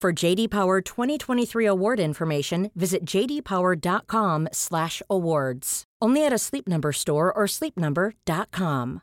For 0.00 0.14
JD 0.14 0.48
Power 0.48 0.80
2023 0.80 1.66
award 1.66 2.00
information, 2.00 2.70
visit 2.74 3.04
jdpower.com/awards. 3.04 5.84
Only 6.00 6.24
at 6.24 6.32
a 6.32 6.38
Sleep 6.38 6.66
Number 6.66 6.92
store 6.92 7.30
or 7.30 7.44
sleepnumber.com. 7.44 9.02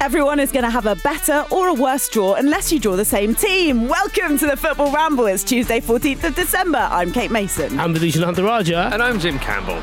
Everyone 0.00 0.40
is 0.40 0.50
going 0.50 0.64
to 0.64 0.70
have 0.70 0.86
a 0.86 0.94
better 1.04 1.44
or 1.52 1.68
a 1.68 1.74
worse 1.74 2.08
draw 2.08 2.36
unless 2.36 2.72
you 2.72 2.80
draw 2.80 2.96
the 2.96 3.04
same 3.04 3.34
team. 3.34 3.86
Welcome 3.86 4.38
to 4.38 4.46
the 4.46 4.56
Football 4.56 4.90
Ramble. 4.90 5.26
It's 5.26 5.44
Tuesday, 5.44 5.80
14th 5.80 6.24
of 6.24 6.34
December. 6.34 6.88
I'm 6.90 7.12
Kate 7.12 7.30
Mason. 7.30 7.78
I'm 7.78 7.94
Vithushan 7.94 8.22
Ehantharajah. 8.22 8.94
And 8.94 9.02
I'm 9.02 9.18
Jim 9.18 9.38
Campbell. 9.40 9.82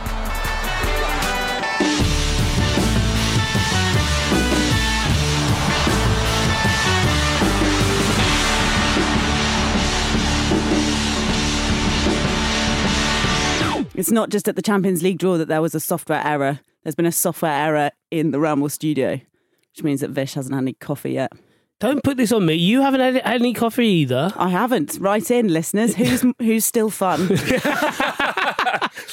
It's 13.98 14.12
not 14.12 14.30
just 14.30 14.50
at 14.50 14.58
the 14.58 14.62
Champions 14.62 15.02
League 15.02 15.20
draw 15.20 15.38
that 15.38 15.48
there 15.48 15.62
was 15.62 15.74
a 15.74 15.80
software 15.80 16.22
error. 16.22 16.60
There's 16.84 16.96
been 16.96 17.06
a 17.06 17.14
software 17.14 17.54
error 17.54 17.92
in 18.12 18.32
the 18.32 18.42
Ramble 18.42 18.68
studio, 18.68 19.12
which 19.72 19.84
means 19.84 20.02
that 20.02 20.10
Vish 20.10 20.34
hasn't 20.34 20.54
had 20.54 20.64
any 20.64 20.74
coffee 20.74 21.14
yet. 21.14 21.32
Don't 21.82 22.02
put 22.04 22.16
this 22.18 22.32
on 22.32 22.46
me. 22.46 22.54
You 22.56 22.82
haven't 22.82 23.02
had 23.02 23.16
had 23.16 23.42
any 23.42 23.54
coffee 23.54 23.86
either. 23.88 24.32
I 24.38 24.50
haven't. 24.50 24.98
Write 25.00 25.30
in, 25.30 25.50
listeners. 25.50 25.94
Who's 25.96 26.24
who's 26.40 26.64
still 26.66 26.90
fun? 26.90 27.28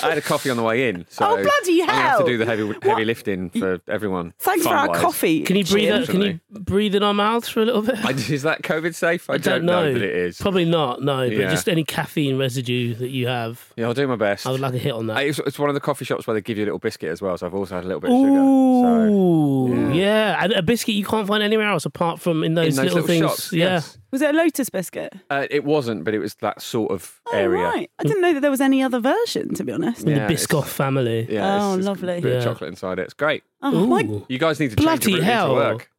I 0.04 0.08
had 0.10 0.18
a 0.18 0.22
coffee 0.22 0.50
on 0.50 0.56
the 0.56 0.62
way 0.62 0.88
in. 0.88 1.04
So 1.08 1.24
Oh, 1.26 1.42
bloody 1.42 1.82
I'm 1.82 1.88
have 1.88 2.18
to 2.20 2.24
do 2.24 2.38
the 2.38 2.46
heavy 2.46 2.72
heavy 2.82 3.04
lifting 3.04 3.50
for 3.50 3.80
everyone. 3.88 4.32
Thanks 4.38 4.64
for 4.66 4.72
our 4.74 4.86
fun-wise. 4.86 5.00
coffee. 5.02 5.42
Can 5.42 5.56
you 5.56 5.64
breathe? 5.64 5.88
Jim. 5.88 6.02
Out, 6.02 6.08
can 6.08 6.20
you 6.22 6.40
breathe 6.50 6.94
in 6.94 7.02
our 7.02 7.14
mouths 7.14 7.48
for 7.48 7.62
a 7.62 7.64
little 7.64 7.82
bit? 7.82 8.04
I, 8.04 8.10
is 8.10 8.42
that 8.42 8.62
COVID 8.62 8.94
safe? 8.94 9.28
I, 9.28 9.34
I 9.34 9.38
don't, 9.38 9.64
know. 9.64 9.92
but 9.92 10.02
it 10.02 10.14
is. 10.14 10.38
Probably 10.40 10.64
not. 10.64 11.02
No, 11.02 11.28
but 11.28 11.32
Yeah. 11.36 11.50
just 11.50 11.68
any 11.68 11.84
caffeine 11.84 12.38
residue 12.38 12.94
that 12.94 13.10
you 13.10 13.26
have, 13.28 13.72
Yeah, 13.76 13.86
I'll 13.86 13.94
do 13.94 14.06
my 14.06 14.16
best. 14.16 14.46
I 14.46 14.50
would 14.52 14.60
like 14.60 14.74
a 14.74 14.78
hit 14.78 14.92
on 14.92 15.06
that. 15.08 15.24
It's, 15.24 15.38
it's 15.40 15.58
one 15.58 15.68
of 15.68 15.74
the 15.74 15.80
coffee 15.80 16.04
shops 16.04 16.26
where 16.26 16.34
they 16.34 16.40
give 16.40 16.58
you 16.58 16.64
a 16.64 16.66
little 16.66 16.78
biscuit 16.78 17.10
as 17.10 17.20
well, 17.22 17.36
so 17.36 17.46
I've 17.46 17.54
also 17.54 17.74
had 17.74 17.84
a 17.84 17.86
little 17.88 18.00
bit 18.00 18.10
of 18.10 18.16
sugar. 18.16 18.32
So 18.32 19.12
Ooh, 19.14 19.92
yeah. 19.92 20.42
And 20.44 20.52
a 20.52 20.62
biscuit 20.62 20.94
you 20.94 21.04
can't 21.04 21.26
find 21.26 21.42
anywhere 21.42 21.68
else 21.68 21.84
apart 21.86 22.20
from 22.20 22.42
in 22.44 22.51
those, 22.54 22.76
in 22.78 22.84
those 22.84 22.94
little, 22.94 23.00
little, 23.02 23.06
things. 23.06 23.20
shops, 23.26 23.52
yeah. 23.52 23.64
yes. 23.64 23.98
Was 24.10 24.20
it 24.22 24.34
a 24.34 24.38
Lotus 24.38 24.68
biscuit? 24.70 25.12
Uh, 25.30 25.46
it 25.50 25.64
wasn't, 25.64 26.04
but 26.04 26.12
it 26.14 26.18
was 26.18 26.34
that 26.36 26.60
sort 26.60 26.90
of 26.92 27.20
Oh, 27.32 27.36
area. 27.36 27.62
right. 27.64 27.90
I 27.98 28.02
didn't 28.02 28.20
know 28.22 28.34
that 28.34 28.40
there 28.40 28.50
was 28.50 28.60
any 28.60 28.82
other 28.82 29.00
version, 29.00 29.54
to 29.54 29.64
be 29.64 29.72
honest. 29.72 30.06
Yeah, 30.06 30.26
the 30.26 30.34
Biscoff 30.34 30.66
family. 30.66 31.26
Yeah, 31.30 31.62
Oh, 31.64 31.70
it's, 31.70 31.78
it's 31.78 31.86
lovely. 31.86 32.18
A 32.18 32.20
bit 32.20 32.36
of 32.36 32.42
Yeah. 32.42 32.44
chocolate 32.52 32.68
inside 32.68 32.98
it. 32.98 33.02
It's 33.02 33.14
great. 33.14 33.42
Oh, 33.62 33.86
my, 33.86 34.00
You 34.28 34.38
guys 34.38 34.58
need 34.60 34.70
to 34.70 34.76
change 34.76 34.84
Bloody 35.04 35.12
your 35.12 35.22
hell. 35.24 35.48
to 35.48 35.54
work. 35.54 35.90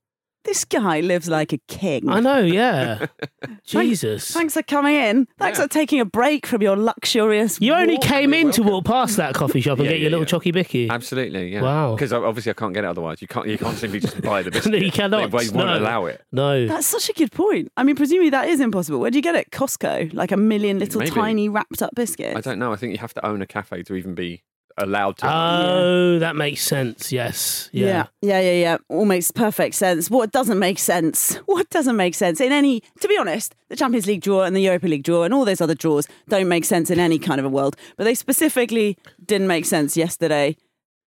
This 0.44 0.66
guy 0.66 1.00
lives 1.00 1.30
like 1.30 1.54
a 1.54 1.58
king. 1.68 2.10
I 2.10 2.20
know, 2.20 2.40
yeah. 2.40 3.08
Jesus. 3.66 4.32
Thanks 4.32 4.54
for 4.54 4.64
coming 4.64 4.96
in. 4.96 5.28
Thanks 5.40 5.58
Yeah. 5.60 5.66
for 5.66 5.70
taking 5.70 6.00
a 6.00 6.06
break 6.06 6.46
from 6.46 6.62
your 6.62 6.76
luxurious. 6.76 7.60
You 7.62 7.74
only 7.74 7.96
walk. 7.96 8.04
came 8.04 8.34
in 8.34 8.52
to 8.52 8.64
walk 8.64 8.86
past 8.86 9.18
that 9.18 9.34
coffee 9.34 9.62
shop 9.62 9.78
and 9.80 9.86
Yeah, 9.86 9.92
get 9.94 10.02
your 10.02 10.10
yeah, 10.12 10.18
little 10.18 10.40
yeah. 10.40 10.50
chocky 10.50 10.54
bicky. 10.54 10.90
Absolutely, 10.90 11.54
yeah. 11.54 11.62
Wow. 11.62 11.96
Because 11.96 12.12
obviously 12.14 12.50
I 12.52 12.54
can't 12.54 12.74
get 12.74 12.84
it 12.84 12.88
otherwise. 12.88 13.22
You 13.22 13.28
can't. 13.28 13.48
You 13.48 13.58
can't 13.58 13.78
simply 13.78 14.00
just 14.00 14.22
buy 14.22 14.42
the 14.44 14.52
biscuit. 14.52 14.72
No, 14.74 14.78
you 14.78 14.92
cannot. 14.92 15.32
They 15.32 15.38
won't 15.50 15.54
No. 15.56 15.78
allow 15.80 16.06
it. 16.08 16.22
No. 16.32 16.68
That's 16.68 16.88
such 16.88 17.10
a 17.10 17.14
good 17.14 17.32
point. 17.32 17.72
I 17.78 17.84
mean, 17.84 17.96
presumably 17.96 18.30
that 18.32 18.48
is 18.50 18.60
impossible. 18.60 19.00
Where 19.00 19.12
do 19.12 19.18
you 19.18 19.22
get 19.22 19.36
it? 19.36 19.52
Costco, 19.52 20.14
like 20.14 20.32
a 20.32 20.38
million 20.38 20.80
little 20.80 21.00
Maybe. 21.00 21.12
tiny 21.12 21.50
wrapped 21.50 21.82
up 21.82 21.94
biscuits. 21.96 22.36
I 22.36 22.42
don't 22.42 22.60
know. 22.60 22.74
I 22.74 22.76
think 22.76 22.92
you 22.94 22.98
have 23.00 23.14
to 23.16 23.26
own 23.26 23.42
a 23.42 23.46
cafe 23.48 23.84
to 23.84 23.96
even 23.96 24.14
be 24.16 24.44
allowed 24.78 25.18
to. 25.18 25.28
Oh, 25.32 26.20
that 26.20 26.36
makes 26.36 26.62
sense. 26.62 27.12
Yes. 27.12 27.70
Yeah. 27.72 28.08
Yeah, 28.22 28.40
yeah, 28.40 28.42
yeah, 28.42 28.52
yeah. 28.62 28.78
All 28.90 29.06
makes 29.06 29.32
perfect 29.32 29.76
sense. 29.76 30.10
What 30.10 30.32
doesn't 30.32 30.60
make 30.60 30.80
sense? 30.80 31.36
What 31.46 31.70
doesn't 31.70 31.96
make 31.96 32.16
sense 32.16 32.42
in 32.42 32.52
any? 32.52 32.82
To 33.02 33.08
be 33.08 33.18
honest, 33.18 33.56
the 33.70 33.76
Champions 33.76 34.08
League 34.08 34.22
draw 34.22 34.44
and 34.44 34.56
the 34.56 34.62
Europa 34.62 34.88
League 34.88 35.04
draw 35.04 35.24
and 35.24 35.34
all 35.34 35.46
those 35.46 35.62
other 35.62 35.76
draws 35.76 36.08
don't 36.30 36.48
make 36.48 36.66
sense 36.66 36.90
in 36.90 37.00
any 37.00 37.20
kind 37.20 37.40
of 37.40 37.46
a 37.46 37.50
world. 37.50 37.76
But 37.98 38.06
they 38.06 38.16
specifically 38.16 38.98
didn't 39.26 39.48
make 39.48 39.66
sense 39.66 39.96
yesterday. 39.96 40.56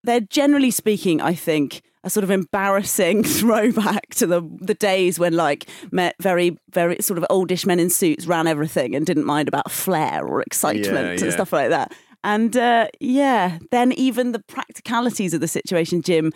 They're 0.03 0.21
generally 0.21 0.71
speaking, 0.71 1.19
I 1.21 1.33
think, 1.33 1.81
a 2.03 2.09
sort 2.09 2.23
of 2.23 2.31
embarrassing 2.31 3.23
throwback 3.37 4.15
to 4.15 4.27
the 4.27 4.41
the 4.61 4.73
days 4.75 5.19
when 5.19 5.33
like 5.35 5.67
met 5.91 6.15
very 6.21 6.57
very 6.71 6.97
sort 7.01 7.17
of 7.17 7.25
oldish 7.29 7.65
men 7.65 7.79
in 7.79 7.89
suits 7.89 8.25
ran 8.25 8.47
everything 8.47 8.95
and 8.95 9.05
didn't 9.05 9.25
mind 9.25 9.47
about 9.49 9.69
flair 9.69 10.25
or 10.25 10.41
excitement 10.41 10.85
Yeah, 10.93 11.11
and 11.11 11.21
yeah. 11.21 11.29
stuff 11.31 11.51
like 11.51 11.69
that. 11.69 11.93
And 12.23 12.55
uh, 12.57 12.87
yeah, 12.99 13.59
then 13.71 13.91
even 13.93 14.31
the 14.31 14.39
practicalities 14.47 15.33
of 15.33 15.41
the 15.41 15.47
situation, 15.47 16.01
Jim, 16.01 16.31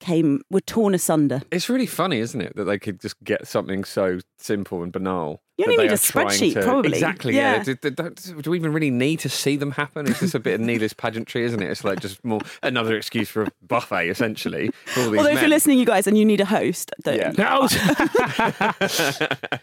came 0.00 0.40
were 0.50 0.60
torn 0.60 0.94
asunder. 0.94 1.42
It's 1.52 1.68
really 1.68 1.86
funny, 1.86 2.18
isn't 2.18 2.40
it, 2.40 2.56
that 2.56 2.64
they 2.64 2.78
could 2.78 3.00
just 3.00 3.22
get 3.22 3.46
something 3.46 3.84
so 3.84 4.18
simple 4.38 4.82
and 4.82 4.92
banal. 4.92 5.42
You 5.58 5.66
only 5.66 5.76
need 5.84 5.92
a 5.92 5.96
spreadsheet, 5.96 6.54
to- 6.54 6.62
probably. 6.62 6.92
Exactly. 6.92 7.36
Yeah. 7.36 7.56
Yeah. 7.58 7.62
Do, 7.62 7.74
do- 7.76 7.90
do- 7.90 8.42
do 8.42 8.50
we 8.50 8.58
even 8.58 8.72
really 8.72 8.90
need 8.90 9.20
to 9.20 9.28
see 9.28 9.56
them 9.56 9.70
happen? 9.72 10.08
It's 10.08 10.18
just 10.20 10.34
a 10.34 10.40
bit 10.40 10.54
of 10.54 10.60
needless 10.60 10.92
pageantry, 10.92 11.44
isn't 11.44 11.62
it? 11.62 11.70
It's 11.70 11.84
like 11.84 12.00
just 12.00 12.24
more 12.24 12.40
another 12.64 12.96
excuse 12.96 13.28
for 13.28 13.42
a 13.42 13.48
buffet, 13.62 14.08
essentially. 14.08 14.70
For 14.86 15.02
all 15.02 15.10
these 15.10 15.18
Although 15.18 15.30
if 15.32 15.40
you're 15.40 15.50
listening, 15.50 15.78
you 15.78 15.86
guys, 15.86 16.06
and 16.08 16.18
you 16.18 16.24
need 16.24 16.40
a 16.40 16.46
host, 16.46 16.90
don't 17.04 17.18
Yeah. 17.18 17.32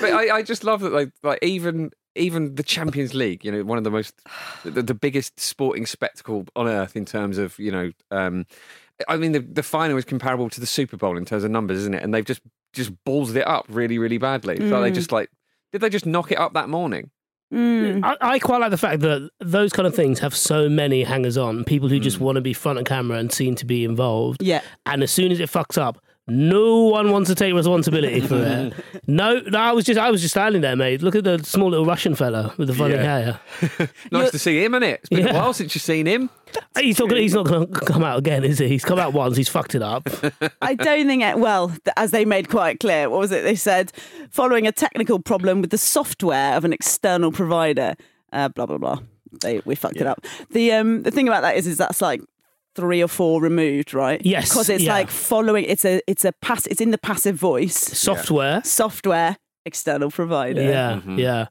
But 0.00 0.12
I, 0.12 0.36
I 0.36 0.42
just 0.42 0.64
love 0.64 0.80
that 0.80 0.92
like 0.92 1.10
like 1.22 1.38
even 1.42 1.90
even 2.14 2.54
the 2.54 2.62
Champions 2.62 3.14
League, 3.14 3.44
you 3.44 3.52
know, 3.52 3.62
one 3.64 3.78
of 3.78 3.84
the 3.84 3.90
most 3.90 4.14
the, 4.64 4.82
the 4.82 4.94
biggest 4.94 5.38
sporting 5.40 5.86
spectacle 5.86 6.46
on 6.56 6.68
earth 6.68 6.96
in 6.96 7.04
terms 7.04 7.38
of 7.38 7.58
you 7.58 7.70
know. 7.72 7.90
Um, 8.10 8.46
I 9.08 9.16
mean, 9.16 9.32
the, 9.32 9.40
the 9.40 9.62
final 9.64 9.96
is 9.96 10.04
comparable 10.04 10.48
to 10.50 10.60
the 10.60 10.66
Super 10.66 10.96
Bowl 10.96 11.16
in 11.16 11.24
terms 11.24 11.42
of 11.42 11.50
numbers, 11.50 11.78
isn't 11.78 11.94
it? 11.94 12.02
And 12.02 12.12
they've 12.14 12.24
just 12.24 12.40
just 12.72 12.92
ballsed 13.04 13.34
it 13.36 13.46
up 13.46 13.66
really, 13.68 13.98
really 13.98 14.18
badly. 14.18 14.56
So 14.58 14.80
they 14.80 14.90
just 14.90 15.12
like, 15.12 15.28
did 15.72 15.80
they 15.80 15.88
just 15.90 16.06
knock 16.06 16.30
it 16.30 16.38
up 16.38 16.52
that 16.54 16.68
morning? 16.68 17.10
Mm. 17.52 18.02
I, 18.02 18.16
I 18.20 18.38
quite 18.38 18.62
like 18.62 18.70
the 18.70 18.78
fact 18.78 19.00
that 19.00 19.28
those 19.40 19.72
kind 19.74 19.86
of 19.86 19.94
things 19.94 20.20
have 20.20 20.34
so 20.34 20.70
many 20.70 21.02
hangers 21.04 21.36
on, 21.36 21.64
people 21.64 21.88
who 21.88 21.96
Hmm. 21.96 22.02
just 22.02 22.18
want 22.20 22.36
to 22.36 22.40
be 22.40 22.54
front 22.54 22.78
of 22.78 22.86
camera 22.86 23.18
and 23.18 23.30
seen 23.30 23.54
to 23.56 23.66
be 23.66 23.84
involved. 23.84 24.42
Yeah. 24.42 24.62
And 24.86 25.02
as 25.02 25.10
soon 25.10 25.30
as 25.32 25.38
it 25.40 25.50
fucks 25.50 25.76
up, 25.76 26.02
no 26.28 26.84
one 26.84 27.10
wants 27.10 27.28
to 27.30 27.34
take 27.34 27.52
responsibility 27.54 28.20
for 28.20 28.36
it. 28.36 28.72
No, 29.08 29.40
no, 29.40 29.58
I 29.58 29.72
was 29.72 29.84
just 29.84 29.98
I 29.98 30.10
was 30.10 30.20
just 30.22 30.32
standing 30.32 30.62
there, 30.62 30.76
mate. 30.76 31.02
Look 31.02 31.16
at 31.16 31.24
the 31.24 31.38
small 31.42 31.70
little 31.70 31.84
Russian 31.84 32.14
fella 32.14 32.54
with 32.56 32.68
the 32.68 32.74
funny 32.74 32.94
Yeah. 32.94 33.38
hair. 33.60 33.90
Nice 34.12 34.30
to 34.30 34.38
see 34.38 34.62
him, 34.64 34.74
isn't 34.74 34.82
it? 34.84 35.00
It's 35.00 35.08
been 35.08 35.26
Yeah. 35.26 35.32
a 35.32 35.34
while 35.34 35.52
since 35.52 35.74
you've 35.74 35.82
seen 35.82 36.06
him. 36.06 36.30
He's 36.78 36.98
not 37.00 37.08
gonna, 37.08 37.20
he's 37.20 37.34
not 37.34 37.46
going 37.46 37.72
to 37.72 37.80
come 37.80 38.04
out 38.04 38.18
again, 38.18 38.44
is 38.44 38.58
he? 38.58 38.68
He's 38.68 38.84
come 38.84 38.98
out 38.98 39.12
once. 39.12 39.36
He's 39.36 39.48
fucked 39.48 39.74
it 39.74 39.82
up. 39.82 40.08
I 40.62 40.74
don't 40.74 41.06
think 41.08 41.22
it, 41.22 41.38
well, 41.38 41.68
th- 41.70 41.80
as 41.96 42.10
they 42.12 42.24
made 42.24 42.48
quite 42.48 42.78
clear, 42.78 43.10
what 43.10 43.18
was 43.18 43.32
it 43.32 43.42
they 43.42 43.56
said? 43.56 43.90
Following 44.30 44.66
a 44.66 44.72
technical 44.72 45.18
problem 45.18 45.60
with 45.60 45.70
the 45.70 45.78
software 45.78 46.54
of 46.54 46.64
an 46.64 46.72
external 46.72 47.32
provider, 47.32 47.94
uh, 48.32 48.48
blah, 48.50 48.66
blah, 48.66 48.78
blah. 48.78 48.98
They, 49.40 49.60
we 49.64 49.74
fucked 49.74 49.96
it 49.96 50.06
up. 50.06 50.24
The, 50.50 50.72
um, 50.72 51.02
the 51.02 51.10
thing 51.10 51.26
about 51.26 51.40
that 51.40 51.56
is, 51.56 51.66
is 51.66 51.78
that's 51.78 52.00
like 52.02 52.20
three 52.74 53.02
or 53.02 53.08
four 53.08 53.40
removed, 53.42 53.94
right? 53.94 54.20
Yes, 54.24 54.48
Because 54.48 54.68
it's 54.68 54.84
yeah. 54.84 54.92
like 54.94 55.10
following, 55.10 55.64
it's 55.64 55.84
a, 55.84 56.00
it's 56.06 56.24
a 56.24 56.32
pass, 56.32 56.66
it's 56.66 56.80
in 56.80 56.90
the 56.90 56.98
passive 56.98 57.36
voice, 57.36 57.76
Software. 57.76 58.62
software, 58.64 59.36
external 59.66 60.10
provider. 60.10 60.62
Yeah, 60.62 61.00
yeah. 61.16 61.46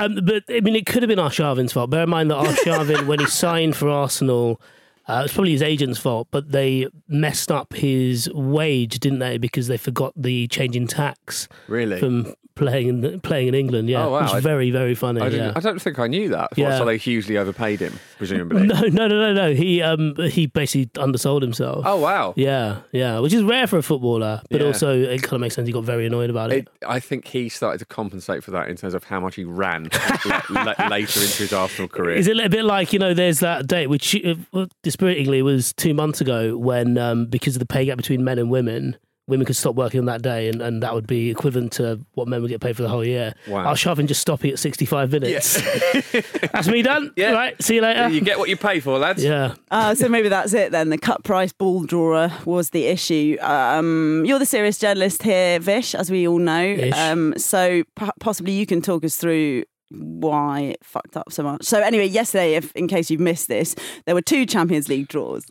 Um, 0.00 0.18
but 0.24 0.42
I 0.50 0.60
mean, 0.60 0.74
it 0.76 0.86
could 0.86 1.02
have 1.02 1.08
been 1.08 1.18
Arshavin's 1.18 1.72
fault. 1.72 1.90
Bear 1.90 2.02
in 2.04 2.10
mind 2.10 2.30
that 2.30 2.36
Arshavin, 2.44 3.06
when 3.06 3.20
he 3.20 3.26
signed 3.26 3.76
for 3.76 3.88
Arsenal, 3.88 4.60
Uh, 5.06 5.22
it's 5.24 5.34
probably 5.34 5.52
his 5.52 5.62
agent's 5.62 5.98
fault, 5.98 6.28
but 6.30 6.50
they 6.50 6.88
messed 7.08 7.52
up 7.52 7.74
his 7.74 8.28
wage, 8.32 8.98
didn't 9.00 9.18
they? 9.18 9.36
Because 9.38 9.68
they 9.68 9.76
forgot 9.76 10.12
the 10.16 10.48
change 10.48 10.74
in 10.76 10.86
tax 10.86 11.46
Really? 11.68 12.00
from 12.00 12.34
playing 12.56 12.88
in 12.88 13.20
playing 13.20 13.48
in 13.48 13.54
England. 13.54 13.88
Yeah, 13.88 14.04
Oh, 14.06 14.10
wow. 14.12 14.22
which 14.22 14.32
I- 14.34 14.40
very 14.40 14.70
very 14.70 14.94
funny. 14.94 15.20
I, 15.20 15.28
yeah. 15.28 15.52
I 15.56 15.60
don't 15.60 15.80
think 15.82 15.98
I 15.98 16.06
knew 16.06 16.28
that. 16.30 16.50
Yeah. 16.56 16.78
So 16.78 16.84
they 16.84 16.96
hugely 16.96 17.36
overpaid 17.36 17.80
him, 17.80 17.98
presumably. 18.18 18.66
No, 18.74 18.80
no, 18.82 19.06
no, 19.08 19.08
no, 19.08 19.32
no. 19.32 19.54
He 19.54 19.82
um 19.82 20.14
he 20.30 20.46
basically 20.46 20.90
undersold 21.02 21.42
himself. 21.42 21.82
Oh 21.86 21.96
wow! 21.98 22.32
Yeah, 22.36 22.80
yeah, 22.92 23.18
which 23.18 23.32
is 23.32 23.42
rare 23.42 23.66
for 23.66 23.78
a 23.78 23.82
footballer, 23.82 24.42
but 24.50 24.60
Yeah. 24.60 24.66
also 24.68 24.96
it 24.98 25.22
kind 25.22 25.34
of 25.34 25.40
makes 25.40 25.54
sense. 25.54 25.66
He 25.66 25.72
got 25.72 25.84
very 25.84 26.06
annoyed 26.06 26.30
about 26.30 26.52
it. 26.52 26.58
It, 26.58 26.68
I 26.86 27.00
think 27.00 27.26
he 27.26 27.48
started 27.48 27.78
to 27.78 27.84
compensate 27.86 28.44
for 28.44 28.50
that 28.52 28.68
in 28.68 28.76
terms 28.76 28.94
of 28.94 29.04
how 29.04 29.20
much 29.20 29.34
he 29.36 29.44
ran 29.44 29.88
la- 30.24 30.42
la- 30.78 30.88
later 30.88 31.20
into 31.20 31.42
his 31.42 31.52
Arsenal 31.52 31.88
career. 31.88 32.16
Is 32.16 32.26
it 32.28 32.38
a 32.38 32.48
bit 32.48 32.64
like 32.64 32.92
you 32.92 32.98
know? 32.98 33.14
There's 33.14 33.40
that 33.40 33.66
date 33.66 33.88
which, 33.88 34.14
uh, 34.24 34.66
dispiritingly, 34.82 35.42
was 35.42 35.72
two 35.72 35.94
months 35.94 36.20
ago 36.20 36.56
when 36.56 36.98
um, 36.98 37.26
because 37.26 37.56
of 37.56 37.60
the 37.60 37.66
pay 37.66 37.84
gap 37.86 37.96
between 37.96 38.24
men 38.24 38.38
and 38.38 38.50
women, 38.50 38.96
women 39.26 39.46
could 39.46 39.56
stop 39.56 39.74
working 39.74 40.00
on 40.00 40.06
that 40.06 40.20
day, 40.22 40.48
and, 40.48 40.60
and 40.60 40.82
that 40.82 40.94
would 40.94 41.06
be 41.06 41.30
equivalent 41.30 41.72
to 41.72 41.98
what 42.12 42.28
men 42.28 42.42
would 42.42 42.48
get 42.50 42.60
paid 42.60 42.76
for 42.76 42.82
the 42.82 42.88
whole 42.88 43.04
year. 43.04 43.34
Wow. 43.48 43.72
Arshavin 43.72 44.06
just 44.06 44.20
stop 44.20 44.44
it 44.44 44.52
at 44.52 44.58
65 44.58 45.12
minutes. 45.12 45.60
That's 46.52 46.68
me 46.68 46.82
done. 46.82 47.12
Yeah. 47.16 47.32
Right. 47.32 47.60
See 47.62 47.76
you 47.76 47.80
later. 47.82 48.08
you 48.08 48.20
get 48.20 48.38
what 48.38 48.48
you 48.48 48.56
pay 48.56 48.80
for, 48.80 48.98
lads. 48.98 49.24
yeah. 49.24 49.54
Uh, 49.70 49.94
so 49.94 50.08
maybe 50.08 50.28
that's 50.28 50.52
it 50.52 50.72
then. 50.72 50.90
The 50.90 50.98
cut 50.98 51.24
price 51.24 51.52
ball 51.52 51.84
drawer 51.84 52.30
was 52.44 52.70
the 52.70 52.86
issue. 52.86 53.36
Um, 53.40 54.24
you're 54.26 54.38
the 54.38 54.46
serious 54.46 54.78
journalist 54.78 55.22
here, 55.22 55.58
Vish, 55.58 55.94
as 55.94 56.10
we 56.10 56.28
all 56.28 56.38
know. 56.38 56.90
Um, 56.94 57.34
so 57.38 57.82
p- 57.96 58.10
possibly 58.20 58.52
you 58.52 58.66
can 58.66 58.82
talk 58.82 59.04
us 59.04 59.16
through 59.16 59.64
why 59.90 60.60
it 60.60 60.78
fucked 60.84 61.16
up 61.16 61.32
so 61.32 61.42
much. 61.42 61.64
So 61.64 61.80
anyway, 61.80 62.06
yesterday, 62.06 62.54
if 62.54 62.72
in 62.72 62.88
case 62.88 63.10
you've 63.10 63.20
missed 63.20 63.48
this, 63.48 63.74
there 64.06 64.14
were 64.14 64.22
two 64.22 64.44
Champions 64.46 64.88
League 64.88 65.08
draws. 65.08 65.44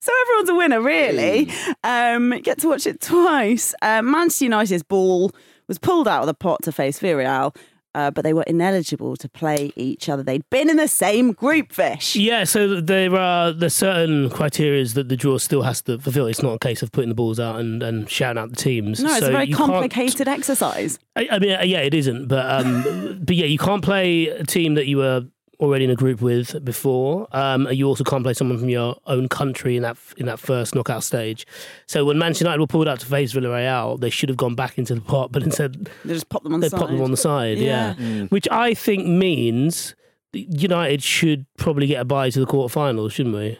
So 0.00 0.12
everyone's 0.22 0.48
a 0.50 0.54
winner, 0.54 0.80
really. 0.80 1.50
Um, 1.82 2.30
get 2.42 2.58
to 2.60 2.68
watch 2.68 2.86
it 2.86 3.00
twice. 3.00 3.74
Uh, 3.82 4.02
Manchester 4.02 4.44
United's 4.44 4.82
ball 4.82 5.32
was 5.68 5.78
pulled 5.78 6.06
out 6.06 6.20
of 6.20 6.26
the 6.26 6.34
pot 6.34 6.62
to 6.62 6.72
face 6.72 7.00
Villarreal, 7.00 7.56
uh, 7.94 8.10
but 8.10 8.22
they 8.22 8.34
were 8.34 8.42
ineligible 8.42 9.16
to 9.16 9.28
play 9.28 9.72
each 9.74 10.08
other. 10.08 10.22
They'd 10.22 10.48
been 10.50 10.68
in 10.68 10.76
the 10.76 10.86
same 10.86 11.32
group, 11.32 11.72
Vish. 11.72 12.14
Yeah, 12.14 12.44
so 12.44 12.80
there 12.80 13.14
are 13.16 13.52
there's 13.52 13.74
certain 13.74 14.28
criteria 14.28 14.84
that 14.84 15.08
the 15.08 15.16
draw 15.16 15.38
still 15.38 15.62
has 15.62 15.80
to 15.82 15.98
fulfill. 15.98 16.26
It's 16.26 16.42
not 16.42 16.52
a 16.52 16.58
case 16.58 16.82
of 16.82 16.92
putting 16.92 17.08
the 17.08 17.14
balls 17.14 17.40
out 17.40 17.58
and, 17.58 17.82
and 17.82 18.08
shouting 18.08 18.40
out 18.40 18.50
the 18.50 18.56
teams. 18.56 19.02
No, 19.02 19.10
it's 19.10 19.20
so 19.20 19.28
a 19.28 19.32
very 19.32 19.50
complicated 19.50 20.28
exercise. 20.28 20.98
I, 21.16 21.26
I 21.32 21.38
mean, 21.38 21.50
yeah, 21.68 21.80
it 21.80 21.94
isn't, 21.94 22.28
but 22.28 22.44
um, 22.48 23.18
but 23.24 23.34
yeah, 23.34 23.46
you 23.46 23.58
can't 23.58 23.82
play 23.82 24.28
a 24.28 24.44
team 24.44 24.74
that 24.74 24.86
you 24.86 24.98
were 24.98 25.24
already 25.60 25.84
in 25.84 25.90
a 25.90 25.94
group 25.96 26.20
with 26.20 26.64
before. 26.64 27.26
Um, 27.32 27.66
you 27.70 27.86
also 27.86 28.04
can't 28.04 28.22
play 28.22 28.34
someone 28.34 28.58
from 28.58 28.68
your 28.68 28.96
own 29.06 29.28
country 29.28 29.76
in 29.76 29.82
that 29.82 29.96
in 30.16 30.26
that 30.26 30.38
first 30.38 30.74
knockout 30.74 31.02
stage. 31.04 31.46
So 31.86 32.04
when 32.04 32.18
Manchester 32.18 32.44
United 32.44 32.60
were 32.60 32.66
pulled 32.66 32.88
out 32.88 33.00
to 33.00 33.06
face 33.06 33.32
Villarreal, 33.32 33.98
they 34.00 34.10
should 34.10 34.28
have 34.28 34.36
gone 34.38 34.54
back 34.54 34.78
into 34.78 34.94
the 34.94 35.00
pot, 35.00 35.32
but 35.32 35.42
instead 35.42 35.88
They 36.04 36.14
just 36.14 36.28
pop 36.28 36.42
them 36.42 36.54
on 36.54 36.60
they 36.60 36.66
the 36.66 36.70
side. 36.70 36.78
popped 36.80 36.92
them 36.92 37.02
on 37.02 37.10
the 37.10 37.16
side. 37.16 37.58
Yeah, 37.58 37.94
Yeah. 37.98 38.24
which 38.24 38.46
I 38.50 38.74
think 38.74 39.06
means 39.06 39.94
United 40.32 41.02
should 41.02 41.46
probably 41.56 41.86
get 41.86 42.00
a 42.00 42.04
bye 42.04 42.30
to 42.30 42.40
the 42.40 42.46
quarterfinals, 42.46 43.12
shouldn't 43.12 43.34
we? 43.34 43.58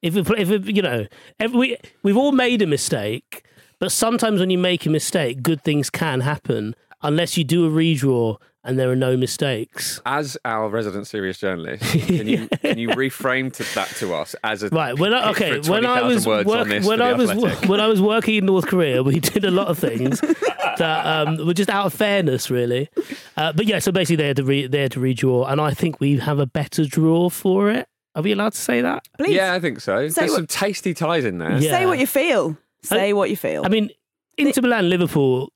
If 0.00 0.14
we, 0.14 0.22
play- 0.22 0.38
if 0.42 0.48
we, 0.48 0.72
you 0.72 0.82
know, 0.82 1.06
if 1.40 1.50
we 1.52 1.76
we've 2.04 2.16
all 2.16 2.30
made 2.32 2.62
a 2.62 2.66
mistake, 2.66 3.44
but 3.80 3.90
sometimes 3.90 4.38
when 4.38 4.50
you 4.50 4.58
make 4.58 4.86
a 4.86 4.90
mistake, 4.90 5.42
good 5.42 5.62
things 5.64 5.90
can 5.90 6.20
happen 6.20 6.76
unless 7.02 7.36
you 7.36 7.42
do 7.44 7.66
a 7.66 7.70
redraw 7.70 8.36
and 8.68 8.78
there 8.78 8.90
are 8.90 8.96
no 8.96 9.16
mistakes. 9.16 10.00
As 10.06 10.36
our 10.44 10.68
resident 10.68 11.06
serious 11.06 11.38
journalist, 11.38 11.82
can 12.06 12.28
you 12.28 12.48
can 12.62 12.78
you 12.78 12.88
reframe 12.90 13.52
to 13.54 13.74
that 13.74 13.88
to 13.96 14.14
us 14.14 14.36
as 14.44 14.62
a 14.62 14.68
Right. 14.68 14.96
When 14.98 15.14
I, 15.14 15.30
okay. 15.30 15.60
for 15.62 15.72
When 15.72 15.86
I 15.86 16.02
was 16.02 16.26
work, 16.26 16.46
when 16.46 17.00
I 17.02 17.12
was 17.14 17.30
Athletic? 17.30 17.68
when 17.68 17.80
I 17.80 17.86
was 17.86 18.00
working 18.00 18.34
in 18.36 18.46
North 18.46 18.66
Korea, 18.66 19.02
we 19.02 19.18
did 19.20 19.44
a 19.44 19.50
lot 19.50 19.68
of 19.68 19.78
things 19.78 20.20
that 20.78 21.06
um, 21.06 21.46
were 21.46 21.54
just 21.54 21.70
out 21.70 21.86
of 21.86 21.94
fairness, 21.94 22.50
really. 22.50 22.88
Uh, 23.36 23.52
but 23.52 23.66
yeah, 23.66 23.78
so 23.78 23.90
basically 23.90 24.16
they 24.16 24.28
had 24.28 24.36
to 24.36 24.44
re, 24.44 24.66
they 24.66 24.82
had 24.82 24.92
to 24.92 25.00
redraw, 25.00 25.50
and 25.50 25.60
I 25.60 25.72
think 25.72 25.98
we 26.00 26.18
have 26.18 26.38
a 26.38 26.46
better 26.46 26.84
draw 26.84 27.30
for 27.30 27.70
it. 27.70 27.88
Are 28.14 28.22
we 28.22 28.32
allowed 28.32 28.52
to 28.52 28.58
say 28.60 28.80
that? 28.82 29.06
Please, 29.16 29.34
Yeah, 29.36 29.54
I 29.54 29.60
think 29.60 29.80
so. 29.80 30.08
Say 30.08 30.20
There's 30.22 30.30
what- 30.32 30.36
some 30.36 30.46
tasty 30.46 30.92
ties 30.92 31.24
in 31.24 31.38
there. 31.38 31.56
Yeah. 31.58 31.70
say 31.70 31.86
what 31.86 31.98
you 31.98 32.06
feel. 32.06 32.56
Say 32.82 33.12
what 33.12 33.30
you 33.30 33.36
feel. 33.36 33.64
I 33.64 33.68
mean, 33.68 33.90
Inter 34.36 34.60
Milan 34.62 34.88
Liverpool 34.90 35.52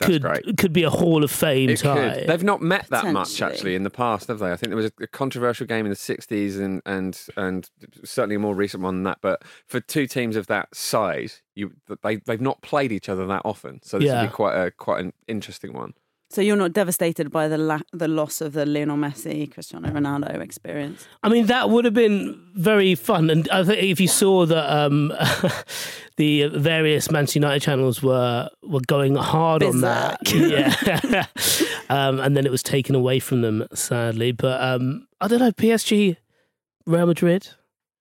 That's 0.00 0.12
could 0.12 0.22
great. 0.22 0.56
could 0.56 0.72
be 0.72 0.82
a 0.82 0.90
Hall 0.90 1.22
of 1.22 1.30
Fame 1.30 1.68
It 1.70 1.78
tie. 1.80 2.14
could. 2.20 2.26
They've 2.26 2.42
not 2.42 2.62
met 2.62 2.88
that 2.88 3.12
much 3.12 3.40
actually 3.42 3.74
in 3.74 3.82
the 3.82 3.90
past, 3.90 4.28
have 4.28 4.38
they? 4.38 4.50
I 4.50 4.56
think 4.56 4.70
there 4.70 4.76
was 4.76 4.86
a, 4.86 4.92
a 5.02 5.06
controversial 5.06 5.66
game 5.66 5.84
in 5.86 5.90
the 5.90 5.96
'60s 5.96 6.58
and 6.58 6.80
and 6.86 7.20
and 7.36 7.70
certainly 8.04 8.36
a 8.36 8.38
more 8.38 8.54
recent 8.54 8.82
one 8.82 8.96
than 8.96 9.04
that. 9.04 9.18
But 9.20 9.42
for 9.66 9.78
two 9.80 10.06
teams 10.06 10.36
of 10.36 10.46
that 10.48 10.74
size, 10.74 11.42
you 11.54 11.72
they 12.02 12.16
they've 12.16 12.40
not 12.40 12.62
played 12.62 12.92
each 12.92 13.08
other 13.08 13.26
that 13.26 13.42
often, 13.44 13.80
so 13.82 13.98
this 13.98 14.06
Yeah. 14.06 14.22
would 14.22 14.28
be 14.30 14.34
quite 14.34 14.56
a 14.56 14.70
quite 14.70 15.00
an 15.04 15.12
interesting 15.28 15.72
one. 15.74 15.94
So 16.30 16.40
you're 16.40 16.56
not 16.56 16.72
devastated 16.72 17.30
by 17.30 17.48
the 17.48 17.58
la- 17.58 17.80
the 17.92 18.06
loss 18.08 18.40
of 18.40 18.52
the 18.52 18.64
Lionel 18.64 18.96
Messi, 18.96 19.50
Cristiano 19.52 19.88
Ronaldo 19.90 20.40
experience. 20.40 21.06
I 21.24 21.28
mean, 21.28 21.46
that 21.46 21.70
would 21.70 21.84
have 21.84 21.94
been 21.94 22.40
very 22.54 22.94
fun. 22.94 23.30
And 23.30 23.48
I 23.50 23.64
think 23.64 23.82
if 23.82 24.00
you 24.00 24.06
saw 24.08 24.46
that 24.46 24.70
um, 24.72 25.12
the 26.16 26.46
various 26.48 27.10
Manchester 27.10 27.38
United 27.40 27.60
channels 27.62 28.02
were 28.02 28.48
were 28.62 28.80
going 28.86 29.16
hard 29.16 29.62
on 29.62 29.80
that, 29.80 30.18
yeah, 30.32 31.26
um, 31.88 32.20
and 32.20 32.36
then 32.36 32.46
it 32.46 32.50
was 32.50 32.62
taken 32.62 32.94
away 32.94 33.18
from 33.18 33.42
them, 33.42 33.66
sadly. 33.74 34.32
But 34.32 34.60
um, 34.62 35.06
I 35.20 35.28
don't 35.28 35.40
know, 35.40 35.52
PSG, 35.52 36.16
Real 36.86 37.06
Madrid. 37.06 37.48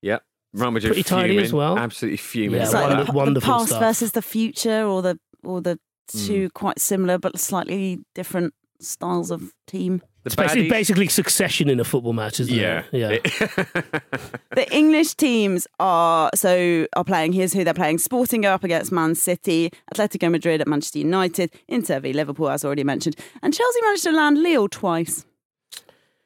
Yeah, 0.01 0.19
Real 0.53 0.71
Madrid 0.71 0.93
Pretty 0.93 1.03
tidy 1.03 1.37
as 1.39 1.51
well. 1.53 1.77
Absolutely 1.77 2.17
fuming. 2.17 2.57
Yeah, 2.57 2.63
It's 2.65 2.73
like 2.73 2.87
wonder- 2.89 3.03
the, 3.05 3.11
wonderful 3.11 3.47
the 3.53 3.57
past 3.59 3.67
stuff. 3.69 3.79
versus 3.81 4.11
the 4.11 4.21
future, 4.21 4.83
or 4.85 5.01
the 5.01 5.19
or 5.43 5.61
the 5.61 5.79
Mm. 6.13 6.53
quite 6.53 6.79
similar 6.79 7.17
but 7.17 7.39
slightly 7.39 7.99
different 8.15 8.53
styles 8.81 9.29
of 9.31 9.53
team. 9.67 10.01
The 10.23 10.27
It's 10.27 10.35
basically, 10.35 10.69
basically 10.69 11.07
succession 11.07 11.69
in 11.69 11.79
a 11.79 11.83
football 11.83 12.13
match, 12.13 12.39
isn't 12.41 12.53
yeah, 12.55 12.83
it? 12.91 13.23
Yeah. 13.41 13.99
The 14.55 14.67
English 14.75 15.13
teams 15.15 15.67
are 15.79 16.29
so 16.35 16.87
are 16.95 17.03
playing. 17.05 17.33
Here's 17.33 17.53
who 17.53 17.63
they're 17.63 17.73
playing: 17.73 17.99
Sporting 17.99 18.41
go 18.41 18.51
up 18.51 18.63
against 18.63 18.91
Man 18.91 19.15
City, 19.15 19.71
Atletico 19.93 20.29
Madrid 20.29 20.59
at 20.61 20.67
Manchester 20.67 20.99
United, 20.99 21.51
Inter 21.67 21.99
v 21.99 22.11
Liverpool, 22.13 22.49
as 22.49 22.65
already 22.65 22.83
mentioned, 22.83 23.15
and 23.41 23.53
Chelsea 23.53 23.81
managed 23.81 24.03
to 24.03 24.11
land 24.11 24.41
Lille 24.41 24.67
twice. 24.67 25.25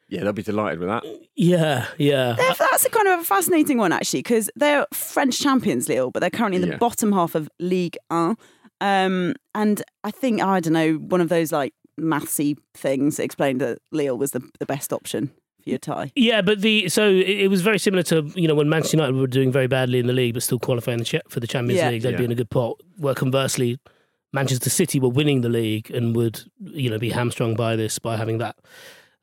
yeah, 0.09 0.24
they'll 0.24 0.33
be 0.33 0.41
delighted 0.44 0.79
with 0.79 0.89
that. 0.89 1.03
yeah, 1.36 1.86
yeah. 1.97 2.33
They're- 2.38 2.56
That's 2.57 2.86
a 2.86 2.89
kind 2.89 3.07
of 3.09 3.19
a 3.19 3.24
fascinating 3.24 3.77
one, 3.77 3.91
actually, 3.91 4.19
because 4.21 4.50
they're 4.56 4.86
French 4.94 5.39
champions, 5.39 5.88
Lille, 5.89 6.09
but 6.12 6.19
they're 6.21 6.29
currently 6.29 6.57
in 6.57 6.62
the 6.62 6.69
Yeah. 6.69 6.77
bottom 6.77 7.12
half 7.12 7.36
of 7.36 7.50
League 7.59 7.97
One. 8.09 8.38
Um, 8.83 9.33
and 9.56 9.81
I 10.03 10.12
think, 10.12 10.41
I 10.41 10.59
don't 10.59 10.74
know, 10.74 10.95
one 10.95 11.21
of 11.21 11.30
those 11.30 11.53
like 11.53 11.74
mathsy 11.97 12.58
things 12.74 13.17
explained 13.17 13.62
that 13.62 13.79
Lille 13.91 14.17
was 14.17 14.31
the, 14.31 14.41
the 14.60 14.65
best 14.65 14.91
option 14.91 15.27
for 15.63 15.69
your 15.69 15.79
tie. 15.79 16.12
Yeah, 16.17 16.41
but 16.41 16.60
the 16.60 16.89
so 16.89 17.08
it, 17.08 17.29
it 17.29 17.48
was 17.48 17.62
very 17.62 17.79
similar 17.79 18.03
to 18.03 18.29
you 18.36 18.46
know 18.48 18.55
when 18.55 18.67
Manchester 18.67 18.98
United 18.98 19.15
were 19.15 19.27
doing 19.27 19.53
very 19.53 19.67
badly 19.67 20.00
in 20.00 20.08
the 20.08 20.13
league 20.13 20.34
but 20.34 20.43
still 20.43 20.60
qualifying 20.60 20.98
the 21.00 21.22
for 21.29 21.39
the 21.39 21.48
Champions 21.48 21.79
Yeah. 21.79 21.91
League, 21.91 22.01
they'd 22.01 22.17
be 22.17 22.25
in 22.25 22.31
a 22.31 22.36
good 22.36 22.50
pot. 22.50 22.81
Where 22.98 23.15
conversely, 23.15 23.79
Manchester 24.34 24.69
City 24.69 25.00
were 25.00 25.08
winning 25.08 25.41
the 25.41 25.50
league 25.50 25.89
and 25.89 26.13
would 26.15 26.43
you 26.60 26.89
know 26.89 27.00
be 27.00 27.12
hamstrung 27.12 27.55
by 27.55 27.77
this 27.77 28.00
by 28.00 28.17
having 28.17 28.39
that 28.39 28.58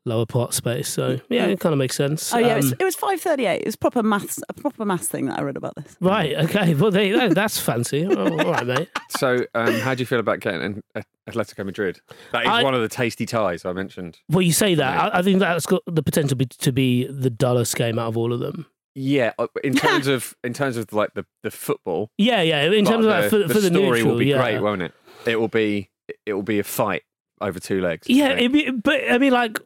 lower 0.05 0.25
pot 0.25 0.53
space. 0.53 0.89
So 0.89 1.19
yeah, 1.29 1.45
it 1.45 1.59
kind 1.59 1.73
of 1.73 1.79
makes 1.79 1.95
sense. 1.95 2.33
Oh 2.33 2.37
yeah, 2.37 2.53
it 2.53 2.55
was, 2.57 2.71
Um, 2.73 2.77
it 2.79 2.83
was 2.85 2.95
five 2.95 3.21
thirty 3.21 3.45
eight. 3.45 3.61
It 3.61 3.65
was 3.65 3.75
proper 3.75 4.01
maths, 4.03 4.39
a 4.49 4.53
proper 4.53 4.85
maths 4.85 5.07
thing 5.07 5.27
that 5.27 5.39
I 5.39 5.43
read 5.43 5.57
about 5.57 5.75
this. 5.75 5.95
right. 6.01 6.35
Okay. 6.45 6.73
Well, 6.73 6.91
there 6.91 7.03
you 7.03 7.17
go. 7.19 7.29
That's 7.29 7.59
fancy. 7.59 8.05
All 8.15 8.37
right, 8.37 8.65
mate. 8.65 8.89
So, 9.17 9.45
um, 9.53 9.73
how 9.79 9.93
do 9.93 10.01
you 10.01 10.05
feel 10.05 10.19
about 10.19 10.39
getting 10.39 10.61
an 10.95 11.03
Atletico 11.29 11.65
Madrid? 11.65 11.99
That 12.31 12.43
is 12.43 12.49
I- 12.49 12.63
one 12.63 12.73
of 12.73 12.81
the 12.81 12.89
tasty 12.89 13.25
ties 13.25 13.65
I 13.65 13.73
mentioned. 13.73 14.19
Well, 14.29 14.41
you 14.41 14.53
say 14.53 14.75
that. 14.75 14.93
Yeah. 14.95 15.07
I, 15.07 15.19
I 15.19 15.21
think 15.21 15.39
that's 15.39 15.65
got 15.65 15.81
the 15.85 16.03
potential 16.03 16.37
be, 16.37 16.45
to 16.45 16.71
be 16.71 17.05
the 17.07 17.29
dullest 17.29 17.75
game 17.75 17.99
out 17.99 18.07
of 18.09 18.17
all 18.17 18.33
of 18.33 18.39
them. 18.39 18.65
Yeah, 18.93 19.31
uh, 19.39 19.47
in 19.63 19.73
terms 19.75 20.07
of 20.07 20.35
in 20.43 20.53
terms 20.53 20.75
of 20.77 20.91
like 20.91 21.13
the, 21.13 21.25
the 21.43 21.51
football, 21.51 22.09
Yeah, 22.17 22.41
yeah. 22.41 22.63
In 22.63 22.83
terms 22.85 23.05
of 23.05 23.11
but 23.11 23.21
that, 23.21 23.23
the, 23.23 23.29
for, 23.29 23.37
the 23.47 23.53
for 23.53 23.59
the 23.61 23.67
story 23.67 23.99
neutral, 23.99 24.11
will 24.11 24.19
be 24.19 24.25
yeah. 24.25 24.37
great, 24.41 24.59
won't 24.59 24.81
it? 24.81 24.93
It 25.25 25.39
will 25.39 25.47
be 25.47 25.89
it 26.25 26.33
will 26.33 26.43
be 26.43 26.59
a 26.59 26.63
fight 26.63 27.03
over 27.39 27.59
two 27.59 27.81
legs. 27.81 28.07
Yeah, 28.09 28.31
it'd 28.33 28.51
be, 28.51 28.69
but 28.69 28.99
I 29.09 29.17
mean, 29.17 29.31
like, 29.33 29.59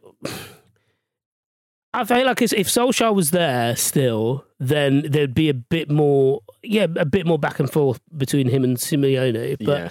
I 1.94 2.04
feel 2.04 2.26
like 2.26 2.42
it's, 2.42 2.52
if 2.52 2.68
Solskjaer 2.68 3.16
was 3.16 3.32
there 3.32 3.76
still, 3.78 4.46
then 4.60 5.04
there'd 5.10 5.34
be 5.34 5.48
a 5.48 5.54
bit 5.54 5.90
more, 5.90 6.42
yeah, 6.62 6.88
a 6.98 7.06
bit 7.06 7.26
more 7.26 7.40
back 7.40 7.60
and 7.60 7.72
forth 7.72 8.02
between 8.18 8.50
him 8.50 8.64
and 8.66 8.76
Simeone. 8.78 9.58
But 9.60 9.68
Yeah. 9.68 9.90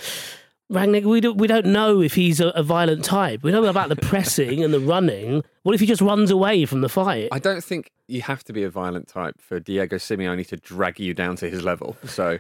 Rangnick, 0.73 1.05
we 1.05 1.21
don't, 1.21 1.37
we 1.37 1.47
don't 1.47 1.67
know 1.67 2.01
if 2.01 2.15
he's 2.15 2.41
a, 2.41 2.49
a 2.49 2.63
violent 2.63 3.05
type. 3.05 3.43
We 3.43 3.51
don't 3.51 3.63
know 3.63 3.71
about 3.71 3.91
the 3.91 3.97
pressing 3.97 4.65
and 4.65 4.73
the 4.73 4.81
running. 4.81 5.45
What 5.63 5.75
if 5.75 5.81
he 5.81 5.87
just 5.87 6.01
runs 6.01 6.31
away 6.31 6.65
from 6.67 6.81
the 6.81 6.89
fight? 6.89 7.29
I 7.33 7.39
don't 7.39 7.63
think 7.63 7.91
you 8.09 8.23
have 8.23 8.43
to 8.45 8.53
be 8.53 8.65
a 8.65 8.71
violent 8.71 9.07
type 9.09 9.41
for 9.41 9.61
Diego 9.61 9.97
Simeone 9.97 10.47
to 10.49 10.57
drag 10.57 10.99
you 10.99 11.15
down 11.15 11.37
to 11.37 11.49
his 11.51 11.63
level. 11.63 11.97
So 12.07 12.39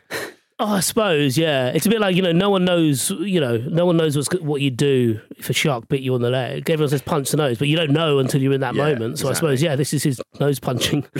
Oh, 0.60 0.74
I 0.74 0.80
suppose, 0.80 1.36
yeah. 1.36 1.70
It's 1.70 1.84
a 1.84 1.88
bit 1.88 2.00
like 2.00 2.14
you 2.14 2.22
know, 2.22 2.30
no 2.30 2.48
one 2.48 2.64
knows, 2.64 3.10
you 3.10 3.40
know, 3.40 3.56
no 3.56 3.84
one 3.86 3.96
knows 3.96 4.14
what's 4.16 4.28
what 4.40 4.60
you 4.60 4.70
do 4.70 5.20
if 5.36 5.50
a 5.50 5.52
shark 5.52 5.88
bit 5.88 6.00
you 6.00 6.14
on 6.14 6.20
the 6.22 6.30
leg. 6.30 6.70
Everyone 6.70 6.88
says 6.90 7.02
punch 7.02 7.32
the 7.32 7.36
nose, 7.38 7.58
but 7.58 7.66
you 7.66 7.76
don't 7.76 7.90
know 7.90 8.20
until 8.20 8.40
you're 8.40 8.52
in 8.52 8.60
that 8.60 8.76
Yeah, 8.76 8.92
moment. 8.92 9.18
So 9.18 9.28
I 9.28 9.32
suppose, 9.32 9.60
yeah, 9.60 9.74
this 9.74 9.92
is 9.92 10.04
his 10.04 10.22
nose 10.38 10.60
punching 10.60 11.04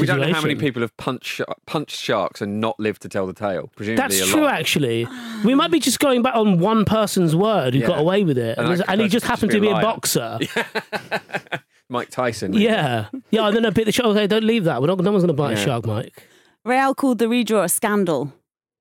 we 0.00 0.06
don't 0.06 0.20
know 0.20 0.32
how 0.32 0.40
many 0.40 0.54
people 0.54 0.80
have 0.80 0.96
punched 0.96 1.42
punched 1.66 2.00
sharks 2.00 2.40
and 2.40 2.62
not 2.62 2.80
lived 2.80 3.02
to 3.02 3.10
tell 3.10 3.26
the 3.26 3.34
tale. 3.34 3.70
Presumably, 3.76 4.02
That's 4.16 4.30
true, 4.30 4.44
lot. 4.44 4.54
actually. 4.54 5.06
We 5.44 5.54
might 5.54 5.70
be 5.70 5.78
just 5.78 5.98
going 6.00 6.22
back 6.22 6.34
on 6.34 6.60
one 6.60 6.86
person's 6.86 7.36
word 7.36 7.74
who 7.74 7.80
Yeah. 7.80 7.88
got 7.88 7.98
away 7.98 8.24
with 8.24 8.38
it, 8.38 8.56
And 8.56 8.68
and, 8.68 8.82
and 8.88 9.00
he 9.02 9.08
just 9.08 9.26
happened 9.26 9.50
just 9.52 9.56
to 9.56 9.60
be 9.60 9.66
be 9.68 9.72
a 9.72 9.76
a 9.76 9.82
boxer. 9.82 10.38
Mike 11.90 12.08
Tyson. 12.08 12.54
Yeah, 12.54 13.08
yeah. 13.30 13.46
And 13.46 13.54
then 13.56 13.66
I 13.66 13.70
bit 13.70 13.84
the 13.84 13.92
shark. 13.92 14.08
Okay, 14.16 14.26
don't 14.26 14.44
leave 14.44 14.64
that. 14.64 14.80
We're 14.80 14.86
not. 14.86 14.98
No 14.98 15.10
one's 15.12 15.24
going 15.24 15.28
to 15.28 15.34
bite 15.34 15.52
Yeah. 15.56 15.58
a 15.58 15.64
shark, 15.64 15.84
Mike. 15.86 16.26
Real 16.64 16.94
called 16.94 17.18
the 17.18 17.26
redraw 17.26 17.64
a 17.64 17.68
scandal. 17.68 18.32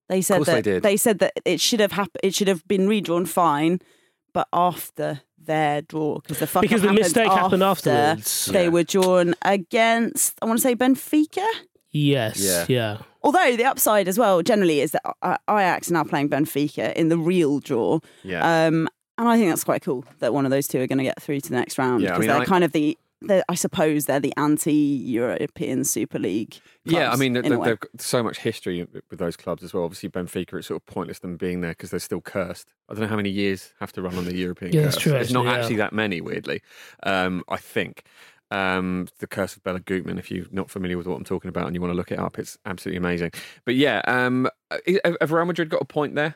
They 0.10 0.22
said 0.22 0.38
course 0.38 0.48
they 0.48 0.54
that 0.62 0.64
did. 0.64 1.00
said 1.00 1.20
that 1.20 1.34
it 1.46 1.62
should 1.62 1.80
have 1.80 1.94
happened. 1.94 2.20
It 2.24 2.36
should 2.36 2.48
have 2.50 2.68
been 2.68 2.88
redrawn 2.88 3.26
fine, 3.26 3.80
but 4.34 4.48
after 4.54 5.22
their 5.38 5.82
draw 5.82 6.20
because 6.20 6.40
the 6.40 6.48
fuck 6.48 6.62
Because 6.62 6.82
the 6.82 6.94
mistake 6.94 7.32
happened 7.32 7.64
after 7.64 7.90
afterwards. 7.90 8.46
They 8.46 8.64
Yeah. 8.66 8.70
were 8.70 8.84
drawn 8.84 9.34
against. 9.42 10.38
I 10.42 10.46
want 10.46 10.60
to 10.60 10.62
say 10.62 10.76
Benfica. 10.76 11.46
Yes. 11.92 12.40
Yeah. 12.40 12.66
Yeah. 12.70 12.98
Although 13.24 13.56
the 13.56 13.66
upside 13.66 14.08
as 14.08 14.18
well 14.20 14.42
generally 14.42 14.82
is 14.82 14.92
that 14.92 15.02
Ajax 15.50 15.90
are 15.90 15.94
now 15.94 16.04
playing 16.04 16.30
Benfica 16.30 16.94
in 16.96 17.10
the 17.10 17.18
real 17.18 17.60
draw. 17.60 18.00
Yeah. 18.24 18.66
Um, 18.68 18.88
and 19.18 19.28
I 19.28 19.38
think 19.38 19.50
that's 19.50 19.64
quite 19.64 19.82
cool 19.84 20.06
that 20.20 20.34
one 20.34 20.46
of 20.46 20.52
those 20.52 20.68
two 20.68 20.80
are 20.82 20.88
going 20.88 20.98
to 20.98 21.04
get 21.04 21.22
through 21.22 21.42
to 21.42 21.50
the 21.50 21.56
next 21.56 21.78
round 21.78 22.02
Yeah, 22.02 22.10
I 22.10 22.12
because 22.14 22.20
mean, 22.22 22.30
they're 22.30 22.42
I- 22.42 22.46
kind 22.46 22.64
of 22.64 22.72
the, 22.72 22.82
they're, 22.82 22.98
I 23.30 23.56
suppose 23.56 24.06
they're 24.06 24.20
the 24.20 24.34
anti-European 24.38 25.84
Super 25.84 26.18
League. 26.20 26.60
yeah, 26.86 27.12
I 27.12 27.16
mean, 27.16 27.34
they, 27.34 27.40
a 27.50 27.58
way. 27.60 27.70
they've 27.70 27.80
got 27.80 28.02
so 28.02 28.24
much 28.24 28.40
history 28.40 28.86
with 29.10 29.20
those 29.20 29.38
clubs 29.38 29.64
as 29.64 29.74
well. 29.74 29.84
Obviously, 29.84 30.10
Benfica, 30.10 30.56
it's 30.58 30.68
sort 30.68 30.82
of 30.82 30.86
pointless 30.86 31.20
them 31.20 31.38
being 31.38 31.62
there 31.62 31.72
because 31.72 31.92
they're 31.92 32.00
still 32.00 32.22
cursed. 32.22 32.74
I 32.90 32.94
don't 32.94 33.02
know 33.04 33.08
how 33.08 33.16
many 33.16 33.30
years 33.30 33.74
have 33.80 33.92
to 33.94 34.02
run 34.02 34.16
on 34.18 34.26
the 34.26 34.36
European 34.36 34.74
Yeah, 34.74 34.84
curse. 34.84 34.96
that's 34.96 35.04
true, 35.04 35.14
It's 35.16 35.32
not 35.32 35.46
actually, 35.46 35.54
yeah. 35.56 35.60
actually 35.62 35.76
that 35.78 35.94
many, 35.94 36.22
weirdly. 36.22 36.62
Um, 37.04 37.44
I 37.48 37.58
think. 37.58 38.04
Um, 38.50 39.08
the 39.20 39.28
Curse 39.28 39.56
of 39.56 39.64
Bela 39.64 39.80
Guttmann. 39.80 40.20
If 40.20 40.30
you're 40.30 40.46
not 40.52 40.70
familiar 40.70 40.98
with 40.98 41.08
what 41.08 41.16
I'm 41.16 41.24
talking 41.24 41.48
about 41.48 41.68
and 41.68 41.74
you 41.76 41.80
want 41.80 41.92
to 41.94 41.96
look 41.96 42.12
it 42.12 42.20
up, 42.20 42.38
it's 42.38 42.58
absolutely 42.66 42.98
amazing. 42.98 43.32
But 43.64 43.76
yeah, 43.76 44.02
um, 44.08 44.50
have 45.06 45.16
have 45.22 45.32
Real 45.32 45.46
Madrid 45.46 45.70
got 45.70 45.82
a 45.82 45.86
point 45.86 46.16
there? 46.16 46.36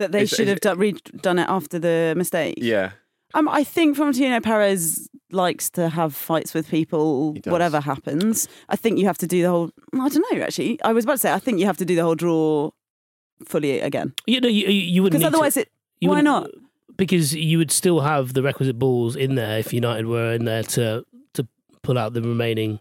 that 0.00 0.10
they 0.10 0.22
is- 0.22 0.30
should 0.30 0.40
is 0.48 0.48
have 0.48 0.60
done, 0.60 0.76
redone 0.78 1.40
it 1.40 1.48
after 1.48 1.78
the 1.78 2.14
mistake. 2.16 2.56
Yeah, 2.58 2.90
Um, 3.32 3.48
I 3.48 3.62
think 3.62 3.94
Florentino 3.94 4.40
Perez 4.40 5.08
likes 5.32 5.68
to 5.70 5.88
have 5.88 6.14
fights 6.14 6.54
with 6.54 6.68
people, 6.68 7.34
whatever 7.44 7.80
happens. 7.80 8.48
I 8.68 8.76
think 8.76 8.98
you 8.98 9.06
have 9.06 9.18
to 9.18 9.26
do 9.26 9.42
the 9.42 9.48
whole. 9.50 9.70
I 9.94 10.08
don't 10.08 10.24
know. 10.32 10.42
Actually, 10.42 10.80
I 10.82 10.92
was 10.92 11.04
about 11.04 11.14
to 11.14 11.18
say 11.18 11.32
I 11.32 11.38
think 11.38 11.58
you 11.60 11.66
have 11.66 11.76
to 11.78 11.84
do 11.84 11.94
the 11.96 12.02
whole 12.02 12.14
draw 12.14 12.70
fully 13.44 13.80
again 13.80 14.14
You 14.26 14.40
know, 14.40 14.48
you, 14.48 14.66
you 14.68 15.02
wouldn't. 15.02 15.20
because 15.20 15.24
need 15.24 15.30
to- 15.30 15.36
otherwise, 15.36 15.56
it. 15.56 15.70
you 16.00 16.08
why 16.08 16.16
wouldn't- 16.22 16.24
not? 16.24 16.50
Because 16.96 17.34
you 17.34 17.58
would 17.58 17.70
still 17.70 18.00
have 18.00 18.32
the 18.32 18.42
requisite 18.42 18.78
balls 18.78 19.16
in 19.16 19.34
there 19.34 19.58
if 19.58 19.72
United 19.74 20.06
were 20.06 20.32
in 20.32 20.44
there 20.46 20.62
to 20.62 21.04
to 21.34 21.46
pull 21.82 21.98
out 21.98 22.14
the 22.14 22.22
remaining 22.22 22.80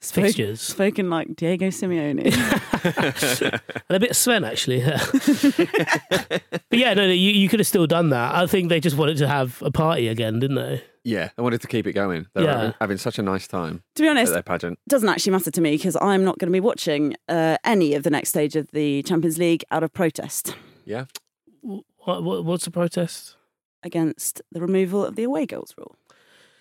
Spoke- 0.00 0.26
fixtures. 0.26 0.60
Spoken 0.60 1.10
like 1.10 1.34
Diego 1.34 1.66
Simeone. 1.68 2.22
And 3.88 3.96
a 3.96 4.00
bit 4.00 4.10
of 4.10 4.16
Sven, 4.16 4.44
actually. 4.44 4.82
but 5.58 6.42
yeah, 6.70 6.94
no, 6.94 7.06
no 7.06 7.12
you, 7.12 7.30
you 7.32 7.48
could 7.48 7.58
have 7.60 7.66
still 7.66 7.86
done 7.86 8.10
that. 8.10 8.34
I 8.34 8.46
think 8.46 8.68
they 8.68 8.80
just 8.80 8.96
wanted 8.96 9.16
to 9.18 9.26
have 9.28 9.60
a 9.62 9.70
party 9.70 10.08
again, 10.08 10.38
didn't 10.38 10.56
they? 10.56 10.82
Yeah. 11.08 11.30
I 11.38 11.42
wanted 11.42 11.60
to 11.62 11.68
keep 11.68 11.86
it 11.86 11.92
going. 11.94 12.26
They 12.34 12.42
were 12.42 12.46
Yeah. 12.48 12.56
having, 12.58 12.74
having 12.80 12.98
such 12.98 13.18
a 13.18 13.22
nice 13.22 13.46
time 13.48 13.82
to 13.94 14.02
be 14.02 14.08
at 14.08 14.12
honest, 14.16 14.32
their 14.32 14.42
pageant. 14.42 14.78
doesn't 14.88 15.08
actually 15.08 15.32
matter 15.32 15.50
to 15.50 15.60
me 15.60 15.72
because 15.76 15.96
I'm 16.00 16.24
not 16.24 16.38
going 16.38 16.48
to 16.50 16.52
be 16.52 16.60
watching 16.60 17.14
uh, 17.28 17.56
any 17.64 17.94
of 17.94 18.02
the 18.02 18.10
next 18.10 18.28
stage 18.30 18.56
of 18.56 18.70
the 18.72 19.02
Champions 19.04 19.38
League 19.38 19.64
out 19.70 19.82
of 19.82 19.92
protest 19.92 20.54
Yeah. 20.84 21.04
What, 21.62 22.22
what, 22.22 22.44
what's 22.44 22.64
the 22.64 22.70
protest? 22.70 23.36
against 23.84 24.42
the 24.50 24.60
removal 24.60 25.04
of 25.04 25.14
the 25.16 25.22
away 25.22 25.46
goals 25.46 25.72
rule. 25.78 25.94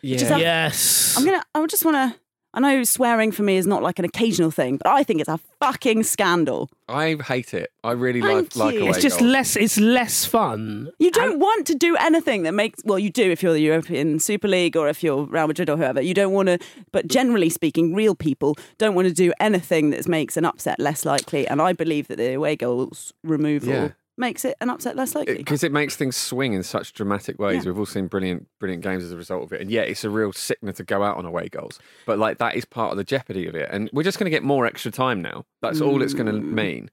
Yeah. 0.01 0.18
Just 0.18 0.30
have- 0.32 0.39
yes. 0.39 1.16
I'm 1.18 1.25
gonna. 1.25 1.44
I 1.56 1.66
just 1.66 1.84
want 1.84 1.96
to. 2.13 2.20
I 2.58 2.60
know 2.60 2.84
swearing 2.84 3.32
for 3.32 3.44
me 3.44 3.58
is 3.58 3.68
not 3.68 3.84
like 3.84 4.00
an 4.00 4.06
occasional 4.06 4.50
thing, 4.50 4.78
but 4.78 4.88
I 4.88 5.04
think 5.04 5.20
it's 5.20 5.30
a 5.30 5.38
fucking 5.60 6.02
scandal. 6.02 6.72
I 6.90 7.16
hate 7.24 7.54
it. 7.54 7.72
I 7.84 7.92
really 7.92 8.20
Thank 8.20 8.56
like 8.56 8.66
like 8.66 8.74
you. 8.74 8.82
away 8.82 8.90
it's 8.90 9.02
just 9.02 9.20
goals. 9.20 9.32
less. 9.32 9.56
It's 9.56 9.80
less 9.80 10.26
fun. 10.26 10.90
You 10.98 11.12
don't 11.12 11.38
want 11.38 11.68
to 11.68 11.76
do 11.76 11.96
anything 11.98 12.42
that 12.44 12.54
makes. 12.54 12.82
Well, 12.84 12.98
you 12.98 13.12
do 13.12 13.30
if 13.30 13.44
you're 13.44 13.54
the 13.54 13.60
European 13.62 14.20
Super 14.20 14.48
League 14.48 14.76
or 14.76 14.90
if 14.90 15.04
you're 15.04 15.26
Real 15.26 15.46
Madrid 15.48 15.70
or 15.70 15.78
whoever. 15.78 16.02
You 16.02 16.16
don't 16.16 16.34
want 16.34 16.48
to. 16.48 16.58
But 16.92 17.08
generally 17.08 17.50
speaking, 17.50 17.94
real 17.94 18.16
people 18.16 18.56
don't 18.80 18.96
want 18.96 19.08
to 19.08 19.14
do 19.14 19.32
anything 19.40 19.92
that 19.92 20.08
makes 20.08 20.36
an 20.36 20.44
upset 20.44 20.80
less 20.80 21.06
likely. 21.06 21.48
And 21.48 21.62
I 21.62 21.74
believe 21.74 22.08
that 22.08 22.16
the 22.18 22.34
away 22.34 22.56
goals 22.56 23.14
removal 23.24 23.70
Yeah. 23.70 23.90
Makes 24.18 24.44
it 24.46 24.56
an 24.62 24.70
upset 24.70 24.96
less 24.96 25.14
likely. 25.16 25.36
because 25.38 25.64
it, 25.64 25.72
makes 25.72 25.96
things 25.96 26.16
swing 26.16 26.54
in 26.54 26.64
such 26.64 26.94
dramatic 26.94 27.38
ways. 27.40 27.64
Yeah. 27.66 27.72
We've 27.72 27.80
all 27.80 27.86
seen 27.86 28.08
brilliant, 28.08 28.48
brilliant 28.60 28.84
games 28.84 29.04
as 29.04 29.12
a 29.12 29.18
result 29.18 29.44
of 29.44 29.54
it, 29.54 29.62
and 29.62 29.70
yeah, 29.70 29.82
it's 29.82 30.04
a 30.04 30.10
real 30.10 30.34
sickener 30.34 30.72
to 30.74 30.84
go 30.84 31.04
out 31.04 31.18
on 31.18 31.26
away 31.26 31.50
goals. 31.50 31.80
But 32.06 32.18
like 32.20 32.38
that 32.40 32.56
is 32.56 32.66
part 32.66 32.92
of 32.92 32.98
the 32.98 33.04
jeopardy 33.04 33.48
of 33.48 33.56
it, 33.56 33.70
and 33.72 33.90
we're 33.94 34.04
just 34.04 34.18
going 34.20 34.26
to 34.26 34.32
get 34.36 34.44
more 34.44 34.66
extra 34.66 34.92
time 34.92 35.22
now. 35.22 35.46
That's 35.62 35.82
all 35.82 36.02
it's 36.02 36.14
going 36.14 36.28
to 36.28 36.34
Mm. 36.34 36.52
mean. 36.54 36.92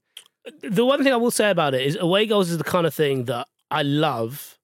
The 0.63 0.85
one 0.85 1.03
thing 1.03 1.13
I 1.13 1.17
will 1.17 1.31
say 1.31 1.51
about 1.51 1.75
it 1.75 1.81
is 1.87 1.97
away 1.97 2.27
goals 2.27 2.51
is 2.51 2.59
the 2.59 2.65
kind 2.65 2.87
of 2.87 2.93
thing 2.93 3.25
that 3.25 3.49
I 3.71 3.83
love 3.83 4.59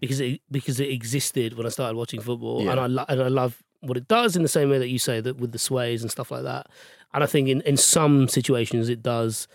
because 0.00 0.20
it 0.20 0.40
because 0.50 0.80
it 0.80 0.88
existed 0.90 1.56
when 1.56 1.66
I 1.66 1.70
started 1.70 1.96
watching 1.96 2.20
football, 2.20 2.62
Yeah. 2.62 2.70
and 2.72 2.80
I 2.80 2.86
lo- 2.86 3.04
and 3.08 3.22
I 3.22 3.28
love 3.28 3.62
what 3.80 3.96
it 3.98 4.08
does 4.08 4.34
in 4.36 4.42
the 4.42 4.48
same 4.48 4.70
way 4.70 4.78
that 4.78 4.88
you 4.88 4.98
say 4.98 5.20
that 5.20 5.36
with 5.36 5.52
the 5.52 5.58
sways 5.58 6.00
and 6.02 6.10
stuff 6.10 6.30
like 6.30 6.42
that. 6.44 6.68
And 7.12 7.22
I 7.22 7.26
think 7.26 7.48
in 7.48 7.60
in 7.62 7.76
some 7.76 8.28
situations 8.28 8.88
it 8.88 9.02
does. 9.02 9.46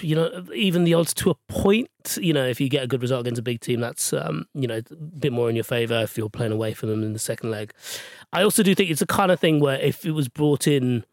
You 0.00 0.14
know, 0.16 0.46
even 0.54 0.84
the 0.84 0.94
odds 0.94 1.12
to 1.14 1.30
a 1.30 1.34
point. 1.48 1.88
You 2.20 2.32
know, 2.32 2.46
if 2.46 2.60
you 2.60 2.68
get 2.68 2.82
a 2.84 2.86
good 2.86 3.02
result 3.02 3.20
against 3.22 3.38
a 3.38 3.42
big 3.42 3.60
team, 3.60 3.80
that's 3.80 4.12
um, 4.12 4.46
you 4.54 4.66
know 4.68 4.78
a 4.90 4.94
bit 4.94 5.32
more 5.32 5.48
in 5.50 5.56
your 5.56 5.64
favour 5.64 6.02
if 6.02 6.16
you're 6.18 6.28
playing 6.30 6.52
away 6.52 6.74
from 6.74 6.88
them 6.90 7.02
in 7.02 7.12
the 7.12 7.18
second 7.18 7.50
leg. 7.50 7.72
I 8.32 8.42
also 8.42 8.62
do 8.62 8.74
think 8.74 8.90
it's 8.90 9.00
the 9.00 9.06
kind 9.06 9.30
of 9.30 9.40
thing 9.40 9.60
where 9.60 9.78
if 9.80 10.04
it 10.04 10.12
was 10.12 10.28
brought 10.28 10.66
in 10.66 11.04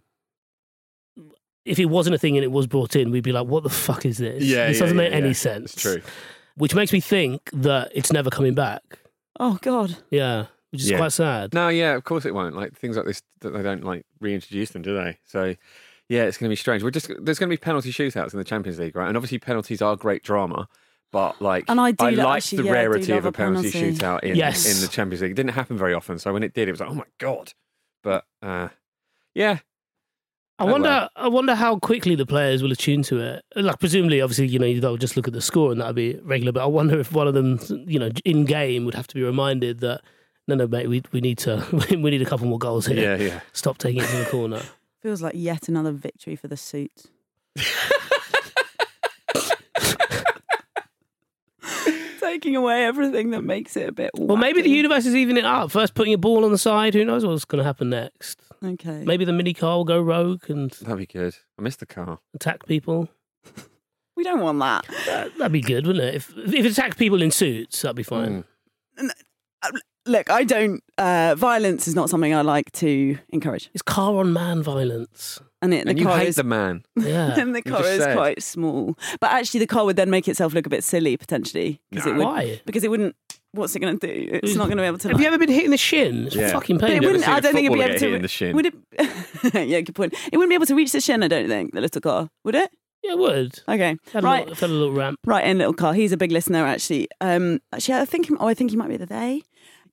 if 1.66 1.78
it 1.80 1.86
wasn't 1.86 2.16
a 2.16 2.18
thing 2.18 2.38
and 2.38 2.44
it 2.44 2.52
was 2.52 2.66
brought 2.68 2.96
in, 2.96 3.12
we'd 3.12 3.24
be 3.24 3.32
like, 3.32 3.48
"What 3.48 3.64
the 3.64 3.70
fuck 3.70 4.06
is 4.06 4.18
this? 4.18 4.44
Yeah. 4.44 4.68
This 4.68 4.80
doesn't 4.80 4.98
make 4.98 5.14
any 5.14 5.34
sense." 5.34 5.74
It's 5.74 5.82
true. 5.82 6.02
Which 6.56 6.74
makes 6.76 6.92
me 6.92 7.00
think 7.00 7.50
that 7.54 7.92
it's 7.94 8.12
never 8.12 8.30
coming 8.30 8.54
back. 8.56 8.82
oh 9.40 9.58
God. 9.62 9.98
Yeah, 10.10 10.48
which 10.72 10.82
is 10.82 10.90
Yeah. 10.92 10.98
quite 10.98 11.14
sad. 11.14 11.54
No, 11.54 11.70
yeah, 11.70 11.94
of 11.96 12.04
course 12.04 12.26
it 12.26 12.34
won't. 12.34 12.56
Like 12.56 12.78
things 12.78 12.98
like 12.98 13.06
this, 13.06 13.22
that 13.40 13.52
they 13.52 13.64
don't 13.64 13.84
like 13.84 14.06
reintroduce 14.20 14.72
them, 14.72 14.82
do 14.82 14.94
they? 14.96 15.18
So. 15.26 15.56
Yeah, 16.12 16.24
it's 16.24 16.38
going 16.38 16.50
to 16.50 16.52
be 16.52 16.58
strange. 16.58 16.84
We're 16.84 16.92
just 16.92 17.08
there's 17.20 17.40
going 17.40 17.50
to 17.50 17.54
be 17.54 17.58
penalty 17.58 17.92
shootouts 17.92 18.34
in 18.34 18.38
the 18.40 18.44
Champions 18.44 18.80
League, 18.80 18.96
right? 18.96 19.08
And 19.08 19.16
obviously 19.16 19.40
penalties 19.40 19.82
are 19.82 19.96
great 19.96 20.24
drama, 20.24 20.68
but 21.12 21.42
like 21.42 21.66
And 21.70 21.80
I 21.80 21.92
do 21.92 22.06
lo- 22.12 22.26
like 22.26 22.38
actually, 22.38 22.58
the 22.64 22.64
yeah, 22.66 22.72
rarity 22.74 23.12
of 23.14 23.26
a 23.26 23.30
a 23.30 23.32
penalty, 23.32 23.72
penalty. 23.72 23.98
shootout 23.98 24.24
in 24.24 24.36
Yes. 24.36 24.66
in 24.76 24.82
the 24.82 24.88
Champions 24.92 25.22
League. 25.22 25.32
It 25.32 25.36
didn't 25.36 25.52
happen 25.54 25.78
very 25.78 25.94
often, 25.94 26.20
so 26.20 26.34
when 26.34 26.44
it 26.44 26.54
did, 26.54 26.68
it 26.68 26.72
was 26.72 26.82
like, 26.82 26.90
oh 26.90 26.96
my 26.96 27.06
god. 27.18 27.54
But 28.04 28.26
uh, 28.42 28.68
yeah, 29.36 29.60
I 30.60 30.64
Oh, 30.66 30.72
wonder. 30.74 30.90
well. 30.90 31.10
I 31.16 31.28
wonder 31.30 31.56
how 31.56 31.80
quickly 31.80 32.16
the 32.16 32.26
players 32.26 32.62
will 32.62 32.72
attune 32.74 33.04
to 33.04 33.20
it. 33.20 33.46
Like, 33.56 33.80
presumably, 33.80 34.20
obviously, 34.22 34.48
you 34.48 34.60
know, 34.60 34.80
they'll 34.80 34.98
just 34.98 35.16
look 35.16 35.28
at 35.28 35.34
the 35.34 35.42
score 35.42 35.72
and 35.72 35.80
that'll 35.80 35.94
be 35.94 36.20
regular. 36.24 36.52
But 36.52 36.64
I 36.64 36.68
wonder 36.68 37.00
if 37.00 37.12
one 37.14 37.28
of 37.28 37.34
them, 37.34 37.58
you 37.88 37.98
know, 38.00 38.10
in 38.26 38.46
game 38.46 38.84
would 38.86 38.96
have 38.96 39.08
to 39.08 39.16
be 39.16 39.24
reminded 39.24 39.80
that 39.80 40.02
no, 40.48 40.56
no, 40.56 40.68
mate, 40.68 40.88
we 40.90 41.02
we 41.14 41.22
need 41.22 41.38
to 41.40 41.66
we 41.92 42.10
need 42.12 42.22
a 42.22 42.26
couple 42.26 42.48
more 42.48 42.60
goals 42.60 42.86
here. 42.86 43.18
yeah, 43.18 43.24
yeah. 43.28 43.40
Stop 43.54 43.78
taking 43.78 44.02
it 44.04 44.08
to 44.10 44.18
the 44.18 44.26
corner. 44.26 44.62
Feels 45.02 45.22
like 45.22 45.34
yet 45.36 45.68
another 45.68 45.92
victory 45.92 46.36
for 46.36 46.48
the 46.48 46.58
suit. 46.58 47.06
Taking 52.20 52.56
away 52.56 52.86
everything 52.86 53.32
that 53.32 53.42
makes 53.44 53.76
it 53.76 53.90
a 53.90 53.92
bit. 53.92 54.12
Well, 54.16 54.38
maybe 54.38 54.62
the 54.62 54.70
universe 54.70 55.06
is 55.06 55.16
evening 55.16 55.38
it 55.38 55.46
up. 55.46 55.70
First, 55.72 55.96
putting 55.96 56.14
a 56.14 56.18
ball 56.18 56.46
on 56.46 56.52
the 56.52 56.58
side. 56.58 56.94
Who 56.94 57.04
knows 57.04 57.26
what's 57.26 57.46
going 57.46 57.60
to 57.60 57.64
happen 57.66 57.90
next? 57.90 58.40
Okay. 58.64 59.04
Maybe 59.06 59.26
the 59.26 59.34
mini 59.34 59.54
car 59.54 59.78
will 59.78 59.86
go 59.86 60.00
rogue 60.02 60.50
and 60.50 60.72
That'd 60.72 60.98
be 60.98 61.06
good. 61.08 61.36
I 61.60 61.62
missed 61.62 61.80
the 61.80 61.86
car. 61.86 62.20
attack 62.34 62.66
people. 62.66 63.10
We 64.14 64.26
don't 64.26 64.42
want 64.42 64.60
that. 64.60 64.86
That, 65.08 65.38
that'd 65.38 65.52
be 65.54 65.62
good, 65.62 65.88
wouldn't 65.88 66.04
it? 66.06 66.14
If 66.14 66.38
if 66.38 66.54
it 66.54 66.66
attacked 66.66 67.00
people 67.00 67.24
in 67.24 67.32
suits, 67.32 67.82
that'd 67.82 67.96
be 67.96 68.04
fine. 68.04 68.44
Mm. 69.00 69.10
Look, 70.06 70.30
I 70.30 70.44
don't. 70.44 70.84
Uh, 70.98 71.36
violence 71.38 71.88
is 71.88 71.96
not 71.96 72.10
something 72.10 72.34
I 72.34 72.42
like 72.42 72.72
to 72.74 73.18
encourage, 73.30 73.70
It's 73.74 73.82
car 73.84 74.16
on 74.18 74.34
man 74.34 74.64
violence. 74.64 75.40
and, 75.62 75.74
it, 75.74 75.86
And 75.88 75.96
the 75.96 76.00
you 76.02 76.06
car 76.08 76.18
hate 76.20 76.28
is 76.30 76.36
the 76.36 76.44
man. 76.44 76.84
Yeah. 76.96 77.40
and 77.40 77.54
the 77.56 77.62
car 77.62 77.84
is 77.86 78.02
said. 78.04 78.16
quite 78.16 78.42
small. 78.42 78.98
But 79.20 79.32
actually, 79.32 79.60
the 79.60 79.68
car 79.68 79.86
would 79.86 79.96
then 79.96 80.10
make 80.10 80.28
itself 80.28 80.54
look 80.54 80.66
a 80.66 80.70
bit 80.70 80.84
silly 80.84 81.18
potentially 81.18 81.80
because 81.92 82.06
No. 82.08 82.12
it 82.14 82.18
would. 82.18 82.26
Why? 82.26 82.62
Because 82.66 82.84
it 82.84 82.90
wouldn't. 82.90 83.16
What's 83.54 83.76
it 83.76 83.80
going 83.80 84.00
to 84.00 84.08
do? 84.08 84.40
It's 84.42 84.56
not 84.56 84.66
going 84.68 84.78
to 84.78 84.84
be 84.84 84.88
able 84.88 84.98
to. 85.00 85.08
Have 85.10 85.16
like- 85.18 85.22
you 85.22 85.28
ever 85.28 85.38
been 85.38 85.50
hit 85.50 85.66
in 85.66 85.72
the 85.72 85.78
shin? 85.78 86.28
It's 86.28 86.36
Yeah. 86.36 86.52
fucking 86.52 86.78
But 86.78 86.90
it 86.90 86.94
You 86.94 86.98
ever 86.98 87.02
painful. 87.02 87.08
wouldn't. 87.10 87.26
seen 87.26 87.34
I 87.34 87.38
a 87.38 87.42
don't 87.42 87.54
think 87.54 87.66
it'd 87.66 87.78
be 87.78 87.84
able 87.84 88.00
to. 88.00 88.06
hit 88.06 88.14
in 88.16 88.22
the 88.22 88.28
shin? 88.28 88.56
Would 88.56 88.66
it? 88.66 89.68
yeah, 89.70 89.82
good 89.82 89.96
point. 89.96 90.14
It 90.32 90.38
wouldn't 90.38 90.50
be 90.50 90.56
able 90.56 90.66
to 90.68 90.76
reach 90.76 90.94
the 90.94 91.02
shin. 91.02 91.22
I 91.22 91.28
don't 91.28 91.48
think 91.48 91.74
the 91.74 91.82
little 91.82 92.02
car 92.02 92.30
would 92.46 92.56
it. 92.56 92.72
Yeah, 93.04 93.14
it 93.14 93.18
would. 93.18 93.60
Okay, 93.68 93.98
Had 94.14 94.24
a 94.24 94.28
right, 94.28 94.48
little, 94.48 94.56
had 94.56 94.70
a 94.70 94.74
little 94.74 94.94
ramp. 94.94 95.20
right 95.26 95.46
in 95.46 95.58
little 95.58 95.74
car. 95.74 95.94
He's 95.96 96.12
a 96.12 96.18
big 96.18 96.32
listener 96.32 96.66
actually. 96.66 97.08
Um, 97.20 97.60
actually, 97.74 97.96
I 97.96 98.06
think. 98.06 98.30
Oh, 98.40 98.48
I 98.48 98.54
think 98.54 98.70
he 98.72 98.78
might 98.78 98.90
be 98.90 98.98
the 98.98 99.08
they. 99.08 99.42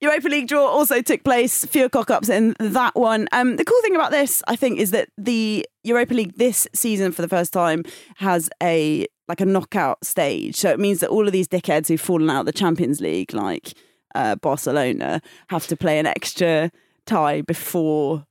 Europa 0.01 0.27
League 0.29 0.47
draw 0.47 0.65
also 0.65 1.01
took 1.01 1.23
place. 1.23 1.65
Fewer 1.65 1.89
cock 1.89 2.09
ups 2.09 2.29
in 2.29 2.55
that 2.59 2.95
one. 2.95 3.27
Um, 3.31 3.57
the 3.57 3.65
cool 3.65 3.81
thing 3.81 3.95
about 3.95 4.11
this, 4.11 4.41
I 4.47 4.55
think, 4.55 4.79
is 4.79 4.91
that 4.91 5.09
the 5.17 5.65
Europa 5.83 6.13
League 6.13 6.35
this 6.37 6.67
season, 6.73 7.11
for 7.11 7.21
the 7.21 7.27
first 7.27 7.51
time, 7.53 7.83
has 8.17 8.49
a 8.63 9.05
like 9.27 9.41
a 9.41 9.45
knockout 9.45 10.03
stage. 10.03 10.55
So 10.55 10.69
it 10.69 10.79
means 10.79 10.99
that 11.01 11.09
all 11.09 11.27
of 11.27 11.33
these 11.33 11.47
dickheads 11.47 11.87
who've 11.87 12.01
fallen 12.01 12.29
out 12.29 12.41
of 12.41 12.45
the 12.47 12.51
Champions 12.51 12.99
League, 13.01 13.33
like 13.33 13.73
uh, 14.15 14.35
Barcelona, 14.35 15.21
have 15.49 15.67
to 15.67 15.75
play 15.77 15.99
an 15.99 16.07
extra 16.07 16.71
tie 17.05 17.41
before 17.41 18.25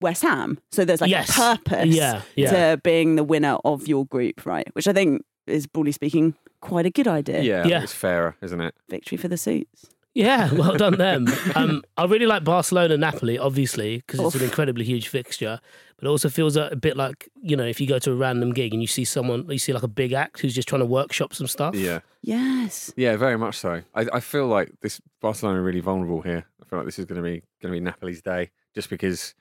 West 0.00 0.22
Ham. 0.22 0.58
So 0.72 0.84
there's 0.84 1.00
like 1.00 1.10
Yes. 1.10 1.38
a 1.38 1.58
purpose 1.64 1.94
Yeah, 1.94 2.22
yeah. 2.34 2.72
to 2.72 2.80
being 2.82 3.14
the 3.16 3.22
winner 3.22 3.56
of 3.64 3.86
your 3.86 4.04
group, 4.06 4.44
right? 4.44 4.66
Which 4.74 4.88
I 4.88 4.92
think 4.92 5.22
is 5.46 5.66
broadly 5.68 5.92
speaking 5.92 6.34
quite 6.60 6.86
a 6.86 6.90
good 6.90 7.06
idea. 7.06 7.42
Yeah, 7.42 7.64
Yeah. 7.66 7.82
it's 7.84 7.92
fairer, 7.94 8.34
isn't 8.42 8.60
it? 8.60 8.74
Victory 8.88 9.18
for 9.18 9.28
the 9.28 9.36
suits. 9.36 9.86
Yeah, 10.14 10.52
well 10.54 10.76
done 10.76 10.98
them. 10.98 11.26
um, 11.54 11.82
I 11.96 12.04
really 12.04 12.26
like 12.26 12.44
Barcelona 12.44 12.96
Napoli, 12.96 13.38
obviously, 13.38 13.98
because 13.98 14.20
it's 14.20 14.34
an 14.34 14.42
incredibly 14.42 14.84
huge 14.84 15.08
fixture. 15.08 15.60
But 15.96 16.06
it 16.06 16.10
also 16.10 16.28
feels 16.28 16.56
a, 16.56 16.68
a 16.68 16.76
bit 16.76 16.96
like 16.96 17.28
you 17.40 17.56
know 17.56 17.64
if 17.64 17.80
you 17.80 17.86
go 17.86 17.98
to 18.00 18.12
a 18.12 18.14
random 18.14 18.52
gig 18.52 18.72
and 18.72 18.82
you 18.82 18.88
see 18.88 19.04
someone, 19.04 19.48
you 19.48 19.58
see 19.58 19.72
like 19.72 19.82
a 19.82 19.88
big 19.88 20.12
act 20.12 20.40
who's 20.40 20.54
just 20.54 20.68
trying 20.68 20.80
to 20.80 20.86
workshop 20.86 21.34
some 21.34 21.46
stuff. 21.46 21.74
Yeah. 21.74 22.00
Yes. 22.22 22.92
Yeah, 22.96 23.16
very 23.16 23.38
much 23.38 23.56
so. 23.56 23.82
I, 23.94 24.06
I 24.12 24.20
feel 24.20 24.46
like 24.46 24.72
this 24.80 25.00
Barcelona 25.20 25.60
are 25.60 25.62
really 25.62 25.80
vulnerable 25.80 26.22
here. 26.22 26.44
I 26.60 26.68
feel 26.68 26.78
like 26.78 26.86
this 26.86 26.98
is 26.98 27.04
going 27.04 27.16
to 27.16 27.22
be 27.22 27.42
going 27.60 27.72
to 27.72 27.80
be 27.80 27.80
Napoli's 27.80 28.22
day, 28.22 28.50
just 28.74 28.90
because 28.90 29.34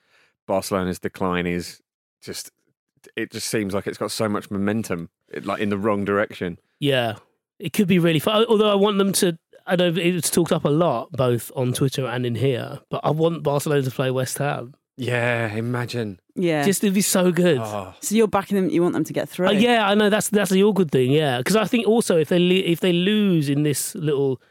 Barcelona's 0.48 1.00
decline 1.00 1.48
is 1.48 1.82
just. 2.22 2.52
It 3.16 3.32
just 3.32 3.48
seems 3.48 3.74
like 3.74 3.88
it's 3.88 3.98
got 3.98 4.12
so 4.12 4.30
much 4.30 4.52
momentum, 4.52 5.10
it, 5.28 5.44
like 5.44 5.60
in 5.60 5.70
the 5.70 5.78
wrong 5.78 6.06
direction. 6.06 6.60
Yeah, 6.80 7.16
it 7.58 7.74
could 7.74 7.88
be 7.88 7.98
really 7.98 8.20
fun. 8.20 8.46
Although 8.48 8.72
I 8.72 8.76
want 8.76 9.00
them 9.00 9.12
to. 9.14 9.38
I 9.66 9.76
know 9.76 9.94
it's 9.96 10.30
talked 10.30 10.52
up 10.52 10.66
a 10.66 10.70
lot, 10.70 11.12
both 11.12 11.52
on 11.56 11.74
Twitter 11.74 12.06
and 12.06 12.26
in 12.26 12.36
here. 12.36 12.80
But 12.90 13.02
I 13.04 13.12
want 13.12 13.44
Barcelona 13.44 13.84
to 13.84 13.92
play 13.92 14.12
West 14.12 14.38
Ham. 14.40 14.74
Yeah, 14.98 15.48
imagine. 15.54 16.20
Yeah. 16.36 16.64
Just 16.64 16.84
it'd 16.84 16.94
be 16.94 17.02
so 17.02 17.32
good. 17.32 17.60
Oh, 17.60 17.94
so 18.02 18.16
you're 18.16 18.28
backing 18.28 18.56
them. 18.56 18.70
You 18.70 18.82
want 18.84 18.94
them 18.94 19.04
to 19.04 19.14
get 19.14 19.30
through. 19.30 19.48
Uh, 19.48 19.52
yeah, 19.52 19.88
I 19.88 19.96
know 19.96 20.10
that's 20.10 20.30
that's 20.30 20.52
the 20.52 20.64
awkward 20.64 20.92
thing. 20.92 21.12
Yeah, 21.12 21.40
because 21.40 21.56
I 21.56 21.66
think 21.66 21.88
also 21.88 22.18
if 22.18 22.30
they 22.30 22.40
if 22.40 22.82
they 22.82 22.94
lose 22.94 23.50
in 23.50 23.64
this 23.64 23.96
little 23.96 24.42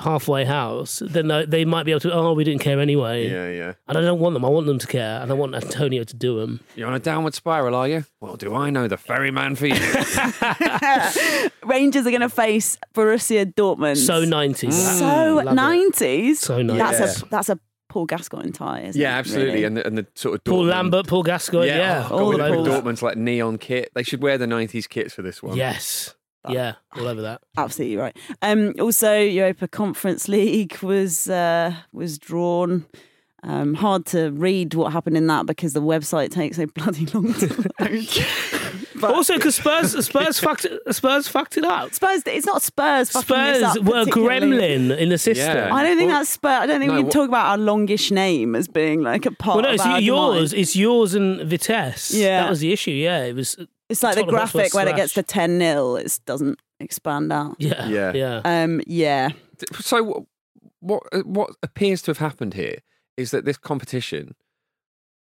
halfway 0.00 0.44
house, 0.44 1.02
then 1.04 1.28
they, 1.28 1.46
they 1.46 1.64
might 1.64 1.84
be 1.84 1.92
able 1.92 2.00
to. 2.00 2.12
Oh, 2.12 2.32
we 2.32 2.44
didn't 2.44 2.60
care 2.60 2.80
anyway. 2.80 3.28
yeah, 3.28 3.48
yeah. 3.50 3.72
And 3.86 3.98
I 3.98 4.00
don't 4.00 4.20
want 4.20 4.34
them. 4.34 4.44
I 4.44 4.48
want 4.48 4.66
them 4.66 4.78
to 4.78 4.86
care, 4.86 5.20
and 5.20 5.30
I 5.30 5.34
want 5.34 5.54
Antonio 5.54 6.04
to 6.04 6.16
do 6.16 6.40
them. 6.40 6.60
You're 6.74 6.88
on 6.88 6.94
a 6.94 6.98
downward 6.98 7.34
spiral, 7.34 7.74
are 7.74 7.88
you? 7.88 8.04
Well, 8.20 8.36
do 8.36 8.54
I 8.54 8.70
know 8.70 8.88
the 8.88 8.96
ferryman 8.96 9.56
for 9.56 9.66
you? 9.66 9.74
Rangers 11.64 12.06
are 12.06 12.10
going 12.10 12.20
to 12.20 12.28
face 12.28 12.76
Borussia 12.94 13.52
Dortmund. 13.52 13.98
So 13.98 14.24
nineties. 14.24 14.74
Mm. 14.74 14.98
so 14.98 15.40
nineties. 15.52 16.40
So 16.40 16.58
90s. 16.58 16.78
That's 16.78 17.22
a 17.22 17.26
that's 17.26 17.48
a 17.48 17.60
Paul 17.88 18.06
Gascoigne 18.06 18.50
tie. 18.50 18.80
Isn't 18.80 19.00
yeah, 19.00 19.08
it, 19.08 19.12
Yeah, 19.12 19.18
absolutely. 19.18 19.52
really? 19.52 19.64
And 19.64 19.76
the, 19.76 19.86
and 19.86 19.98
the 19.98 20.06
sort 20.14 20.34
of 20.34 20.44
Paul 20.44 20.64
Lambert, 20.66 21.06
Paul 21.06 21.22
Gascoigne. 21.22 21.68
Yeah, 21.68 22.08
oh, 22.10 22.18
all 22.18 22.32
the. 22.32 22.38
Dortmund's 22.38 23.02
like 23.02 23.16
neon 23.16 23.58
kit. 23.58 23.90
They 23.94 24.02
should 24.02 24.22
wear 24.22 24.36
the 24.36 24.46
'90s 24.46 24.88
kits 24.88 25.14
for 25.14 25.22
this 25.22 25.42
one. 25.42 25.56
yes, 25.56 26.14
yeah, 26.48 26.74
all 26.96 27.06
over 27.08 27.22
that. 27.22 27.40
Absolutely 27.56 27.96
right. 27.96 28.16
Um, 28.42 28.74
also, 28.80 29.18
Europa 29.18 29.68
Conference 29.68 30.28
League 30.28 30.76
was 30.82 31.28
uh, 31.28 31.74
was 31.92 32.18
drawn. 32.18 32.86
Um, 33.46 33.74
hard 33.74 34.06
to 34.06 34.30
read 34.30 34.72
what 34.72 34.94
happened 34.94 35.18
in 35.18 35.26
that 35.26 35.44
because 35.44 35.74
the 35.74 35.82
website 35.82 36.30
takes 36.30 36.58
a 36.58 36.66
bloody 36.66 37.04
long 37.12 37.34
time. 37.34 37.66
but 38.98 39.12
Also, 39.14 39.34
because 39.34 39.56
Spurs, 39.56 39.92
Spurs 40.06 40.38
fucked, 40.40 40.64
it- 40.64 40.80
Spurs 40.94 41.28
fucked 41.28 41.58
it 41.58 41.64
up. 41.64 41.92
Spurs, 41.92 42.22
it's 42.24 42.46
not 42.46 42.62
Spurs. 42.62 43.10
fucking 43.10 43.26
Spurs 43.26 43.62
up 43.62 43.82
were 43.84 44.04
gremlin 44.06 44.96
in 44.96 45.10
the 45.10 45.18
system. 45.18 45.56
Yeah. 45.58 45.74
I 45.74 45.82
don't 45.82 45.98
think 45.98 46.08
Well, 46.08 46.20
that's 46.20 46.30
Spurs. 46.30 46.60
I 46.62 46.66
don't 46.66 46.80
think 46.80 46.92
no, 46.92 46.96
we 46.96 47.02
can 47.02 47.10
talk 47.10 47.28
about 47.28 47.46
our 47.50 47.58
longish 47.58 48.10
name 48.10 48.54
as 48.54 48.66
being 48.66 49.02
like 49.02 49.26
a 49.26 49.30
part 49.32 49.56
Well, 49.56 49.62
no, 49.64 49.68
of 49.68 49.74
it's 49.74 49.84
our 49.84 50.00
yours. 50.00 50.50
demise. 50.50 50.52
It's 50.54 50.76
yours 50.76 51.14
and 51.14 51.40
Vitesse. 51.42 52.14
Yeah. 52.14 52.44
that 52.44 52.48
was 52.48 52.60
the 52.60 52.72
issue. 52.72 52.92
Yeah, 52.92 53.24
it 53.24 53.34
was. 53.34 53.58
It's 53.88 54.02
like 54.02 54.16
the 54.16 54.24
graphic 54.24 54.72
when 54.74 54.88
it 54.88 54.96
gets 54.96 55.12
to 55.14 55.22
10 55.22 55.58
0, 55.60 55.96
it 55.96 56.18
doesn't 56.26 56.58
expand 56.80 57.32
out. 57.32 57.56
Yeah, 57.58 57.86
Yeah. 57.86 58.12
yeah. 58.14 58.40
Um, 58.44 58.80
yeah. 58.86 59.30
So 59.80 60.26
what, 60.80 61.02
what 61.26 61.50
uh, 61.50 61.52
appears 61.62 62.02
to 62.02 62.10
have 62.10 62.18
happened 62.18 62.54
here 62.54 62.78
is 63.16 63.30
that 63.30 63.44
this 63.44 63.56
competition 63.58 64.34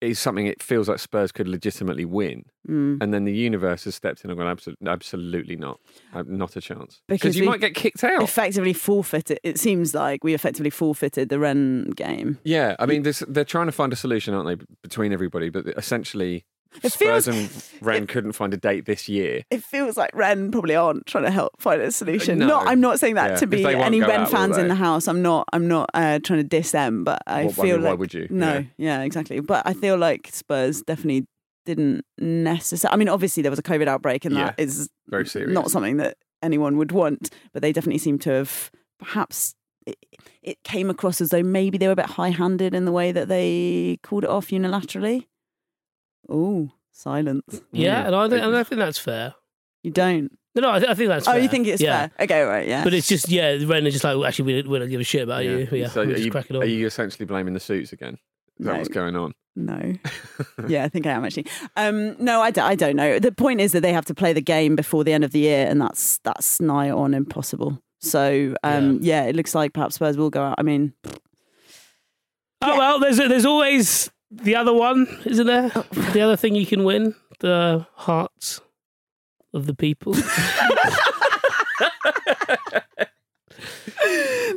is 0.01 0.19
something 0.19 0.47
it 0.47 0.63
feels 0.63 0.87
like 0.89 0.99
Spurs 0.99 1.33
could 1.33 1.49
legitimately 1.49 2.05
win, 2.05 2.45
Mm. 2.69 2.99
and 3.03 3.13
then 3.15 3.25
the 3.25 3.33
universe 3.33 3.85
has 3.85 3.95
stepped 3.95 4.25
in 4.25 4.31
and 4.31 4.39
gone 4.39 4.49
absolutely, 4.49 4.89
absolutely 4.89 5.57
not, 5.57 5.81
not 6.27 6.57
a 6.57 6.61
chance. 6.61 7.01
Because 7.09 7.37
you 7.37 7.45
might 7.45 7.61
get 7.61 7.75
kicked 7.75 8.05
out. 8.05 8.23
Effectively 8.23 8.73
forfeited. 8.75 9.39
It 9.43 9.59
seems 9.59 9.95
like 9.95 10.23
we 10.25 10.35
effectively 10.35 10.71
forfeited 10.71 11.29
the 11.31 11.39
Rennes 11.39 11.95
game. 11.95 12.39
yeah, 12.45 12.77
I 12.79 12.87
mean, 12.87 13.03
this, 13.03 13.23
they're 13.29 13.45
trying 13.45 13.67
to 13.67 13.73
find 13.73 13.93
a 13.93 13.97
solution, 13.97 14.35
aren't 14.35 14.47
they, 14.61 14.65
between 14.83 15.13
everybody? 15.13 15.49
But 15.51 15.67
essentially, 15.77 16.45
It 16.83 16.93
Spurs 16.93 17.27
feels- 17.27 17.29
and 17.29 17.51
Rennes 17.81 18.07
couldn't 18.09 18.33
find 18.33 18.53
a 18.53 18.57
date 18.57 18.85
this 18.87 19.09
year. 19.09 19.43
It 19.51 19.63
feels 19.63 19.97
like 19.97 20.11
Rennes 20.15 20.51
probably 20.51 20.75
aren't 20.75 21.07
trying 21.07 21.25
to 21.25 21.31
help 21.31 21.53
find 21.61 21.81
a 21.81 21.91
solution. 21.93 22.39
No. 22.39 22.47
Not, 22.49 22.67
I'm 22.67 22.81
not 22.81 22.99
saying 23.01 23.15
that 23.15 23.31
Yeah, 23.31 23.37
to 23.37 23.47
be 23.47 23.65
any 23.65 24.01
Rennes 24.01 24.13
out, 24.13 24.31
fans 24.31 24.59
in 24.59 24.69
the 24.69 24.75
house. 24.75 25.07
I'm 25.09 25.23
not. 25.23 25.49
I'm 25.53 25.69
not 25.69 25.89
uh, 25.95 26.19
trying 26.19 26.41
to 26.41 26.45
diss 26.45 26.73
them, 26.73 27.05
but 27.05 27.23
I 27.27 27.43
Well, 27.45 27.51
I 27.51 27.53
feel 27.53 27.65
mean, 27.77 27.83
why 27.85 27.91
like 27.91 27.99
would 28.01 28.15
you? 28.15 28.27
No, 28.31 28.55
Yeah. 28.55 28.63
yeah. 28.77 29.03
exactly. 29.03 29.41
But 29.41 29.63
I 29.67 29.73
feel 29.75 29.97
like 29.97 30.29
Spurs 30.33 30.83
definitely 30.83 31.27
didn't 31.67 32.05
necessarily. 32.19 32.93
I 32.95 32.97
mean, 32.97 33.09
obviously 33.09 33.43
there 33.43 33.51
was 33.51 33.59
a 33.59 33.63
COVID 33.63 33.87
outbreak, 33.87 34.25
and 34.25 34.37
that 34.37 34.55
Yeah, 34.59 34.65
is 34.65 34.89
Very 35.09 35.27
serious. 35.27 35.53
not 35.53 35.71
something 35.71 35.97
that 35.99 36.17
anyone 36.43 36.77
would 36.79 36.93
want. 36.93 37.31
But 37.53 37.63
they 37.63 37.73
definitely 37.73 37.99
seem 37.99 38.19
to 38.21 38.31
have 38.31 38.71
perhaps. 38.99 39.55
It, 39.87 39.97
it 40.43 40.63
came 40.65 40.89
across 40.89 41.21
as 41.21 41.29
though 41.29 41.43
maybe 41.43 41.77
they 41.77 41.87
were 41.87 41.93
a 41.93 41.97
bit 41.97 42.07
high-handed 42.07 42.75
in 42.75 42.87
the 42.87 42.93
way 42.93 43.13
that 43.13 43.29
they 43.29 43.99
called 44.03 44.25
it 44.25 44.31
off 44.31 44.49
unilaterally. 44.49 45.27
Oh, 46.29 46.71
silence! 46.93 47.61
Yeah, 47.73 48.07
and 48.07 48.15
I 48.15 48.29
think, 48.29 48.43
and 48.43 48.57
I 48.57 48.63
think 48.65 48.79
that's 48.79 48.99
fair. 48.99 49.35
You 49.83 49.91
don't. 49.91 50.31
No, 50.57 50.63
no, 50.63 50.71
I, 50.71 50.79
th- 50.79 50.91
I 50.91 50.95
think 50.95 51.09
that's 51.09 51.27
Oh, 51.27 51.33
fair. 51.33 51.41
you 51.41 51.49
think 51.49 51.67
it's 51.67 51.83
yeah. 51.83 52.07
fair? 52.17 52.25
Okay, 52.27 52.43
right, 52.43 52.69
yeah. 52.69 52.85
But 52.85 52.95
it's 52.95 53.09
just, 53.09 53.29
yeah, 53.29 53.57
Rennes 53.67 53.89
are 53.89 53.91
just 53.91 54.05
like, 54.05 54.15
well, 54.17 54.25
actually, 54.25 54.63
we, 54.63 54.69
we 54.69 54.79
don't 54.79 54.89
give 54.89 55.01
a 55.01 55.05
shit 55.05 55.23
about 55.25 55.45
you. 55.45 55.67
Yeah, 55.73 55.89
So 55.89 56.03
we'll 56.03 56.11
are 56.11 56.13
just 56.15 56.25
you, 56.25 56.31
crack 56.31 56.49
on. 56.53 56.59
are 56.59 56.65
you 56.65 56.87
essentially 56.87 57.27
blaming 57.27 57.55
the 57.55 57.61
suits 57.61 57.93
again? 57.93 58.15
Is 58.61 58.67
that 58.67 58.73
No. 58.73 58.77
what's 58.79 58.89
going 58.89 59.17
on? 59.17 59.33
No. 59.57 59.95
yeah, 60.69 60.85
I 60.85 60.89
think 60.89 61.07
I 61.09 61.11
am 61.11 61.25
actually. 61.25 61.47
Um, 61.77 62.15
no, 62.23 62.41
I, 62.41 62.53
d- 62.53 62.61
I 62.61 62.77
don't 62.77 62.95
know. 62.95 63.19
The 63.19 63.33
point 63.33 63.61
is 63.61 63.73
that 63.73 63.81
they 63.81 63.93
have 63.93 64.05
to 64.05 64.15
play 64.15 64.33
the 64.33 64.41
game 64.41 64.77
before 64.77 65.03
the 65.03 65.13
end 65.13 65.25
of 65.25 65.33
the 65.33 65.41
year, 65.41 65.67
and 65.69 65.81
that's 65.81 66.19
that's 66.19 66.61
nigh 66.61 66.89
on 66.91 67.15
impossible. 67.15 67.81
So 68.01 68.55
um, 68.63 69.01
yeah. 69.03 69.25
it 69.25 69.35
looks 69.35 69.57
like 69.57 69.73
perhaps 69.73 69.97
Spurs 69.97 70.17
will 70.17 70.31
go 70.31 70.43
out. 70.43 70.55
I 70.59 70.63
mean, 70.63 70.93
Oh 72.63 72.79
well, 72.79 72.99
there's 73.01 73.17
there's 73.19 73.45
always 73.47 74.11
the 74.43 74.57
other 74.57 74.73
one, 74.73 75.07
isn't 75.25 75.47
there? 75.47 75.71
Oh. 75.75 75.83
the 76.13 76.21
other 76.21 76.37
thing 76.37 76.55
you 76.55 76.67
can 76.67 76.85
win, 76.85 77.15
the 77.41 77.87
hearts 77.95 78.61
of 79.53 79.67
the 79.67 79.75
people. 79.75 80.13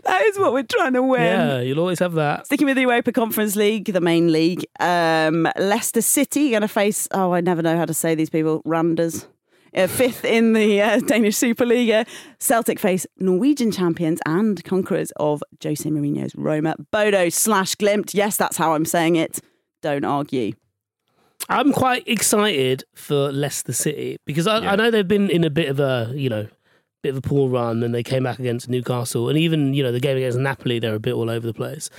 that 0.07 0.21
is 0.25 0.39
what 0.39 0.53
we're 0.53 0.63
trying 0.63 0.93
to 0.93 1.03
win. 1.03 1.21
yeah, 1.21 1.59
you'll 1.61 1.79
always 1.79 1.99
have 1.99 2.13
that. 2.13 2.45
Sticking 2.47 2.65
with 2.65 2.75
the 2.75 2.81
Europa 2.81 3.11
Conference 3.11 3.55
League, 3.55 3.85
the 3.85 4.01
main 4.01 4.31
league, 4.31 4.65
um, 4.79 5.47
Leicester 5.57 6.01
City 6.01 6.51
going 6.51 6.61
to 6.61 6.67
face. 6.67 7.07
Oh, 7.11 7.33
I 7.33 7.41
never 7.41 7.61
know 7.61 7.77
how 7.77 7.85
to 7.85 7.93
say 7.93 8.15
these 8.15 8.29
people. 8.29 8.61
Randers. 8.65 9.27
Uh, 9.75 9.85
fifth 9.85 10.25
in 10.25 10.53
the 10.53 10.81
uh, 10.81 10.99
Danish 11.05 11.35
Superliga. 11.35 12.07
Celtic 12.39 12.79
face 12.79 13.05
Norwegian 13.17 13.71
champions 13.71 14.19
and 14.25 14.63
conquerors 14.63 15.11
of 15.17 15.43
Jose 15.61 15.87
Mourinho's 15.87 16.33
Roma. 16.35 16.75
Bodo 16.91 17.29
slash 17.29 17.75
Glimt. 17.75 18.13
Yes, 18.13 18.37
that's 18.37 18.57
how 18.57 18.73
I'm 18.73 18.85
saying 18.85 19.17
it. 19.17 19.39
Don't 19.87 20.03
argue. 20.05 20.51
I'm 21.49 21.71
quite 21.71 22.05
excited 22.07 22.83
for 22.93 23.31
Leicester 23.31 23.71
City 23.73 24.17
because 24.25 24.47
I, 24.47 24.59
Yeah. 24.59 24.71
I 24.73 24.75
know 24.75 24.91
they've 24.91 25.07
been 25.07 25.29
in 25.29 25.43
a 25.45 25.49
bit 25.49 25.69
of 25.69 25.79
a 25.79 26.11
you 26.13 26.29
know 26.29 26.47
bit 27.03 27.09
of 27.11 27.17
a 27.17 27.21
poor 27.21 27.47
run, 27.49 27.83
and 27.83 27.93
they 27.95 28.03
came 28.03 28.23
back 28.23 28.37
against 28.39 28.67
Newcastle, 28.69 29.29
and 29.29 29.37
even 29.37 29.73
you 29.73 29.81
know 29.83 29.91
the 29.93 29.99
game 30.01 30.17
against 30.17 30.37
Napoli, 30.39 30.79
they're 30.79 30.95
a 30.95 30.99
bit 30.99 31.13
all 31.13 31.29
over 31.29 31.45
the 31.47 31.53
place. 31.53 31.89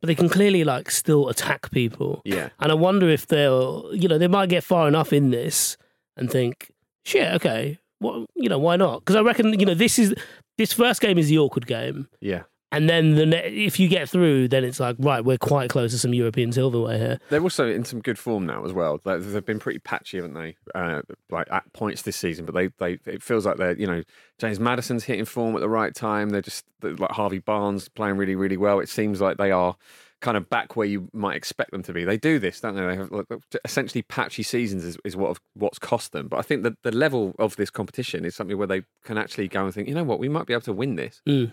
But 0.00 0.08
they 0.08 0.14
can 0.14 0.28
clearly 0.28 0.62
like 0.62 0.90
still 0.90 1.28
attack 1.28 1.70
people. 1.70 2.20
Yeah. 2.24 2.50
And 2.60 2.70
I 2.70 2.74
wonder 2.74 3.08
if 3.08 3.26
they'll, 3.26 3.88
you 3.94 4.08
know, 4.08 4.18
they 4.18 4.28
might 4.28 4.50
get 4.50 4.62
far 4.62 4.86
enough 4.86 5.10
in 5.10 5.30
this 5.30 5.78
and 6.18 6.30
think, 6.30 6.70
shit, 7.02 7.32
okay, 7.36 7.78
well, 8.00 8.26
you 8.36 8.50
know, 8.50 8.58
why 8.58 8.76
not? 8.76 9.00
Because 9.00 9.16
I 9.16 9.22
reckon, 9.22 9.58
you 9.58 9.64
know, 9.64 9.74
this 9.74 9.98
is 9.98 10.14
this 10.58 10.72
first 10.74 11.00
game 11.00 11.16
is 11.18 11.28
the 11.28 11.38
awkward 11.38 11.66
game, 11.66 12.08
Yeah. 12.20 12.42
And 12.76 12.90
then 12.90 13.14
the 13.14 13.26
ne- 13.26 13.64
if 13.64 13.80
you 13.80 13.88
get 13.88 14.08
through, 14.08 14.48
then 14.48 14.64
it's 14.64 14.78
like, 14.78 14.96
right, 14.98 15.24
we're 15.24 15.38
quite 15.38 15.70
close 15.70 15.92
to 15.92 15.98
some 15.98 16.12
European 16.12 16.52
silverware 16.52 16.98
here. 16.98 17.20
They're 17.30 17.42
also 17.42 17.66
in 17.66 17.84
some 17.84 18.00
good 18.00 18.18
form 18.18 18.44
now 18.44 18.64
as 18.64 18.72
well. 18.72 19.00
Like, 19.04 19.22
they've 19.22 19.44
been 19.44 19.58
pretty 19.58 19.78
patchy, 19.78 20.18
haven't 20.18 20.34
they? 20.34 20.56
Uh, 20.74 21.02
like 21.30 21.50
at 21.50 21.72
points 21.72 22.02
this 22.02 22.16
season, 22.16 22.44
but 22.44 22.54
they, 22.54 22.68
they 22.78 22.98
it 23.10 23.22
feels 23.22 23.46
like 23.46 23.56
they're 23.56 23.76
you 23.76 23.86
know 23.86 24.02
James 24.38 24.60
Maddison's 24.60 25.04
hitting 25.04 25.24
form 25.24 25.54
at 25.54 25.60
the 25.60 25.68
right 25.68 25.94
time. 25.94 26.30
They're 26.30 26.42
just 26.42 26.64
they're 26.80 26.94
like 26.94 27.12
Harvey 27.12 27.38
Barnes 27.38 27.88
playing 27.88 28.16
really 28.16 28.34
really 28.34 28.56
well. 28.56 28.80
It 28.80 28.88
seems 28.88 29.20
like 29.20 29.38
they 29.38 29.50
are 29.50 29.76
kind 30.20 30.36
of 30.36 30.48
back 30.48 30.76
where 30.76 30.86
you 30.86 31.08
might 31.12 31.36
expect 31.36 31.70
them 31.70 31.82
to 31.82 31.92
be. 31.92 32.04
They 32.04 32.16
do 32.16 32.38
this, 32.38 32.60
don't 32.60 32.74
they? 32.74 32.84
They 32.84 32.96
have 32.96 33.10
like, 33.10 33.26
essentially 33.64 34.02
patchy 34.02 34.42
seasons 34.42 34.84
is, 34.84 34.98
is 35.04 35.16
what 35.16 35.38
what's 35.54 35.78
cost 35.78 36.12
them. 36.12 36.28
But 36.28 36.38
I 36.38 36.42
think 36.42 36.62
that 36.62 36.82
the 36.82 36.92
level 36.92 37.34
of 37.38 37.56
this 37.56 37.70
competition 37.70 38.24
is 38.24 38.34
something 38.34 38.56
where 38.56 38.66
they 38.66 38.82
can 39.04 39.18
actually 39.18 39.48
go 39.48 39.64
and 39.64 39.74
think, 39.74 39.88
you 39.88 39.94
know 39.94 40.04
what, 40.04 40.18
we 40.18 40.28
might 40.28 40.46
be 40.46 40.52
able 40.52 40.62
to 40.62 40.72
win 40.72 40.96
this. 40.96 41.22
Mm. 41.26 41.52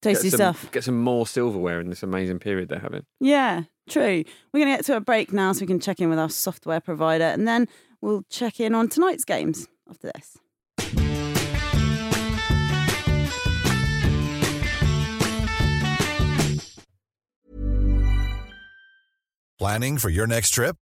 Tasty 0.00 0.30
get 0.30 0.38
some, 0.38 0.54
stuff. 0.54 0.72
Get 0.72 0.84
some 0.84 1.02
more 1.02 1.26
silverware 1.26 1.80
in 1.80 1.88
this 1.88 2.02
amazing 2.02 2.38
period 2.38 2.68
they're 2.68 2.78
having. 2.78 3.04
Yeah, 3.20 3.64
true. 3.88 4.22
We're 4.52 4.60
going 4.60 4.72
to 4.72 4.76
get 4.76 4.84
to 4.86 4.96
a 4.96 5.00
break 5.00 5.32
now 5.32 5.52
so 5.52 5.60
we 5.60 5.66
can 5.66 5.80
check 5.80 6.00
in 6.00 6.08
with 6.08 6.18
our 6.18 6.30
software 6.30 6.80
provider 6.80 7.24
and 7.24 7.48
then 7.48 7.66
we'll 8.00 8.22
check 8.30 8.60
in 8.60 8.74
on 8.74 8.88
tonight's 8.88 9.24
games 9.24 9.66
after 9.90 10.12
this. 10.14 10.38
Planning 19.58 19.98
for 19.98 20.08
your 20.08 20.28
next 20.28 20.50
trip? 20.50 20.76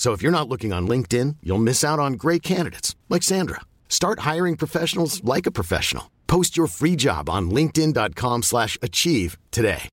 So 0.00 0.14
if 0.14 0.22
you're 0.22 0.32
not 0.32 0.48
looking 0.48 0.72
on 0.72 0.88
LinkedIn, 0.88 1.36
you'll 1.42 1.58
miss 1.58 1.84
out 1.84 1.98
on 1.98 2.14
great 2.14 2.42
candidates 2.42 2.96
like 3.10 3.22
Sandra. 3.22 3.60
Start 3.90 4.20
hiring 4.20 4.56
professionals 4.56 5.22
like 5.22 5.44
a 5.44 5.50
professional. 5.50 6.10
Post 6.26 6.56
your 6.56 6.68
free 6.68 6.96
job 6.96 7.28
on 7.28 7.50
linkedin.com/achieve 7.50 8.42
slash 8.42 8.78
achieve 8.80 9.36
today. 9.50 9.90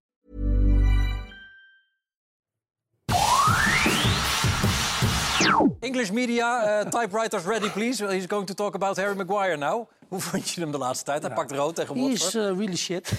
English 5.82 6.12
media, 6.12 6.46
uh, 6.46 6.86
typewriters 6.90 7.46
ready 7.46 7.70
please. 7.70 8.00
He's 8.00 8.28
going 8.28 8.46
to 8.46 8.54
talk 8.54 8.76
about 8.76 8.96
Harry 8.98 9.16
Maguire 9.16 9.58
now. 9.58 9.88
Hoe 10.10 10.22
vond 10.22 10.50
je 10.50 10.62
hem 10.62 10.72
de 10.72 10.78
laatste 10.78 11.06
tijd? 11.06 11.22
Hij 11.24 11.34
pakt 11.34 11.52
rood 11.52 11.76
tegen 11.76 11.96
Watford. 11.96 12.22
He's 12.22 12.36
uh, 12.36 12.58
really 12.58 12.78
shit. 12.78 13.10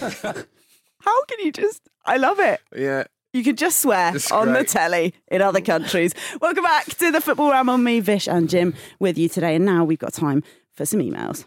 How 1.06 1.24
can 1.26 1.38
you 1.38 1.50
just? 1.50 1.80
I 2.06 2.18
love 2.18 2.38
it. 2.52 2.60
Yeah. 2.70 3.04
You 3.34 3.44
can 3.44 3.56
just 3.56 3.80
swear 3.80 4.16
It's 4.16 4.32
on 4.32 4.54
the 4.54 4.64
telly 4.64 5.12
in 5.30 5.42
other 5.42 5.60
countries. 5.60 6.14
Welcome 6.40 6.64
back 6.64 6.86
to 6.86 7.10
the 7.12 7.20
Football 7.20 7.50
Ramble 7.50 7.76
Me, 7.76 8.00
Vish, 8.00 8.26
and 8.26 8.48
Jim 8.48 8.74
with 9.00 9.18
you 9.18 9.28
today. 9.28 9.54
And 9.54 9.66
now 9.66 9.84
we've 9.84 9.98
got 9.98 10.14
time 10.14 10.42
for 10.72 10.86
some 10.86 11.00
emails. 11.00 11.44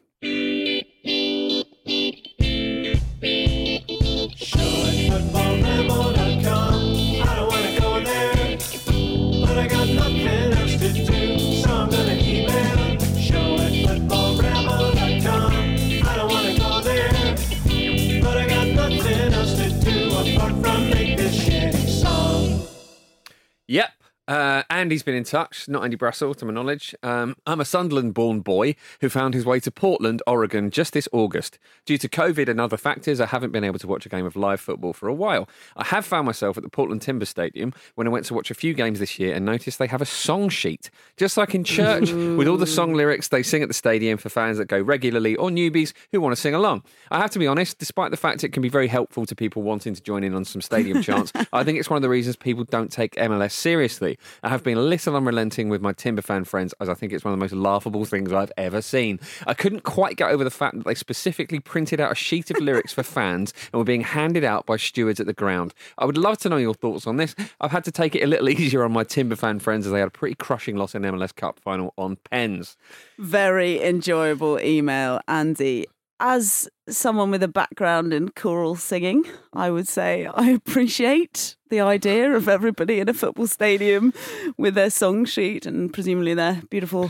Uh, 24.27 24.63
Andy's 24.69 25.03
been 25.03 25.15
in 25.15 25.23
touch, 25.23 25.67
not 25.67 25.83
Andy 25.83 25.97
Brassell, 25.97 26.35
to 26.37 26.45
my 26.45 26.53
knowledge. 26.53 26.95
Um, 27.03 27.35
I'm 27.45 27.59
a 27.59 27.65
Sunderland 27.65 28.13
born 28.13 28.41
boy 28.41 28.75
who 29.01 29.09
found 29.09 29.33
his 29.33 29.45
way 29.45 29.59
to 29.59 29.71
Portland, 29.71 30.21
Oregon 30.27 30.69
just 30.69 30.93
this 30.93 31.09
August. 31.11 31.57
Due 31.85 31.97
to 31.97 32.07
COVID 32.07 32.47
and 32.47 32.61
other 32.61 32.77
factors, 32.77 33.19
I 33.19 33.25
haven't 33.25 33.51
been 33.51 33.63
able 33.63 33.79
to 33.79 33.87
watch 33.87 34.05
a 34.05 34.09
game 34.09 34.25
of 34.25 34.35
live 34.35 34.61
football 34.61 34.93
for 34.93 35.09
a 35.09 35.13
while. 35.13 35.49
I 35.75 35.85
have 35.85 36.05
found 36.05 36.27
myself 36.27 36.55
at 36.55 36.63
the 36.63 36.69
Portland 36.69 37.01
Timber 37.01 37.25
Stadium 37.25 37.73
when 37.95 38.07
I 38.07 38.09
went 38.11 38.25
to 38.27 38.33
watch 38.33 38.51
a 38.51 38.53
few 38.53 38.73
games 38.73 38.99
this 38.99 39.19
year 39.19 39.33
and 39.33 39.45
noticed 39.45 39.79
they 39.79 39.87
have 39.87 40.01
a 40.01 40.05
song 40.05 40.49
sheet, 40.49 40.91
just 41.17 41.35
like 41.35 41.55
in 41.55 41.63
church, 41.63 42.11
with 42.37 42.47
all 42.47 42.57
the 42.57 42.67
song 42.67 42.93
lyrics 42.93 43.27
they 43.29 43.43
sing 43.43 43.63
at 43.63 43.67
the 43.67 43.73
stadium 43.73 44.17
for 44.17 44.29
fans 44.29 44.57
that 44.59 44.65
go 44.65 44.79
regularly 44.79 45.35
or 45.35 45.49
newbies 45.49 45.93
who 46.11 46.21
want 46.21 46.33
to 46.35 46.41
sing 46.41 46.53
along. 46.53 46.83
I 47.09 47.19
have 47.19 47.31
to 47.31 47.39
be 47.39 47.47
honest, 47.47 47.79
despite 47.79 48.11
the 48.11 48.17
fact 48.17 48.43
it 48.43 48.49
can 48.49 48.61
be 48.61 48.69
very 48.69 48.87
helpful 48.87 49.25
to 49.25 49.35
people 49.35 49.63
wanting 49.63 49.95
to 49.95 50.01
join 50.01 50.23
in 50.23 50.35
on 50.35 50.45
some 50.45 50.61
stadium 50.61 51.01
chants, 51.03 51.33
I 51.51 51.63
think 51.63 51.79
it's 51.79 51.89
one 51.89 51.97
of 51.97 52.03
the 52.03 52.09
reasons 52.09 52.35
people 52.35 52.63
don't 52.63 52.91
take 52.91 53.15
MLS 53.15 53.51
seriously. 53.51 54.10
I 54.43 54.49
have 54.49 54.63
been 54.63 54.77
a 54.77 54.81
little 54.81 55.15
unrelenting 55.15 55.69
with 55.69 55.81
my 55.81 55.93
Timber 55.93 56.21
fan 56.21 56.43
friends 56.43 56.73
as 56.79 56.89
I 56.89 56.93
think 56.93 57.13
it's 57.13 57.23
one 57.23 57.33
of 57.33 57.39
the 57.39 57.43
most 57.43 57.53
laughable 57.53 58.05
things 58.05 58.31
I've 58.31 58.51
ever 58.57 58.81
seen. 58.81 59.19
I 59.47 59.53
couldn't 59.53 59.83
quite 59.83 60.17
get 60.17 60.31
over 60.31 60.43
the 60.43 60.51
fact 60.51 60.77
that 60.77 60.85
they 60.85 60.95
specifically 60.95 61.59
printed 61.59 61.99
out 61.99 62.11
a 62.11 62.15
sheet 62.15 62.51
of 62.51 62.57
lyrics 62.57 62.93
for 62.93 63.03
fans 63.03 63.53
and 63.71 63.79
were 63.79 63.85
being 63.85 64.01
handed 64.01 64.43
out 64.43 64.65
by 64.65 64.77
stewards 64.77 65.19
at 65.19 65.25
the 65.25 65.33
ground. 65.33 65.73
I 65.97 66.05
would 66.05 66.17
love 66.17 66.37
to 66.39 66.49
know 66.49 66.57
your 66.57 66.73
thoughts 66.73 67.07
on 67.07 67.17
this. 67.17 67.35
I've 67.59 67.71
had 67.71 67.83
to 67.85 67.91
take 67.91 68.15
it 68.15 68.23
a 68.23 68.27
little 68.27 68.49
easier 68.61 68.83
on 68.83 68.91
my 68.91 69.03
Timber 69.03 69.35
fan 69.35 69.59
friends 69.59 69.85
as 69.85 69.91
they 69.91 69.99
had 69.99 70.07
a 70.07 70.11
pretty 70.11 70.35
crushing 70.35 70.75
loss 70.75 70.95
in 70.95 71.03
MLS 71.03 71.35
Cup 71.35 71.59
final 71.59 71.93
on 71.97 72.17
pens. 72.29 72.77
Very 73.17 73.81
enjoyable 73.83 74.59
email, 74.59 75.19
Andy. 75.27 75.87
As 76.23 76.69
someone 76.87 77.31
with 77.31 77.41
a 77.41 77.47
background 77.47 78.13
in 78.13 78.29
choral 78.29 78.75
singing, 78.75 79.25
I 79.53 79.71
would 79.71 79.87
say 79.87 80.27
I 80.31 80.49
appreciate 80.51 81.55
the 81.71 81.81
idea 81.81 82.31
of 82.33 82.47
everybody 82.47 82.99
in 82.99 83.09
a 83.09 83.13
football 83.13 83.47
stadium 83.47 84.13
with 84.55 84.75
their 84.75 84.91
song 84.91 85.25
sheet 85.25 85.65
and 85.65 85.91
presumably 85.91 86.35
their 86.35 86.61
beautiful 86.69 87.09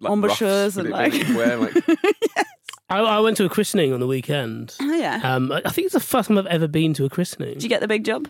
Like 0.00 0.12
embouchures 0.14 0.76
ruffs, 0.76 0.76
and 0.78 0.88
like. 0.88 1.12
Wear, 1.36 1.56
like 1.58 1.74
I, 2.88 3.00
I 3.00 3.20
went 3.20 3.36
to 3.36 3.44
a 3.44 3.48
christening 3.50 3.92
on 3.92 4.00
the 4.00 4.06
weekend. 4.06 4.74
oh 4.80 4.94
yeah. 4.94 5.20
Um, 5.22 5.52
I 5.52 5.60
I 5.66 5.70
think 5.70 5.84
it's 5.86 5.94
the 5.94 6.00
first 6.00 6.28
time 6.28 6.38
I've 6.38 6.46
ever 6.46 6.68
been 6.68 6.94
to 6.94 7.04
a 7.04 7.10
christening. 7.10 7.54
Did 7.54 7.62
you 7.64 7.68
get 7.68 7.80
the 7.80 7.88
big 7.88 8.04
job? 8.04 8.28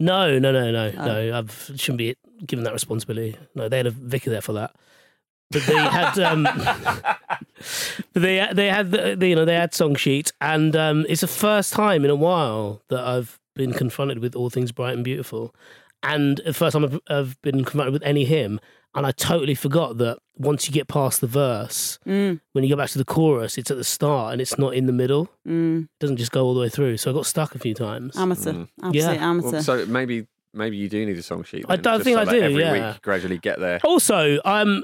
No, 0.00 0.38
no, 0.38 0.50
no, 0.52 0.70
no, 0.70 0.92
Oh. 0.98 1.04
no. 1.04 1.38
I 1.38 1.74
shouldn't 1.76 1.98
be 1.98 2.16
given 2.46 2.64
that 2.64 2.72
responsibility. 2.72 3.36
No, 3.54 3.68
they 3.68 3.76
had 3.78 3.86
a 3.86 3.90
vicar 3.90 4.30
there 4.30 4.42
for 4.42 4.52
that. 4.54 4.74
But 5.50 5.62
they 5.66 5.76
had, 5.76 6.18
um, 6.18 6.42
but 8.12 8.22
they 8.22 8.48
they 8.52 8.68
had 8.70 8.90
the, 8.90 9.16
the- 9.16 9.28
you 9.28 9.34
know 9.36 9.44
they 9.44 9.54
had 9.54 9.74
song 9.74 9.94
sheets, 9.94 10.32
and 10.40 10.74
um, 10.76 11.06
it's 11.08 11.20
the 11.20 11.26
first 11.26 11.72
time 11.72 12.04
in 12.04 12.10
a 12.10 12.16
while 12.16 12.82
that 12.88 13.00
I've 13.04 13.38
been 13.54 13.72
confronted 13.72 14.18
with 14.18 14.34
all 14.36 14.50
things 14.50 14.72
bright 14.72 14.94
and 14.94 15.04
beautiful, 15.04 15.54
and 16.02 16.40
the 16.44 16.52
first 16.52 16.74
time 16.74 16.84
I've, 16.84 17.00
I've 17.08 17.42
been 17.42 17.64
confronted 17.64 17.92
with 17.92 18.02
any 18.02 18.24
hymn, 18.24 18.60
and 18.94 19.06
I 19.06 19.12
totally 19.12 19.54
forgot 19.54 19.98
that 19.98 20.18
once 20.36 20.66
you 20.66 20.72
get 20.74 20.88
past 20.88 21.20
the 21.20 21.26
verse, 21.26 21.98
Mm, 22.06 22.40
when 22.52 22.64
you 22.64 22.70
go 22.70 22.76
back 22.76 22.90
to 22.90 22.98
the 22.98 23.04
chorus, 23.04 23.56
it's 23.56 23.70
at 23.70 23.76
the 23.78 23.84
start 23.84 24.32
and 24.32 24.40
it's 24.42 24.58
not 24.58 24.74
in 24.74 24.86
the 24.86 24.92
middle. 24.92 25.30
mm. 25.48 25.84
It 25.84 25.88
doesn't 26.00 26.18
just 26.18 26.32
go 26.32 26.44
all 26.44 26.52
the 26.54 26.60
way 26.60 26.68
through. 26.68 26.98
So 26.98 27.10
I 27.10 27.14
got 27.14 27.24
stuck 27.24 27.54
a 27.54 27.58
few 27.58 27.72
times. 27.72 28.16
Amateur. 28.18 28.52
Mm. 28.52 28.68
Absolute 28.82 28.94
Yeah. 28.94 29.12
amateur. 29.30 29.50
Well, 29.52 29.62
so 29.62 29.86
maybe 29.86 30.26
maybe 30.52 30.76
you 30.76 30.88
do 30.90 31.04
need 31.06 31.16
a 31.16 31.22
song 31.22 31.42
sheet. 31.44 31.64
I 31.70 31.76
don't 31.76 32.02
think 32.04 32.16
so 32.16 32.20
I 32.22 32.24
do, 32.26 32.40
Every 32.42 32.62
yeah. 32.62 32.90
week, 32.92 33.00
gradually 33.02 33.38
get 33.38 33.58
there. 33.60 33.80
Also, 33.84 34.38
um, 34.44 34.82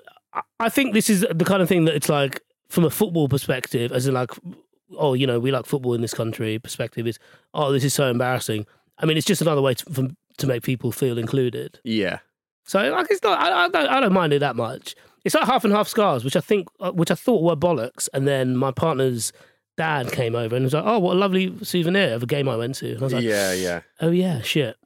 I- 0.60 0.68
think 0.68 0.94
this 0.94 1.10
is 1.10 1.26
the 1.30 1.44
kind 1.44 1.62
of 1.62 1.68
thing 1.68 1.84
that 1.86 1.94
it's 1.94 2.08
like 2.08 2.40
from 2.68 2.84
a 2.84 2.90
football 2.90 3.28
perspective, 3.28 3.92
as 3.92 4.06
in 4.06 4.14
like, 4.14 4.30
oh, 4.96 5.14
you 5.14 5.26
know, 5.26 5.38
we 5.38 5.50
like 5.50 5.66
football 5.66 5.94
in 5.94 6.00
this 6.00 6.14
country. 6.14 6.58
Perspective 6.58 7.06
is, 7.06 7.18
oh, 7.54 7.72
this 7.72 7.84
is 7.84 7.92
so 7.94 8.10
embarrassing. 8.10 8.66
I 8.98 9.06
mean, 9.06 9.16
it's 9.16 9.26
just 9.26 9.42
another 9.42 9.60
way 9.62 9.74
to, 9.74 10.16
to 10.38 10.46
make 10.46 10.62
people 10.62 10.92
feel 10.92 11.18
included. 11.18 11.80
Yeah, 11.84 12.18
So 12.64 12.78
like, 12.90 13.08
it's 13.10 13.22
not. 13.22 13.38
I, 13.38 13.64
I 13.64 13.68
don't. 13.68 13.88
I 13.88 14.00
don't 14.00 14.12
mind 14.12 14.32
it 14.32 14.38
that 14.40 14.56
much. 14.56 14.94
It's 15.24 15.34
like 15.34 15.44
half 15.44 15.64
and 15.64 15.72
half 15.72 15.86
scars, 15.88 16.24
which 16.24 16.34
I 16.36 16.40
think, 16.40 16.68
uh, 16.80 16.90
which 16.92 17.10
I 17.10 17.14
thought 17.14 17.42
were 17.42 17.54
bollocks, 17.56 18.08
and 18.14 18.26
then 18.26 18.56
my 18.56 18.70
partner's 18.72 19.32
dad 19.76 20.10
came 20.12 20.34
over 20.34 20.54
and 20.56 20.64
was 20.64 20.74
like, 20.74 20.84
"Oh, 20.86 20.98
what 20.98 21.14
a 21.16 21.18
lovely 21.18 21.54
souvenir 21.62 22.14
of 22.14 22.22
a 22.22 22.26
game 22.26 22.48
I 22.48 22.56
went 22.56 22.74
to." 22.76 22.90
And 22.92 22.98
I 23.00 23.04
was 23.04 23.12
like, 23.12 23.24
yeah, 23.24 23.52
yeah. 23.52 23.80
"Oh 24.00 24.10
yeah, 24.10 24.40
shit." 24.42 24.76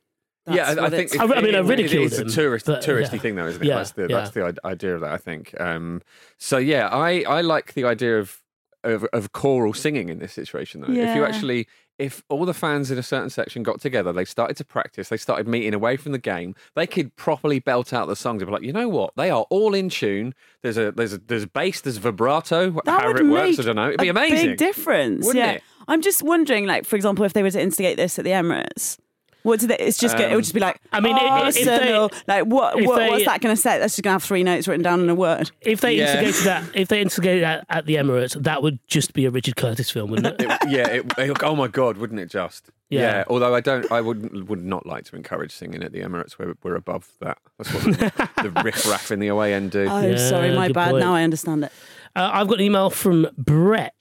Yeah, 0.48 0.74
I, 0.78 0.86
I 0.86 0.90
think 0.90 1.12
it's- 1.14 1.18
I- 1.18 1.24
I 1.34 1.40
mean, 1.40 1.54
I 1.54 1.58
it- 1.60 1.80
it- 1.80 1.92
It's 1.92 2.18
a 2.18 2.22
him, 2.22 2.28
tourist, 2.28 2.66
but, 2.66 2.82
touristy 2.82 3.12
yeah. 3.14 3.18
thing, 3.18 3.34
though, 3.36 3.46
isn't 3.46 3.62
it? 3.62 3.66
Yeah, 3.68 3.76
that's 3.76 3.92
the 3.92 4.06
yeah. 4.08 4.16
that's 4.18 4.30
the 4.30 4.54
idea 4.64 4.94
of 4.94 5.00
that. 5.02 5.12
I 5.12 5.18
think. 5.18 5.54
Um, 5.60 6.02
so 6.38 6.58
yeah, 6.58 6.88
I 6.88 7.22
I 7.28 7.40
like 7.40 7.74
the 7.74 7.84
idea 7.84 8.18
of 8.18 8.42
of, 8.84 9.04
of 9.12 9.32
choral 9.32 9.74
singing 9.74 10.08
in 10.08 10.18
this 10.20 10.32
situation. 10.32 10.80
Though, 10.80 10.92
if 10.92 11.16
you 11.16 11.24
actually, 11.24 11.66
if 11.98 12.22
all 12.28 12.44
the 12.44 12.54
fans 12.54 12.88
in 12.92 12.98
a 12.98 13.02
certain 13.02 13.30
section 13.30 13.64
got 13.64 13.80
together, 13.80 14.12
they 14.12 14.24
started 14.24 14.56
to 14.58 14.64
practice, 14.64 15.08
they 15.08 15.16
started 15.16 15.48
meeting 15.48 15.74
away 15.74 15.96
from 15.96 16.12
the 16.12 16.18
game, 16.20 16.54
they 16.76 16.86
could 16.86 17.16
properly 17.16 17.58
belt 17.58 17.92
out 17.92 18.06
the 18.06 18.14
songs. 18.14 18.38
They'd 18.38 18.44
be 18.46 18.52
like, 18.52 18.62
you 18.62 18.72
know 18.72 18.88
what? 18.88 19.12
They 19.16 19.28
are 19.30 19.44
all 19.50 19.74
in 19.74 19.88
tune. 19.88 20.34
There's 20.62 20.78
a 20.78 20.92
there's 20.92 21.14
a 21.14 21.18
there's 21.18 21.46
bass, 21.46 21.80
there's 21.80 21.96
vibrato. 21.96 22.70
That 22.84 23.00
however 23.00 23.08
would 23.14 23.20
it 23.22 23.24
works, 23.32 23.58
make 23.58 23.60
I 23.60 23.62
don't 23.64 23.76
know. 23.76 23.88
It'd 23.88 24.00
be 24.00 24.06
a 24.08 24.10
amazing. 24.12 24.50
Big 24.50 24.58
difference, 24.58 25.26
Wouldn't 25.26 25.44
yeah. 25.44 25.52
it? 25.54 25.62
I'm 25.88 26.02
just 26.02 26.22
wondering, 26.22 26.66
like, 26.66 26.84
for 26.84 26.94
example, 26.96 27.24
if 27.24 27.32
they 27.32 27.42
were 27.42 27.50
to 27.50 27.60
instigate 27.60 27.96
this 27.96 28.18
at 28.20 28.24
the 28.24 28.32
Emirates. 28.32 28.98
What 29.46 29.60
do 29.60 29.68
they? 29.68 29.78
It's 29.78 29.96
just. 29.96 30.18
go, 30.18 30.24
it 30.24 30.34
would 30.34 30.42
just 30.42 30.54
be 30.54 30.58
like. 30.60 30.80
I 30.92 30.98
mean, 30.98 31.16
if 31.16 31.54
they- 31.64 31.94
like 32.26 32.46
what? 32.46 32.78
if 32.78 32.86
what 32.86 32.98
they- 32.98 33.08
what's 33.08 33.24
that 33.26 33.40
going 33.40 33.54
to 33.54 33.60
say? 33.60 33.78
That's 33.78 33.94
just 33.94 34.02
going 34.02 34.10
to 34.10 34.14
have 34.16 34.24
three 34.24 34.42
notes 34.42 34.66
written 34.66 34.82
down 34.82 35.00
in 35.00 35.08
a 35.08 35.14
word. 35.14 35.52
If 35.60 35.80
they 35.82 35.94
Yeah. 35.94 36.20
instigated 36.20 36.44
that, 36.46 36.64
if 36.74 36.88
they 36.88 37.00
instigated 37.00 37.44
that 37.44 37.64
at 37.68 37.86
the 37.86 37.94
Emirates, 37.94 38.42
that 38.42 38.62
would 38.62 38.80
just 38.88 39.12
be 39.12 39.24
a 39.24 39.30
Richard 39.30 39.54
Curtis 39.54 39.88
film, 39.90 40.10
wouldn't 40.10 40.40
it? 40.40 40.48
yeah, 40.68 40.88
it, 40.88 41.12
it- 41.18 41.42
oh 41.44 41.54
my 41.54 41.68
god, 41.68 41.96
wouldn't 41.96 42.18
it 42.20 42.28
just? 42.30 42.70
Yeah. 42.88 43.24
Although 43.28 43.54
I 43.54 43.60
don't, 43.60 43.90
I 43.90 44.00
would 44.00 44.48
would 44.48 44.64
not 44.64 44.86
like 44.86 45.04
to 45.06 45.16
encourage 45.16 45.52
singing 45.52 45.82
at 45.82 45.92
the 45.92 46.00
Emirates. 46.00 46.38
We're 46.38 46.54
we're 46.62 46.76
above 46.76 47.08
that. 47.20 47.38
That's 47.58 47.72
what 47.72 47.82
the, 47.98 48.30
the 48.42 48.62
riff 48.62 48.88
raff 48.88 49.10
in 49.10 49.18
the 49.20 49.28
away 49.28 49.54
end 49.54 49.72
do. 49.72 49.86
Oh, 49.90 50.00
Yeah, 50.00 50.16
sorry, 50.16 50.54
my 50.54 50.68
bad. 50.70 50.90
point. 50.90 51.00
Now 51.04 51.14
I 51.14 51.22
understand 51.24 51.64
it. 51.64 51.72
Uh, 52.14 52.30
I've 52.32 52.46
got 52.48 52.58
an 52.58 52.64
email 52.64 52.90
from 52.90 53.26
Brett. 53.36 53.92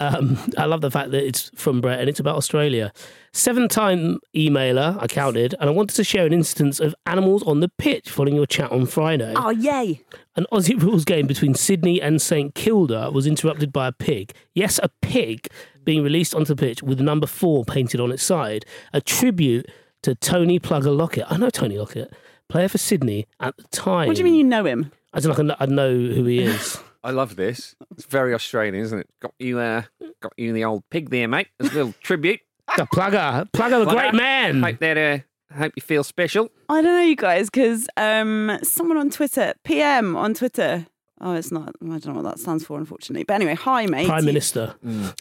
Um, 0.00 0.38
I 0.56 0.64
love 0.66 0.80
the 0.80 0.90
fact 0.90 1.10
that 1.10 1.26
it's 1.26 1.50
from 1.54 1.80
Brett 1.80 2.00
and 2.00 2.08
it's 2.08 2.20
about 2.20 2.36
Australia. 2.36 2.92
Seven 3.32 3.68
time 3.68 4.18
emailer, 4.34 5.00
I 5.00 5.06
counted, 5.06 5.54
and 5.60 5.68
I 5.68 5.72
wanted 5.72 5.94
to 5.96 6.04
share 6.04 6.26
an 6.26 6.32
instance 6.32 6.80
of 6.80 6.94
animals 7.06 7.42
on 7.44 7.60
the 7.60 7.68
pitch 7.68 8.10
following 8.10 8.36
your 8.36 8.46
chat 8.46 8.70
on 8.70 8.86
Friday. 8.86 9.32
Oh, 9.36 9.50
yay! 9.50 10.02
An 10.36 10.46
Aussie 10.52 10.80
rules 10.82 11.04
game 11.04 11.26
between 11.26 11.54
Sydney 11.54 12.00
and 12.00 12.22
St 12.22 12.54
Kilda 12.54 13.10
was 13.10 13.26
interrupted 13.26 13.72
by 13.72 13.88
a 13.88 13.92
pig. 13.92 14.32
Yes, 14.54 14.78
a 14.82 14.88
pig 15.02 15.48
being 15.84 16.02
released 16.02 16.34
onto 16.34 16.54
the 16.54 16.60
pitch 16.60 16.82
with 16.82 17.00
number 17.00 17.26
four 17.26 17.64
painted 17.64 18.00
on 18.00 18.12
its 18.12 18.22
side. 18.22 18.64
A 18.92 19.00
tribute 19.00 19.66
to 20.02 20.14
Tony 20.14 20.60
Plugger 20.60 20.96
Lockett. 20.96 21.24
I 21.28 21.36
know 21.36 21.50
Tony 21.50 21.78
Lockett, 21.78 22.12
player 22.48 22.68
for 22.68 22.78
Sydney 22.78 23.26
at 23.40 23.56
the 23.56 23.64
time. 23.68 24.06
What 24.06 24.16
do 24.16 24.20
you 24.20 24.24
mean 24.24 24.34
you 24.34 24.44
know 24.44 24.64
him? 24.64 24.92
I 25.12 25.20
don't 25.20 25.46
know, 25.46 25.56
I 25.58 25.66
know 25.66 25.90
who 25.90 26.24
he 26.24 26.40
is. 26.40 26.78
I 27.04 27.10
love 27.10 27.36
this. 27.36 27.76
It's 27.92 28.06
very 28.06 28.34
Australian, 28.34 28.74
isn't 28.74 28.98
it? 29.00 29.08
Got 29.20 29.34
you, 29.38 29.58
uh, 29.58 29.82
got 30.20 30.32
you 30.36 30.52
the 30.52 30.64
old 30.64 30.82
pig 30.90 31.10
there, 31.10 31.28
mate. 31.28 31.48
As 31.60 31.70
a 31.70 31.74
little 31.74 31.94
tribute. 32.02 32.40
The 32.76 32.86
Plugger, 32.86 33.50
Plugger, 33.52 33.84
the 33.84 33.90
great 33.90 34.14
man. 34.14 34.62
Hope 34.62 34.78
that, 34.80 34.98
uh, 34.98 35.54
hope 35.56 35.72
you 35.74 35.80
feel 35.80 36.04
special. 36.04 36.50
I 36.68 36.82
don't 36.82 36.92
know, 36.92 37.00
you 37.02 37.16
guys, 37.16 37.48
because 37.48 37.88
um, 37.96 38.58
someone 38.62 38.98
on 38.98 39.10
Twitter, 39.10 39.54
PM 39.64 40.16
on 40.16 40.34
Twitter. 40.34 40.86
Oh, 41.20 41.34
it's 41.34 41.50
not. 41.50 41.74
I 41.82 41.86
don't 41.86 42.06
know 42.06 42.14
what 42.14 42.24
that 42.24 42.38
stands 42.38 42.64
for, 42.64 42.78
unfortunately. 42.78 43.24
But 43.24 43.34
anyway, 43.34 43.54
hi, 43.54 43.86
mate. 43.86 44.06
Prime 44.06 44.20
He- 44.22 44.26
Minister. 44.26 44.74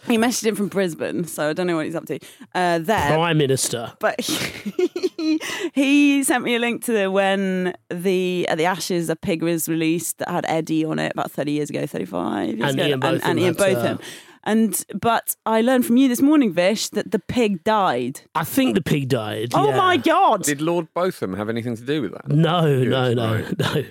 He 0.06 0.18
messaged 0.18 0.46
him 0.46 0.56
from 0.56 0.68
Brisbane, 0.68 1.26
so 1.26 1.50
I 1.50 1.54
don't 1.54 1.66
know 1.68 1.76
what 1.76 1.86
he's 1.86 1.96
up 1.96 2.06
to 2.06 2.20
uh, 2.54 2.80
there. 2.80 3.14
Prime 3.16 3.38
Minister. 3.38 3.94
But 4.00 4.20
he, 4.22 5.42
he 5.74 6.24
sent 6.24 6.44
me 6.44 6.56
a 6.56 6.60
link 6.60 6.84
to 6.86 6.92
the, 6.92 7.12
when 7.12 7.76
the 7.90 8.48
at 8.48 8.58
the 8.58 8.66
Ashes 8.66 9.10
a 9.10 9.16
pig 9.16 9.42
was 9.42 9.68
released 9.68 10.20
that 10.20 10.30
had 10.30 10.46
Eddie 10.48 10.86
on 10.86 11.00
it 11.00 11.12
about 11.14 11.32
thirty 11.32 11.54
years 11.54 11.70
ago, 11.70 11.86
thirty 11.86 12.06
five 12.06 12.50
years 12.50 12.70
And 12.70 12.80
ago, 12.80 12.88
Ian 12.90 13.00
Botham 13.00 13.22
and, 13.24 13.40
Ian 13.40 13.56
had, 13.56 13.62
uh, 13.62 13.74
Botham. 13.74 14.00
And 14.44 14.86
but 14.94 15.36
I 15.46 15.62
learned 15.62 15.86
from 15.86 15.98
you 15.98 16.08
this 16.08 16.22
morning, 16.22 16.54
Vish, 16.54 16.90
that 16.90 17.12
the 17.12 17.20
pig 17.20 17.64
died. 17.64 18.22
I 18.34 18.44
think 18.44 18.76
the 18.76 18.82
pig 18.82 19.10
died. 19.10 19.52
Oh 19.54 19.70
yeah. 19.70 19.78
my 19.78 19.98
god! 19.98 20.44
Did 20.44 20.62
Lord 20.62 20.88
Botham 20.94 21.34
have 21.34 21.50
anything 21.50 21.76
to 21.76 21.84
do 21.84 22.02
with 22.04 22.14
that? 22.14 22.30
No, 22.30 22.84
no, 22.84 23.14
no, 23.14 23.34
right. 23.34 23.60
no. 23.60 23.84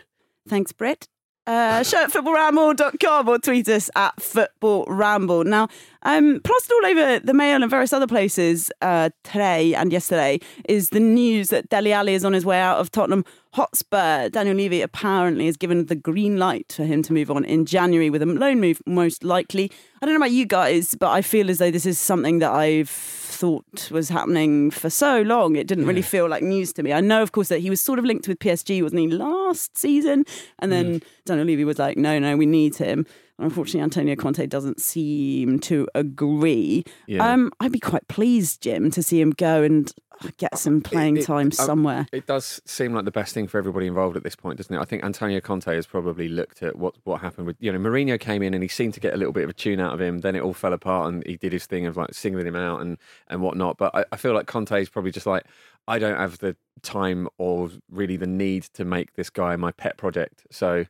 Thanks, 0.48 0.72
Britt. 0.72 1.08
Uh, 1.46 1.82
show 1.84 1.98
at 1.98 2.10
footballramble.com 2.10 3.28
or 3.28 3.38
tweet 3.38 3.68
us 3.68 3.88
at 3.94 4.16
footballramble. 4.16 5.44
Now, 5.46 5.68
um, 6.06 6.40
plastered 6.44 6.72
all 6.72 6.86
over 6.86 7.18
the 7.18 7.34
Mail 7.34 7.60
and 7.60 7.68
various 7.68 7.92
other 7.92 8.06
places 8.06 8.70
uh, 8.80 9.10
today 9.24 9.74
and 9.74 9.92
yesterday 9.92 10.38
is 10.68 10.90
the 10.90 11.00
news 11.00 11.48
that 11.48 11.68
Dele 11.68 11.92
Alli 11.92 12.14
is 12.14 12.24
on 12.24 12.32
his 12.32 12.46
way 12.46 12.60
out 12.60 12.78
of 12.78 12.92
Tottenham 12.92 13.24
Hotspur. 13.54 14.28
Daniel 14.28 14.54
Levy 14.54 14.82
apparently 14.82 15.46
has 15.46 15.56
given 15.56 15.86
the 15.86 15.96
green 15.96 16.36
light 16.36 16.74
for 16.76 16.84
him 16.84 17.02
to 17.02 17.12
move 17.12 17.28
on 17.28 17.44
in 17.44 17.66
January 17.66 18.08
with 18.08 18.22
a 18.22 18.26
loan 18.26 18.60
move, 18.60 18.80
most 18.86 19.24
likely. 19.24 19.72
I 20.00 20.06
don't 20.06 20.14
know 20.14 20.20
about 20.20 20.30
you 20.30 20.46
guys, 20.46 20.94
but 20.94 21.10
I 21.10 21.22
feel 21.22 21.50
as 21.50 21.58
though 21.58 21.72
this 21.72 21.86
is 21.86 21.98
something 21.98 22.38
that 22.38 22.52
I've 22.52 22.88
thought 22.88 23.90
was 23.90 24.08
happening 24.08 24.70
for 24.70 24.88
so 24.90 25.22
long. 25.22 25.56
It 25.56 25.66
didn't 25.66 25.86
really 25.86 26.02
feel 26.02 26.28
like 26.28 26.44
news 26.44 26.72
to 26.74 26.84
me. 26.84 26.92
I 26.92 27.00
know, 27.00 27.20
of 27.20 27.32
course, 27.32 27.48
that 27.48 27.58
he 27.58 27.68
was 27.68 27.80
sort 27.80 27.98
of 27.98 28.04
linked 28.04 28.28
with 28.28 28.38
PSG, 28.38 28.80
wasn't 28.80 29.00
he, 29.00 29.08
last 29.08 29.76
season? 29.76 30.24
And 30.60 30.70
then 30.70 31.02
Daniel 31.24 31.46
Levy 31.48 31.64
was 31.64 31.80
like, 31.80 31.96
no, 31.98 32.18
no, 32.20 32.36
we 32.36 32.46
need 32.46 32.76
him. 32.76 33.06
Unfortunately, 33.38 33.82
Antonio 33.82 34.16
Conte 34.16 34.46
doesn't 34.46 34.80
seem 34.80 35.58
to 35.60 35.86
agree. 35.94 36.84
Yeah. 37.06 37.30
Um, 37.30 37.52
I'd 37.60 37.72
be 37.72 37.80
quite 37.80 38.08
pleased, 38.08 38.62
Jim, 38.62 38.90
to 38.92 39.02
see 39.02 39.20
him 39.20 39.32
go 39.32 39.62
and 39.62 39.92
get 40.38 40.56
some 40.56 40.80
playing 40.80 41.18
It- 41.18 41.20
it- 41.20 41.26
time 41.26 41.46
um, 41.48 41.52
somewhere. 41.52 42.06
It 42.12 42.26
does 42.26 42.62
seem 42.64 42.94
like 42.94 43.04
the 43.04 43.10
best 43.10 43.34
thing 43.34 43.46
for 43.46 43.58
everybody 43.58 43.86
involved 43.86 44.16
at 44.16 44.22
this 44.22 44.34
point, 44.34 44.56
doesn't 44.56 44.74
it? 44.74 44.80
I 44.80 44.86
think 44.86 45.04
Antonio 45.04 45.40
Conte 45.40 45.66
has 45.66 45.86
probably 45.86 46.28
looked 46.28 46.62
at 46.62 46.76
what, 46.76 46.94
what 47.04 47.20
happened 47.20 47.46
with 47.46 47.56
you 47.60 47.70
know 47.70 47.78
Mourinho 47.78 48.18
came 48.18 48.42
in 48.42 48.54
and 48.54 48.62
he 48.62 48.68
seemed 48.68 48.94
to 48.94 49.00
get 49.00 49.12
a 49.12 49.18
little 49.18 49.34
bit 49.34 49.44
of 49.44 49.50
a 49.50 49.52
tune 49.52 49.80
out 49.80 49.92
of 49.92 50.00
him. 50.00 50.20
Then 50.20 50.34
it 50.34 50.40
all 50.40 50.54
fell 50.54 50.72
apart 50.72 51.12
and 51.12 51.26
he 51.26 51.36
did 51.36 51.52
his 51.52 51.66
thing 51.66 51.84
of 51.84 51.98
like 51.98 52.14
singling 52.14 52.46
him 52.46 52.56
out 52.56 52.80
and 52.80 52.96
and 53.28 53.42
whatnot. 53.42 53.76
But 53.76 53.94
I, 53.94 54.04
I 54.12 54.16
feel 54.16 54.32
like 54.32 54.46
Conte 54.46 54.80
is 54.80 54.88
probably 54.88 55.10
just 55.10 55.26
like 55.26 55.44
I 55.86 55.98
don't 55.98 56.16
have 56.18 56.38
the 56.38 56.56
time 56.80 57.28
or 57.36 57.68
really 57.90 58.16
the 58.16 58.26
need 58.26 58.62
to 58.72 58.86
make 58.86 59.12
this 59.14 59.28
guy 59.28 59.54
my 59.56 59.72
pet 59.72 59.98
project. 59.98 60.46
So 60.50 60.86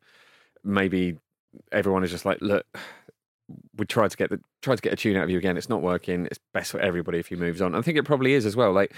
maybe 0.63 1.17
everyone 1.73 2.05
is 2.05 2.11
just 2.11 2.25
like, 2.25 2.39
look, 2.41 2.67
we 3.77 3.87
tried 3.87 4.11
to 4.11 4.17
get 4.17 4.31
the 4.31 4.41
tried 4.61 4.77
to 4.77 4.83
get 4.83 4.93
a 4.93 4.97
tune 4.97 5.17
out 5.17 5.23
of 5.25 5.31
you 5.31 5.39
again. 5.39 5.57
It's 5.57 5.69
not 5.69 5.81
working. 5.83 6.27
It's 6.27 6.41
best 6.53 6.73
for 6.73 6.81
everybody 6.81 7.19
if 7.19 7.29
he 7.29 7.37
moves 7.37 7.63
on. 7.63 7.77
I 7.77 7.83
think 7.83 7.97
it 7.97 8.03
probably 8.03 8.33
is 8.33 8.45
as 8.45 8.57
well. 8.57 8.73
Like 8.73 8.93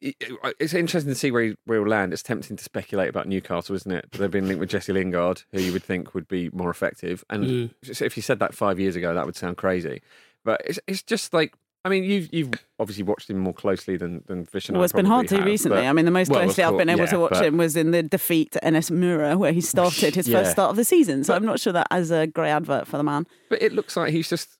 it- 0.00 0.16
it- 0.20 0.56
it's 0.60 0.74
interesting 0.74 1.10
to 1.12 1.18
see 1.18 1.30
where 1.30 1.42
he, 1.42 1.56
where 1.64 1.78
he'll 1.78 1.88
land. 1.88 2.12
It's 2.12 2.22
tempting 2.22 2.56
to 2.58 2.64
speculate 2.64 3.08
about 3.08 3.26
Newcastle, 3.26 3.74
isn't 3.76 3.90
it? 3.90 4.10
They've 4.12 4.30
been 4.30 4.46
linked 4.46 4.60
with 4.60 4.68
Jesse 4.68 4.92
Lingard, 4.92 5.42
who 5.52 5.60
you 5.60 5.72
would 5.72 5.82
think 5.84 6.12
would 6.14 6.28
be 6.28 6.50
more 6.50 6.68
effective. 6.68 7.24
And 7.30 7.44
Mm. 7.44 8.00
if 8.02 8.16
you 8.16 8.22
said 8.22 8.40
that 8.40 8.54
five 8.54 8.78
years 8.78 8.94
ago, 8.96 9.14
that 9.14 9.24
would 9.24 9.36
sound 9.36 9.56
crazy. 9.56 10.02
But 10.44 10.60
it's 10.66 10.78
it's 10.86 11.02
just 11.02 11.32
like. 11.32 11.54
I 11.88 11.90
mean, 11.90 12.04
you've 12.04 12.28
you've 12.32 12.50
obviously 12.78 13.02
watched 13.04 13.30
him 13.30 13.38
more 13.38 13.54
closely 13.54 13.96
than 13.96 14.22
than 14.26 14.44
Vish 14.44 14.68
and 14.68 14.76
I 14.76 14.78
Well, 14.78 14.84
it's 14.84 14.92
been 14.92 15.06
hard 15.06 15.26
to 15.28 15.40
recently. 15.42 15.78
but- 15.78 15.86
I 15.86 15.92
mean, 15.94 16.04
the 16.04 16.10
most 16.10 16.30
well, 16.30 16.42
closely 16.42 16.62
I've 16.64 16.76
been 16.76 16.88
able 16.90 17.00
yeah, 17.00 17.06
to 17.06 17.18
watch 17.20 17.30
but- 17.32 17.44
him 17.46 17.56
was 17.56 17.76
in 17.76 17.90
the 17.92 18.02
defeat 18.02 18.52
to 18.52 18.70
NS 18.70 18.90
Mura, 18.90 19.38
where 19.38 19.52
he 19.52 19.60
started 19.60 20.14
his 20.14 20.28
Yeah. 20.28 20.40
first 20.40 20.52
start 20.52 20.70
of 20.70 20.76
the 20.76 20.84
season. 20.84 21.24
So 21.24 21.34
I'm 21.34 21.44
not 21.46 21.58
sure 21.60 21.72
that 21.72 21.86
as 21.90 22.10
a 22.10 22.26
grey 22.26 22.50
advert 22.50 22.86
for 22.86 22.98
the 22.98 23.02
man. 23.02 23.26
But 23.48 23.62
it 23.62 23.72
looks 23.72 23.96
like 23.96 24.12
he's 24.12 24.28
just. 24.28 24.50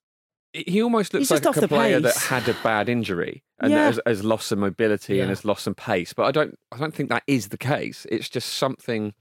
He 0.55 0.83
almost 0.83 1.13
looks 1.13 1.29
He's 1.29 1.45
like 1.45 1.57
a 1.57 1.69
player 1.69 2.01
that 2.01 2.17
had 2.17 2.49
a 2.49 2.57
bad 2.65 2.89
injury 2.89 3.43
and 3.61 3.71
Yeah. 3.71 3.85
has, 3.85 4.01
has 4.07 4.25
lost 4.25 4.49
some 4.49 4.61
mobility 4.61 5.21
and 5.21 5.29
has 5.29 5.45
lost 5.45 5.63
some 5.65 5.75
pace. 5.75 6.15
But 6.15 6.25
I 6.25 6.31
don't. 6.33 6.59
I 6.73 6.79
don't 6.79 6.95
think 6.95 7.11
that 7.11 7.23
is 7.27 7.49
the 7.49 7.59
case. 7.59 8.07
It's 8.11 8.29
just 8.31 8.49
something. 8.55 9.13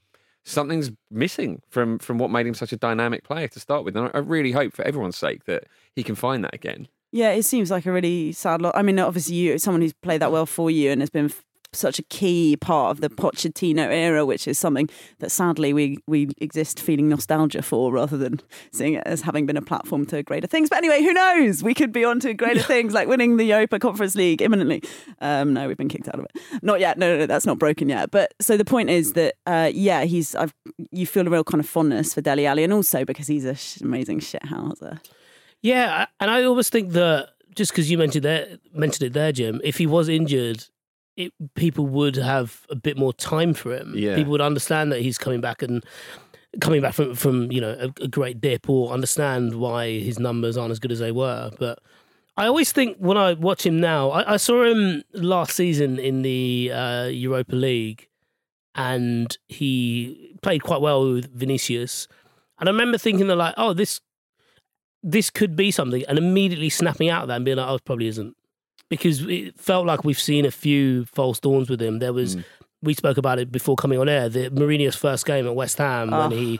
Something's 0.46 0.92
missing 1.12 1.62
from 1.70 2.00
from 2.00 2.18
what 2.18 2.32
made 2.32 2.48
him 2.48 2.54
such 2.54 2.72
a 2.72 2.78
dynamic 2.78 3.26
player 3.26 3.50
to 3.50 3.60
start 3.60 3.84
with. 3.84 3.98
And 3.98 4.08
I, 4.08 4.12
I 4.14 4.20
really 4.20 4.54
hope, 4.54 4.74
for 4.74 4.84
everyone's 4.88 5.18
sake, 5.18 5.44
that 5.44 5.66
he 5.94 6.04
can 6.04 6.16
find 6.16 6.42
that 6.46 6.54
again. 6.56 6.88
Yeah, 7.12 7.32
it 7.32 7.44
seems 7.44 7.72
like 7.72 7.86
a 7.86 7.92
really 7.92 8.32
sad 8.32 8.62
lot. 8.62 8.76
I 8.76 8.82
mean, 8.82 9.00
obviously, 9.00 9.36
you 9.36 9.58
someone 9.58 9.82
who's 9.82 9.94
played 9.94 10.22
that 10.22 10.32
well 10.32 10.46
for 10.46 10.70
you 10.70 10.92
and 10.92 11.02
has 11.02 11.10
been 11.10 11.26
f- 11.26 11.44
such 11.74 12.00
a 12.00 12.04
key 12.04 12.56
part 12.58 12.92
of 12.92 13.02
the 13.02 13.10
Pochettino 13.10 13.88
era, 13.88 14.26
which 14.26 14.48
is 14.48 14.58
something 14.58 14.90
that 15.20 15.32
sadly 15.32 15.74
we 15.74 15.98
we 16.06 16.30
exist 16.40 16.80
feeling 16.82 17.08
nostalgia 17.08 17.62
for, 17.62 17.94
rather 17.94 18.18
than 18.18 18.42
seeing 18.74 18.94
it 18.96 19.04
as 19.06 19.22
having 19.22 19.46
been 19.46 19.56
a 19.56 19.62
platform 19.62 20.06
to 20.08 20.22
greater 20.24 20.48
things. 20.48 20.70
But 20.70 20.80
anyway, 20.80 21.02
who 21.02 21.14
knows? 21.14 21.64
We 21.64 21.74
could 21.74 21.94
be 21.94 22.04
on 22.04 22.20
to 22.22 22.34
greater 22.34 22.62
things, 22.74 22.94
like 22.94 23.08
winning 23.08 23.38
the 23.38 23.46
Europa 23.46 23.80
Conference 23.80 24.16
League 24.16 24.42
imminently. 24.42 24.84
Um, 25.22 25.54
no, 25.54 25.68
we've 25.68 25.78
been 25.78 25.90
kicked 25.90 26.10
out 26.10 26.20
of 26.20 26.26
it. 26.26 26.42
Not 26.62 26.82
yet. 26.82 26.98
No, 26.98 27.14
no, 27.14 27.20
no, 27.20 27.26
that's 27.26 27.46
not 27.46 27.58
broken 27.58 27.88
yet. 27.88 28.12
But 28.12 28.34
so 28.42 28.58
the 28.58 28.66
point 28.66 28.90
is 28.90 29.14
that, 29.14 29.36
uh, 29.46 29.72
yeah, 29.74 30.04
he's. 30.04 30.36
I've, 30.36 30.54
you 30.92 31.06
feel 31.08 31.26
a 31.26 31.30
real 31.30 31.44
kind 31.46 31.62
of 31.62 31.70
fondness 31.70 32.14
for 32.14 32.22
Dele 32.22 32.46
Alli, 32.46 32.64
and 32.66 32.74
also 32.74 33.06
because 33.06 33.28
he's 33.28 33.46
an 33.46 33.56
sh- 33.56 33.82
amazing 33.82 34.20
shithouser. 34.20 35.00
Yeah, 35.62 36.06
and 36.20 36.30
I 36.30 36.44
always 36.44 36.70
think 36.70 36.92
that 36.94 37.30
just 37.56 37.72
because 37.72 37.90
you 37.90 37.98
mentioned 37.98 38.26
that 38.26 38.60
mentioned 38.74 39.08
it 39.08 39.14
there, 39.14 39.32
Jim, 39.32 39.60
if 39.64 39.78
he 39.78 39.88
was 39.88 40.08
injured, 40.08 40.66
it 41.16 41.34
people 41.56 41.88
would 41.88 42.16
have 42.16 42.66
a 42.70 42.76
bit 42.76 42.98
more 42.98 43.12
time 43.14 43.54
for 43.54 43.76
him. 43.76 43.94
Yeah. 43.96 44.16
People 44.16 44.32
would 44.32 44.42
understand 44.42 44.92
that 44.92 45.02
he's 45.02 45.18
coming 45.18 45.42
back 45.42 45.62
and 45.62 45.84
coming 46.62 46.82
back 46.82 46.94
from 46.94 47.16
from 47.16 47.52
you 47.52 47.60
know 47.60 47.76
a, 47.80 48.04
a 48.04 48.08
great 48.08 48.40
dip, 48.40 48.70
or 48.70 48.94
understand 48.94 49.56
why 49.56 50.00
his 50.00 50.20
numbers 50.20 50.56
aren't 50.58 50.72
as 50.72 50.80
good 50.80 50.92
as 50.92 51.00
they 51.00 51.12
were. 51.12 51.52
But 51.60 51.80
I 52.38 52.46
always 52.46 52.72
think 52.72 52.98
when 52.98 53.18
I 53.18 53.34
watch 53.34 53.66
him 53.66 53.80
now, 53.80 54.12
I, 54.12 54.34
I 54.34 54.38
saw 54.38 54.64
him 54.64 55.04
last 55.14 55.56
season 55.56 55.98
in 55.98 56.22
the 56.22 56.72
uh, 56.72 57.06
Europa 57.06 57.56
League, 57.56 58.08
and 58.76 59.36
he 59.48 60.36
played 60.44 60.62
quite 60.62 60.82
well 60.82 61.14
with 61.14 61.34
Vinicius. 61.34 62.08
And 62.60 62.70
I 62.70 62.72
remember 62.72 62.98
thinking 62.98 63.28
that 63.28 63.36
like, 63.36 63.56
oh, 63.58 63.74
this 63.74 64.02
this 65.08 65.30
could 65.30 65.56
be 65.56 65.72
something, 65.72 66.04
and 66.10 66.18
immediately 66.18 66.70
snapping 66.70 67.10
out 67.10 67.22
of 67.22 67.30
that 67.30 67.38
and 67.38 67.46
being 67.46 67.56
like, 67.56 67.70
oh, 67.70 67.76
it 67.76 67.86
probably 67.86 68.08
isn't. 68.08 68.36
Because 68.90 69.22
it 69.22 69.58
felt 69.58 69.86
like 69.86 70.04
we've 70.04 70.20
seen 70.20 70.46
a 70.46 70.52
few 70.52 71.06
false 71.06 71.40
dawns 71.40 71.70
with 71.70 71.82
him. 71.82 72.00
There 72.00 72.12
was, 72.12 72.36
mm. 72.36 72.44
we 72.82 72.94
spoke 72.94 73.18
about 73.18 73.40
it 73.40 73.50
before 73.50 73.78
coming 73.78 74.00
on 74.00 74.10
air, 74.10 74.28
the 74.28 74.50
Mourinho's 74.50 74.98
first 74.98 75.26
game 75.26 75.48
at 75.48 75.56
West 75.56 75.78
Ham 75.78 76.14
Oh. 76.14 76.28
when 76.28 76.38
he 76.38 76.60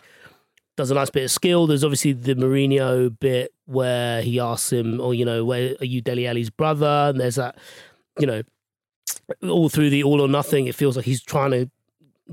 does 0.78 0.92
a 0.92 0.94
nice 0.94 1.10
bit 1.10 1.26
of 1.26 1.32
skill. 1.32 1.68
There's 1.68 1.84
obviously 1.84 2.14
the 2.14 2.36
Mourinho 2.36 3.18
bit 3.20 3.54
where 3.66 4.22
he 4.22 4.40
asks 4.40 4.72
him, 4.72 5.02
or, 5.02 5.14
you 5.14 5.26
know, 5.26 5.44
where 5.44 5.76
are 5.82 5.86
you 5.86 6.00
Dele 6.00 6.26
Alli's 6.28 6.50
brother? 6.50 7.10
And 7.10 7.20
there's 7.20 7.36
that, 7.36 7.58
you 8.18 8.28
know, 8.28 8.44
all 9.44 9.68
through 9.68 9.90
the 9.90 10.04
all 10.04 10.22
or 10.22 10.30
nothing, 10.30 10.68
it 10.68 10.76
feels 10.76 10.96
like 10.96 11.06
he's 11.06 11.22
trying 11.22 11.52
to 11.52 11.70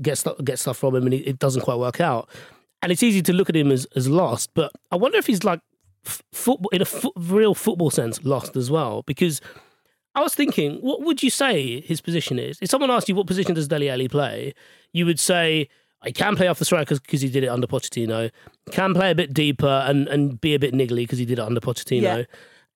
get 0.01 0.17
stuff, 0.17 0.37
get 0.45 0.59
stuff 0.59 0.77
from 0.77 0.95
him 0.95 1.03
and 1.03 1.13
it, 1.13 1.27
it 1.27 1.39
doesn't 1.39 1.63
quite 1.63 1.77
work 1.77 1.99
out. 1.99 2.29
And 2.81 2.91
it's 2.91 3.03
easy 3.03 3.21
to 3.23 3.33
look 3.33 3.49
at 3.49 3.55
him 3.55 3.69
as, 3.69 3.85
as 3.97 4.07
lost, 4.07 4.51
but 4.53 4.71
I 4.91 4.95
wonder 4.95 5.17
if 5.17 5.27
he's 5.27 5.43
like 5.43 5.59
football 6.05 6.69
in 6.71 6.81
a 6.81 6.85
fo- 6.85 7.13
real 7.15 7.53
football 7.53 7.89
sense 7.89 8.23
lost 8.23 8.55
as 8.55 8.69
well 8.71 9.03
because 9.03 9.41
I 10.15 10.21
was 10.21 10.33
thinking, 10.33 10.77
what 10.77 11.01
would 11.01 11.21
you 11.21 11.29
say 11.29 11.81
his 11.81 12.01
position 12.01 12.39
is? 12.39 12.57
If 12.61 12.69
someone 12.69 12.89
asked 12.89 13.09
you 13.09 13.15
what 13.15 13.27
position 13.27 13.53
does 13.53 13.67
Dele 13.67 13.89
Alli 13.89 14.07
play, 14.07 14.53
you 14.93 15.05
would 15.05 15.19
say 15.19 15.67
I 16.01 16.11
can 16.11 16.35
play 16.35 16.47
off 16.47 16.59
the 16.59 16.65
strikers 16.65 16.99
because 16.99 17.21
he 17.21 17.29
did 17.29 17.43
it 17.43 17.47
under 17.47 17.67
Pochettino, 17.67 18.31
can 18.71 18.93
play 18.93 19.11
a 19.11 19.15
bit 19.15 19.33
deeper 19.33 19.83
and, 19.85 20.07
and 20.07 20.39
be 20.39 20.53
a 20.55 20.59
bit 20.59 20.73
niggly 20.73 21.03
because 21.03 21.19
he 21.19 21.25
did 21.25 21.39
it 21.39 21.41
under 21.41 21.59
Pochettino. 21.59 22.01
Yeah. 22.01 22.23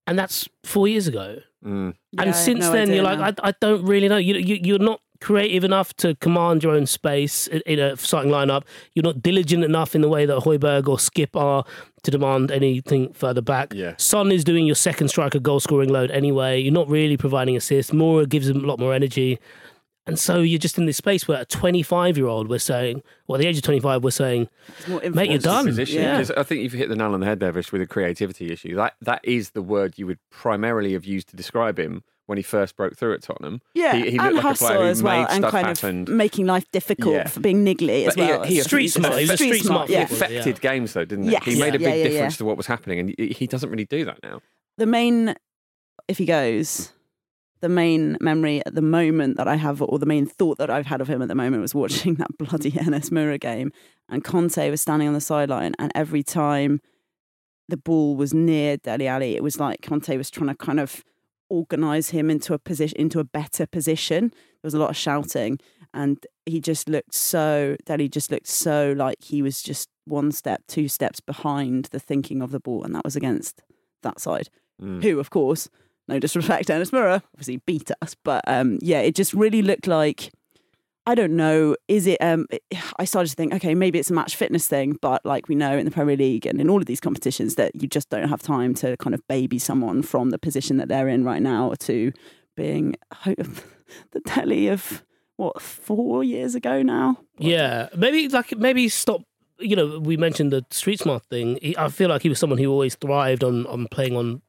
And 0.07 0.17
that's 0.17 0.49
four 0.63 0.87
years 0.87 1.07
ago. 1.07 1.37
Mm. 1.63 1.93
And 2.17 2.27
have 2.27 2.35
since 2.35 2.61
no 2.61 2.71
then, 2.71 2.83
idea 2.83 2.95
you're 2.95 3.03
like, 3.03 3.19
now. 3.19 3.33
I, 3.43 3.49
I 3.49 3.53
don't 3.61 3.85
really 3.85 4.09
know. 4.09 4.17
You, 4.17 4.35
you, 4.35 4.59
you're 4.61 4.79
not 4.79 5.01
creative 5.21 5.63
enough 5.63 5.93
to 5.97 6.15
command 6.15 6.63
your 6.63 6.73
own 6.73 6.85
space 6.85 7.47
in- 7.47 7.61
in 7.65 7.79
a 7.79 7.95
starting 7.97 8.31
lineup. 8.31 8.63
You're 8.93 9.03
not 9.03 9.21
diligent 9.21 9.63
enough 9.63 9.95
in 9.95 10.01
the 10.01 10.09
way 10.09 10.25
that 10.25 10.39
Højbjerg 10.39 10.87
or 10.87 10.97
Skipp 10.97 11.35
are 11.35 11.63
to 12.03 12.11
demand 12.11 12.51
anything 12.51 13.11
further 13.13 13.41
back. 13.41 13.73
Yeah. 13.73 13.93
Son 13.97 14.31
is 14.31 14.43
doing 14.43 14.65
your 14.65 14.75
second 14.75 15.09
striker 15.09 15.39
goal 15.39 15.59
scoring 15.59 15.89
load 15.89 16.11
anyway. 16.11 16.59
You're 16.61 16.73
not 16.73 16.87
really 16.89 17.17
providing 17.17 17.55
assists. 17.57 17.91
Moura 17.91 18.27
gives 18.27 18.47
him 18.49 18.63
a 18.63 18.67
lot 18.67 18.79
more 18.79 18.93
energy. 18.93 19.39
And 20.07 20.17
so 20.17 20.39
you're 20.39 20.57
just 20.57 20.79
in 20.79 20.85
this 20.87 20.97
space 20.97 21.27
where 21.27 21.41
a 21.41 21.45
25 21.45 22.17
year 22.17 22.25
old, 22.25 22.49
we're 22.49 22.57
saying, 22.57 23.03
well, 23.27 23.35
at 23.35 23.41
the 23.41 23.47
age 23.47 23.57
of 23.57 23.63
25, 23.63 24.03
we're 24.03 24.09
saying, 24.09 24.47
more 24.87 25.01
mate, 25.11 25.29
you're 25.29 25.37
done. 25.37 25.65
position 25.67 26.01
Yeah. 26.01 26.13
because 26.17 26.31
I 26.31 26.41
think 26.41 26.63
you've 26.63 26.71
hit 26.73 26.89
the 26.89 26.95
nail 26.95 27.13
on 27.13 27.19
the 27.19 27.27
head 27.27 27.39
there, 27.41 27.51
Vish, 27.51 27.71
with 27.71 27.81
a 27.81 27.85
creativity 27.85 28.51
issue. 28.51 28.75
That 28.75 28.93
that 29.01 29.19
is 29.23 29.51
the 29.51 29.61
word 29.61 29.99
you 29.99 30.07
would 30.07 30.17
primarily 30.31 30.93
have 30.93 31.05
used 31.05 31.27
to 31.29 31.35
describe 31.35 31.77
him 31.77 32.01
when 32.29 32.37
he 32.37 32.43
first 32.43 32.75
broke 32.75 32.95
through 32.95 33.13
at 33.15 33.23
Tottenham. 33.23 33.59
Yeah, 33.73 33.95
he, 33.95 34.11
he 34.11 34.17
and 34.17 34.17
looked 34.17 34.35
like 34.35 34.43
a 34.43 34.47
hustle 34.47 34.67
player 34.67 34.79
who 34.81 34.85
as 34.85 35.01
well, 35.03 35.17
made 35.21 35.27
and 35.31 35.37
stuff 35.41 35.51
kind 35.51 35.65
happen. 35.67 36.01
of 36.03 36.07
making 36.09 36.45
life 36.45 36.69
difficult 36.71 37.15
Yeah. 37.15 37.27
for 37.27 37.39
being 37.39 37.65
niggly 37.65 38.05
as 38.07 38.15
But 38.15 38.23
he- 38.23 38.31
well. 38.31 38.43
he- 38.43 38.61
Street 38.61 38.87
smart. 38.89 39.15
He 39.17 39.23
a 39.23 39.35
Street 39.35 39.47
street 39.47 39.63
smart 39.65 39.89
yeah. 39.89 40.05
He 40.07 40.13
affected 40.13 40.45
yeah. 40.63 40.71
games 40.71 40.93
though, 40.93 41.05
didn't 41.05 41.25
he? 41.25 41.31
Yes. 41.31 41.43
He 41.45 41.59
made 41.59 41.73
a 41.75 41.79
big 41.79 41.87
yeah, 41.87 41.93
yeah. 41.95 42.03
difference 42.03 42.37
to 42.37 42.45
what 42.45 42.55
was 42.57 42.67
happening, 42.67 42.99
and 42.99 43.15
he, 43.17 43.27
he 43.29 43.47
doesn't 43.47 43.69
really 43.69 43.85
do 43.85 44.05
that 44.05 44.19
now. 44.23 44.41
the 44.77 44.85
main, 44.85 45.33
if 46.07 46.17
he 46.19 46.25
goes, 46.25 46.93
the 47.61 47.67
main 47.69 48.15
memory 48.21 48.61
at 48.65 48.75
the 48.75 48.81
moment 48.81 49.35
that 49.37 49.47
I 49.47 49.55
have, 49.57 49.81
or 49.81 49.99
the 49.99 50.05
main 50.05 50.25
thought 50.25 50.57
that 50.59 50.69
I've 50.69 50.85
had 50.85 51.01
of 51.01 51.07
him 51.09 51.21
at 51.21 51.27
the 51.27 51.35
moment, 51.35 51.61
was 51.61 51.75
watching 51.75 52.13
that 52.19 52.37
bloody 52.37 52.71
NS 52.71 53.11
Mura 53.11 53.37
game, 53.37 53.71
and 54.07 54.23
Conte 54.23 54.69
was 54.69 54.79
standing 54.81 55.07
on 55.07 55.13
the 55.13 55.19
sideline, 55.21 55.73
and 55.79 55.91
every 55.95 56.23
time 56.23 56.79
the 57.67 57.77
ball 57.77 58.15
was 58.15 58.33
near 58.33 58.77
Dele 58.77 59.07
Alli, 59.07 59.35
it 59.35 59.43
was 59.43 59.59
like 59.59 59.81
Conte 59.81 60.15
was 60.17 60.29
trying 60.31 60.47
to 60.49 60.55
kind 60.55 60.79
of 60.79 61.03
organize 61.49 62.09
him 62.09 62.29
into 62.29 62.53
a 62.53 62.59
position, 62.59 62.97
into 62.97 63.19
a 63.19 63.23
better 63.23 63.65
position. 63.65 64.29
There 64.29 64.67
was 64.67 64.73
a 64.73 64.79
lot 64.79 64.89
of 64.89 64.97
shouting, 64.97 65.59
and 65.93 66.17
he 66.45 66.59
just 66.61 66.87
looked 66.89 67.13
so. 67.13 67.75
Dele 67.85 68.07
just 68.07 68.31
looked 68.31 68.47
so 68.47 68.93
like 68.95 69.21
he 69.21 69.41
was 69.41 69.61
just 69.61 69.89
one 70.05 70.31
step, 70.31 70.61
two 70.67 70.87
steps 70.87 71.19
behind 71.19 71.85
the 71.91 71.99
thinking 71.99 72.41
of 72.41 72.51
the 72.51 72.59
ball, 72.59 72.83
and 72.83 72.93
that 72.95 73.03
was 73.05 73.15
against 73.15 73.61
that 74.03 74.19
side 74.19 74.49
Mm. 74.81 75.03
who, 75.03 75.19
of 75.19 75.29
course, 75.29 75.67
no 76.07 76.19
disrespect, 76.19 76.67
Dennis 76.67 76.93
Mirror, 76.93 77.21
obviously 77.33 77.57
beat 77.65 77.91
us. 78.01 78.15
But 78.23 78.41
um, 78.47 78.79
yeah, 78.81 79.01
it 79.01 79.13
just 79.13 79.33
really 79.33 79.61
looked 79.61 79.87
like 79.87 80.31
I 81.09 81.15
don't 81.15 81.35
know. 81.35 81.75
Is 81.87 82.05
it? 82.05 82.19
Um, 82.21 82.45
I 82.97 83.05
started 83.05 83.29
to 83.29 83.35
think, 83.35 83.51
okay, 83.55 83.73
maybe 83.73 83.97
it's 83.97 84.11
a 84.11 84.13
match 84.13 84.35
fitness 84.35 84.67
thing, 84.67 84.95
but 85.01 85.25
like 85.25 85.49
we 85.49 85.55
know 85.55 85.75
in 85.75 85.85
the 85.85 85.91
Premier 85.91 86.15
League 86.15 86.45
and 86.45 86.61
in 86.61 86.69
all 86.69 86.79
of 86.79 86.85
these 86.85 86.99
competitions, 86.99 87.55
that 87.55 87.73
you 87.73 87.87
just 87.87 88.11
don't 88.11 88.29
have 88.29 88.43
time 88.43 88.75
to 88.75 88.95
kind 88.97 89.15
of 89.15 89.27
baby 89.27 89.57
someone 89.57 90.03
from 90.03 90.29
the 90.29 90.37
position 90.37 90.77
that 90.77 90.87
they're 90.87 91.07
in 91.07 91.23
right 91.23 91.41
now 91.41 91.73
to 91.79 92.11
being 92.55 92.95
the 93.25 94.19
Dele 94.23 94.67
of 94.67 95.03
what 95.37 95.59
four 95.59 96.23
years 96.23 96.53
ago 96.53 96.83
now. 96.83 97.17
Yeah, 97.39 97.89
maybe 97.97 98.27
like 98.29 98.55
maybe 98.55 98.87
stop. 98.87 99.23
You 99.57 99.75
know, 99.75 99.99
we 99.99 100.15
mentioned 100.15 100.53
the 100.53 100.63
street 100.69 100.99
smart 100.99 101.25
thing. 101.25 101.57
I 101.75 101.89
feel 101.89 102.09
like 102.09 102.21
he 102.21 102.29
was 102.29 102.37
someone 102.37 102.59
who 102.59 102.69
always 102.69 102.93
thrived 102.93 103.43
on 103.43 103.65
on 103.65 103.87
playing 103.87 104.15
on 104.15 104.43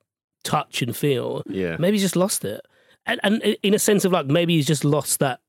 touch 0.45 0.83
and 0.83 0.95
feel. 0.95 1.43
Yeah. 1.49 1.77
Maybe 1.79 1.95
he's 1.95 2.03
just 2.03 2.17
lost 2.17 2.45
it, 2.45 2.61
and 3.07 3.19
and 3.23 3.41
in 3.63 3.73
a 3.73 3.79
sense 3.79 4.05
of 4.05 4.13
like 4.13 4.27
maybe 4.27 4.57
he's 4.57 4.67
just 4.67 4.85
lost 4.85 5.21
that 5.21 5.41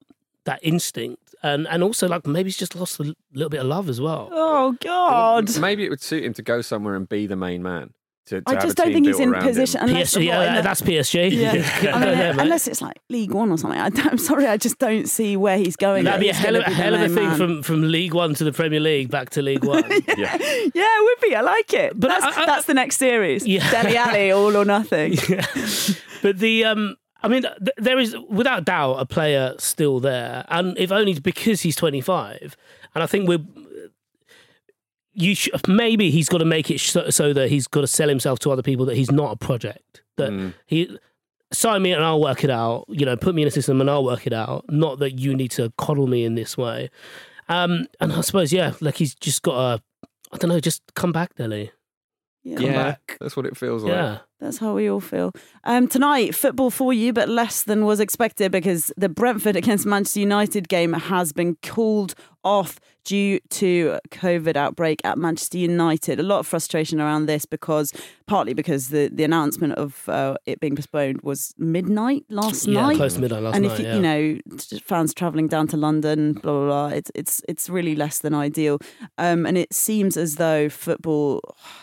that 0.45 0.59
instinct, 0.63 1.35
and 1.43 1.67
and 1.67 1.83
also 1.83 2.07
like 2.07 2.25
maybe 2.25 2.47
he's 2.47 2.57
just 2.57 2.75
lost 2.75 2.99
a 2.99 3.13
little 3.33 3.49
bit 3.49 3.59
of 3.61 3.67
love 3.67 3.89
as 3.89 3.99
well. 4.01 4.29
Oh 4.31 4.75
God! 4.81 5.57
Maybe 5.59 5.85
it 5.85 5.89
would 5.89 6.01
suit 6.01 6.23
him 6.23 6.33
to 6.33 6.41
go 6.41 6.61
somewhere 6.61 6.95
and 6.95 7.07
be 7.07 7.27
the 7.27 7.35
main 7.35 7.61
man. 7.63 7.93
To, 8.27 8.39
to 8.39 8.49
I 8.51 8.61
just 8.61 8.77
don't 8.77 8.93
think 8.93 9.07
he's 9.07 9.19
in 9.19 9.33
position 9.33 9.81
unless 9.81 10.13
PSG, 10.15 10.27
what, 10.29 10.47
in 10.47 10.55
the- 10.55 10.61
that's 10.61 10.81
PSG. 10.81 11.31
Yeah, 11.31 11.81
Go 11.81 11.89
I 11.89 11.93
mean, 11.93 12.01
there, 12.17 12.33
mate. 12.35 12.41
unless 12.43 12.67
it's 12.67 12.79
like 12.79 13.01
League 13.09 13.31
One 13.33 13.51
or 13.51 13.57
something. 13.57 13.79
I, 13.79 13.89
I'm 14.09 14.19
sorry, 14.19 14.45
I 14.45 14.57
just 14.57 14.77
don't 14.77 15.09
see 15.09 15.35
where 15.35 15.57
he's 15.57 15.75
going. 15.75 16.03
That'd 16.03 16.21
be 16.21 16.29
a 16.29 16.33
hell 16.33 16.55
of, 16.55 16.61
a 16.61 16.65
be 16.65 16.69
the 16.69 16.75
hell 16.75 16.93
of 16.93 17.01
a 17.01 17.09
thing 17.09 17.27
man. 17.29 17.37
from, 17.37 17.63
from 17.63 17.81
League 17.91 18.13
One 18.13 18.35
to 18.35 18.43
the 18.43 18.53
Premier 18.53 18.79
League 18.79 19.09
back 19.09 19.31
to 19.31 19.41
League 19.41 19.65
One. 19.65 19.83
Yeah. 20.17 20.37
yeah, 20.37 20.69
it 20.75 21.03
would 21.19 21.29
be. 21.29 21.35
I 21.35 21.41
like 21.41 21.73
it. 21.73 21.99
But 21.99 22.09
that's, 22.09 22.37
I- 22.37 22.43
I- 22.43 22.45
that's 22.45 22.65
the 22.67 22.75
next 22.75 22.97
series. 22.97 23.45
Yeah. 23.45 23.69
Dele 23.71 23.97
Alli, 23.97 24.31
all 24.31 24.55
or 24.55 24.65
nothing. 24.65 25.15
but 26.21 26.37
the 26.37 26.65
um 26.65 26.95
I 27.23 27.27
mean 27.27 27.43
th- 27.43 27.75
there 27.77 27.99
is 27.99 28.15
without 28.29 28.65
doubt 28.65 28.95
a 28.95 29.05
player 29.05 29.53
still 29.59 29.99
there 29.99 30.45
and 30.49 30.77
if 30.77 30.91
only 30.91 31.19
because 31.19 31.61
he's 31.61 31.75
25 31.75 32.55
and 32.95 33.03
I 33.03 33.07
think 33.07 33.27
we're 33.27 33.39
you 35.13 35.35
sh- 35.35 35.49
maybe 35.67 36.09
he's 36.09 36.29
got 36.29 36.37
to 36.37 36.45
make 36.45 36.71
it 36.71 36.79
so, 36.79 37.09
so 37.09 37.33
that 37.33 37.49
he's 37.49 37.67
got 37.67 37.81
to 37.81 37.87
sell 37.87 38.07
himself 38.09 38.39
to 38.39 38.51
other 38.51 38.61
people 38.63 38.85
that 38.85 38.95
he's 38.95 39.11
not 39.11 39.31
a 39.33 39.35
project 39.35 40.01
that 40.17 40.31
Mm. 40.31 40.53
he 40.67 40.97
sign 41.53 41.81
me 41.81 41.91
and 41.91 42.03
I'll 42.03 42.21
work 42.21 42.43
it 42.45 42.49
out 42.49 42.85
you 42.87 43.05
know 43.05 43.17
put 43.17 43.35
me 43.35 43.41
in 43.41 43.47
a 43.47 43.51
system 43.51 43.81
and 43.81 43.89
I'll 43.89 44.05
work 44.05 44.25
it 44.25 44.33
out 44.33 44.65
not 44.69 44.99
that 44.99 45.19
you 45.19 45.35
need 45.35 45.51
to 45.51 45.71
coddle 45.77 46.07
me 46.07 46.23
in 46.23 46.35
this 46.35 46.57
way 46.57 46.89
um 47.49 47.87
and 47.99 48.13
I 48.13 48.21
suppose 48.21 48.53
yeah 48.53 48.73
like 48.79 48.95
he's 48.95 49.13
just 49.15 49.41
got 49.41 49.77
to 49.77 49.83
I 50.31 50.37
don't 50.37 50.49
know 50.49 50.59
just 50.61 50.81
come 50.95 51.11
back 51.11 51.35
Dele 51.35 51.71
Yeah. 52.43 52.55
Come 52.55 52.65
Yeah, 52.65 52.83
back. 52.83 53.17
that's 53.21 53.35
what 53.37 53.45
it 53.45 53.55
feels 53.55 53.83
like. 53.83 53.93
yeah 53.93 54.17
That's 54.39 54.57
how 54.57 54.73
we 54.75 54.89
all 54.89 54.99
feel. 54.99 55.31
Um, 55.63 55.87
tonight, 55.87 56.33
football 56.33 56.71
for 56.71 56.91
you, 56.91 57.13
but 57.13 57.29
less 57.29 57.63
than 57.63 57.85
was 57.85 57.99
expected 57.99 58.51
because 58.51 58.91
the 58.97 59.09
Brentford 59.09 59.55
against 59.55 59.85
Manchester 59.85 60.21
United 60.21 60.67
game 60.67 60.93
has 60.93 61.31
been 61.33 61.55
called 61.61 62.15
off 62.43 62.79
due 63.03 63.39
to 63.49 63.99
COVID 64.09 64.55
outbreak 64.55 65.01
at 65.03 65.17
Manchester 65.17 65.57
United. 65.57 66.19
A 66.19 66.23
lot 66.23 66.39
of 66.39 66.47
frustration 66.47 67.01
around 67.01 67.25
this 67.25 67.45
because 67.45 67.93
partly 68.27 68.53
because 68.53 68.89
the, 68.89 69.09
the 69.11 69.23
announcement 69.23 69.73
of 69.73 70.07
uh, 70.07 70.35
it 70.45 70.59
being 70.59 70.75
postponed 70.75 71.21
was 71.23 71.53
midnight 71.57 72.25
last 72.29 72.67
yeah 72.67 72.81
night. 72.81 72.97
close 72.97 73.15
to 73.15 73.21
midnight 73.21 73.43
last 73.43 73.55
and 73.55 73.65
night 73.65 73.73
if 73.73 73.79
you, 73.79 73.85
yeah. 73.85 73.95
you 73.95 74.01
know 74.01 74.79
fans 74.83 75.13
traveling 75.13 75.47
down 75.47 75.67
to 75.67 75.77
London, 75.77 76.33
blah 76.33 76.53
blah 76.53 76.65
blah, 76.65 76.87
it's 76.87 77.11
it's 77.15 77.41
it's 77.47 77.69
really 77.69 77.95
less 77.95 78.19
than 78.19 78.33
ideal. 78.33 78.79
Um, 79.17 79.45
and 79.45 79.57
it 79.57 79.73
seems 79.73 80.17
as 80.17 80.35
though 80.35 80.69
football 80.69 81.41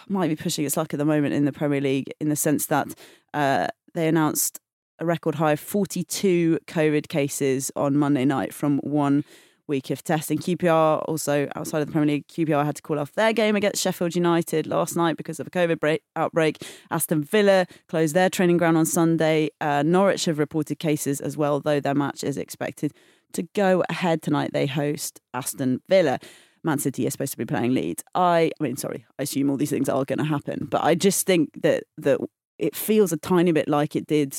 might 0.09 0.28
be 0.28 0.37
pushing 0.37 0.64
its 0.64 0.76
luck 0.76 0.94
at 0.94 0.98
the 0.98 1.04
moment 1.04 1.35
in 1.35 1.44
the 1.44 1.52
Premier 1.52 1.81
League, 1.81 2.12
in 2.20 2.28
the 2.28 2.37
sense 2.37 2.66
that 2.66 2.88
uh, 3.35 3.68
they 3.94 4.09
announced 4.09 4.61
a 5.00 5.07
record 5.07 5.37
high 5.37 5.52
of 5.52 5.61
42 5.61 6.59
COVID 6.66 7.09
cases 7.09 7.70
on 7.76 7.96
Monday 7.96 8.24
night 8.24 8.52
from 8.52 8.78
one 8.78 9.24
week 9.68 9.90
of 9.90 10.02
testing. 10.02 10.38
QPR 10.38 11.04
also 11.07 11.48
outside 11.54 11.81
of 11.81 11.87
the 11.87 11.92
Premier 11.92 12.16
League, 12.16 12.26
QPR 12.28 12.64
had 12.64 12.76
to 12.76 12.83
call 12.83 12.98
off 12.98 13.12
their 13.12 13.33
game 13.33 13.54
against 13.54 13.83
Sheffield 13.83 14.14
United 14.14 14.66
last 14.66 14.96
night 14.96 15.16
because 15.16 15.38
of 15.38 15.46
a 15.46 15.50
COVID 15.50 15.78
break, 15.78 16.02
outbreak. 16.16 16.62
Aston 16.90 17.22
Villa 17.22 17.66
closed 17.88 18.14
their 18.14 18.31
training 18.31 18.57
ground 18.57 18.76
on 18.76 18.87
Sunday. 18.87 19.50
Uh, 19.61 19.83
Norwich 19.85 20.24
have 20.24 20.38
reported 20.38 20.78
cases 20.78 21.20
as 21.20 21.37
well, 21.37 21.61
though 21.61 21.81
their 21.81 21.94
match 21.94 22.24
is 22.24 22.37
expected 22.37 22.92
to 23.33 23.42
go 23.54 23.85
ahead 23.88 24.22
tonight. 24.22 24.52
They 24.52 24.66
host 24.66 25.20
Aston 25.35 25.81
Villa. 25.88 26.18
Man 26.64 26.78
City 26.78 27.07
is 27.07 27.12
supposed 27.12 27.33
to 27.33 27.38
be 27.38 27.44
playing 27.44 27.74
Leeds. 27.74 28.02
I, 28.14 28.50
I 28.61 28.64
mean, 28.64 28.76
sorry, 28.76 29.07
I 29.18 29.22
assume 29.22 29.50
all 29.50 29.57
these 29.57 29.70
things 29.70 29.88
are 29.88 30.04
going 30.04 30.18
to 30.18 30.24
happen, 30.24 30.66
but 30.70 30.83
I 30.83 30.94
just 30.94 31.26
think 31.26 31.62
that 31.62 31.85
that 31.98 32.20
it 32.59 32.74
feels 32.74 33.12
a 33.12 33.16
tiny 33.16 33.52
bit 33.52 33.68
like 33.68 33.94
it 33.94 34.07
did 34.07 34.37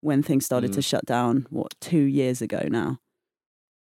when 0.00 0.22
things 0.22 0.44
started 0.44 0.72
to 0.74 0.82
shut 0.82 1.04
down. 1.06 1.46
What 1.50 1.74
two 1.80 2.02
years 2.02 2.42
ago 2.42 2.68
now? 2.68 2.98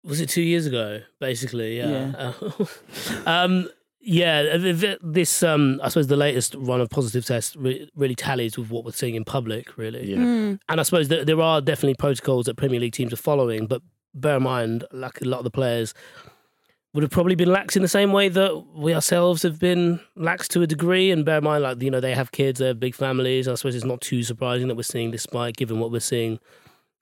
Was 0.05 0.21
it 0.21 0.29
two 0.29 0.41
years 0.41 0.65
ago 0.65 1.01
basically? 1.19 1.77
Yeah, 1.77 2.31
um 3.25 3.67
yeah 4.07 4.55
th- 4.57 4.79
th- 4.81 4.99
this 5.01 5.41
um 5.41 5.79
i 5.83 5.89
suppose 5.89 6.05
the 6.05 6.15
latest 6.15 6.53
run 6.59 6.79
of 6.79 6.87
positive 6.91 7.25
tests 7.25 7.55
re- 7.55 7.89
really 7.95 8.13
tallies 8.13 8.55
with 8.55 8.69
what 8.69 8.85
we're 8.85 8.91
seeing 8.91 9.15
in 9.15 9.25
public 9.25 9.77
really. 9.79 10.11
Yeah. 10.11 10.17
Mm. 10.17 10.59
and 10.69 10.79
i 10.79 10.83
suppose 10.83 11.07
that 11.07 11.25
there 11.25 11.41
are 11.41 11.59
definitely 11.59 11.95
protocols 11.95 12.45
that 12.45 12.55
premier 12.55 12.79
league 12.79 12.93
teams 12.93 13.11
are 13.11 13.17
following 13.17 13.65
but 13.65 13.81
bear 14.13 14.37
in 14.37 14.43
mind 14.43 14.85
like 14.91 15.21
a 15.21 15.25
lot 15.25 15.39
of 15.39 15.43
the 15.43 15.49
players 15.49 15.95
would 16.93 17.01
have 17.01 17.11
probably 17.11 17.35
been 17.35 17.51
lax 17.51 17.75
in 17.75 17.81
the 17.81 17.87
same 17.89 18.13
way 18.13 18.29
that 18.29 18.63
we 18.75 18.93
ourselves 18.93 19.41
have 19.41 19.59
been 19.59 19.99
lax 20.15 20.47
to 20.47 20.61
a 20.61 20.67
degree. 20.67 21.11
And 21.11 21.25
bear 21.25 21.39
in 21.39 21.43
mind 21.43 21.61
like 21.63 21.81
you 21.81 21.91
know 21.91 21.99
they 21.99 22.15
have 22.15 22.31
kids 22.31 22.59
they 22.61 22.67
have 22.67 22.79
big 22.79 22.95
families. 22.95 23.49
I 23.49 23.55
suppose 23.55 23.75
it's 23.75 23.83
not 23.83 23.99
too 23.99 24.23
surprising 24.23 24.69
that 24.69 24.75
we're 24.75 24.83
seeing 24.83 25.11
this 25.11 25.23
spike 25.23 25.57
given 25.57 25.81
what 25.81 25.91
we're 25.91 25.99
seeing 25.99 26.39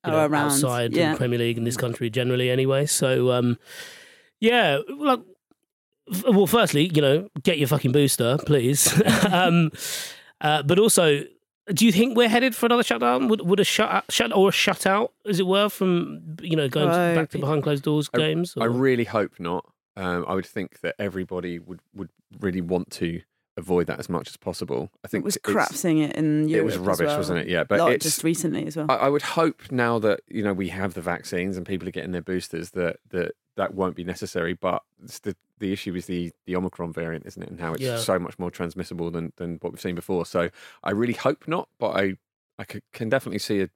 you 0.06 0.12
Oh, 0.12 0.18
know, 0.18 0.26
around, 0.26 0.46
outside 0.52 0.94
yeah. 0.94 1.12
the 1.14 1.18
Premier 1.18 1.40
League 1.40 1.58
in 1.58 1.64
this 1.64 1.78
country 1.78 2.10
generally 2.10 2.50
anyway. 2.50 2.86
So 2.86 3.32
um, 3.32 3.58
yeah, 4.40 4.80
like 4.98 5.20
f- 6.14 6.24
well, 6.28 6.48
firstly, 6.48 6.92
you 6.94 7.02
know, 7.02 7.30
get 7.44 7.58
your 7.58 7.68
fucking 7.68 7.92
booster, 7.92 8.38
please. 8.46 8.94
um, 9.32 9.72
uh, 10.42 10.62
but 10.64 10.78
also, 10.80 11.24
do 11.74 11.86
you 11.86 11.92
think 11.94 12.18
we're 12.18 12.28
headed 12.28 12.54
for 12.56 12.66
another 12.66 12.84
shutdown? 12.84 13.30
Would 13.30 13.42
would 13.48 13.60
a 13.60 13.64
shut 13.64 14.04
shut 14.10 14.36
or 14.36 14.50
a 14.50 14.52
shutout, 14.52 15.10
as 15.26 15.40
it 15.40 15.48
were, 15.48 15.70
from 15.70 16.36
you 16.42 16.58
know 16.58 16.68
going 16.68 16.90
Right. 16.90 17.16
back 17.16 17.30
to 17.32 17.38
behind 17.40 17.64
closed 17.64 17.84
doors 17.84 18.10
I- 18.14 18.18
games? 18.18 18.54
I 18.60 18.66
really 18.66 19.06
hope 19.06 19.40
not. 19.40 19.66
Um, 19.96 20.26
I 20.28 20.34
would 20.34 20.46
think 20.48 20.82
that 20.82 20.96
everybody 21.00 21.60
would, 21.60 21.80
would 21.94 22.10
really 22.40 22.62
want 22.62 22.90
to 22.94 23.22
avoid 23.58 23.88
that 23.88 24.00
as 24.00 24.10
much 24.10 24.28
as 24.30 24.38
possible. 24.38 24.90
I 25.04 25.08
think 25.08 25.24
It 25.24 25.26
was 25.26 25.38
crap 25.44 25.74
seeing 25.74 26.00
it 26.00 26.16
in 26.16 26.48
Europe. 26.48 26.62
It 26.64 26.66
was 26.66 26.74
as 26.76 26.80
rubbish, 26.80 27.08
well. 27.08 27.18
wasn't 27.18 27.40
it? 27.40 27.48
Yeah, 27.48 27.64
but 27.64 27.80
Like, 27.80 27.96
it's 27.96 28.06
just 28.06 28.24
recently 28.24 28.66
as 28.66 28.76
well. 28.76 28.88
I, 28.90 28.96
I 28.96 29.10
would 29.10 29.22
hope 29.22 29.72
now 29.72 30.00
that 30.00 30.22
you 30.28 30.44
know 30.44 30.54
we 30.54 30.70
have 30.70 30.94
the 30.96 31.02
vaccines 31.02 31.58
and 31.58 31.66
people 31.66 31.88
are 31.88 31.92
getting 31.92 32.12
their 32.12 32.22
boosters 32.22 32.72
that 32.72 32.98
that 33.10 33.34
that 33.56 33.76
won't 33.76 33.96
be 33.96 34.04
necessary. 34.04 34.54
But 34.54 34.82
the 35.24 35.36
the 35.60 35.72
issue 35.72 35.94
is 35.96 36.08
the 36.08 36.32
the 36.46 36.56
Omicron 36.56 36.94
variant, 36.94 37.26
isn't 37.28 37.42
it? 37.44 37.50
And 37.50 37.60
how 37.60 37.74
it's 37.74 37.82
Yeah. 37.84 37.98
so 37.98 38.18
much 38.18 38.40
more 38.40 38.50
transmissible 38.52 39.12
than 39.12 39.34
than 39.38 39.58
what 39.62 39.72
we've 39.72 39.82
seen 39.82 39.96
before. 39.96 40.26
So 40.26 40.50
I 40.84 40.92
really 40.92 41.14
hope 41.14 41.48
not, 41.48 41.70
but 41.80 41.90
I 41.96 42.18
I 42.58 42.64
could, 42.66 42.84
can 42.92 43.10
definitely 43.10 43.40
see 43.40 43.62
a 43.62 43.70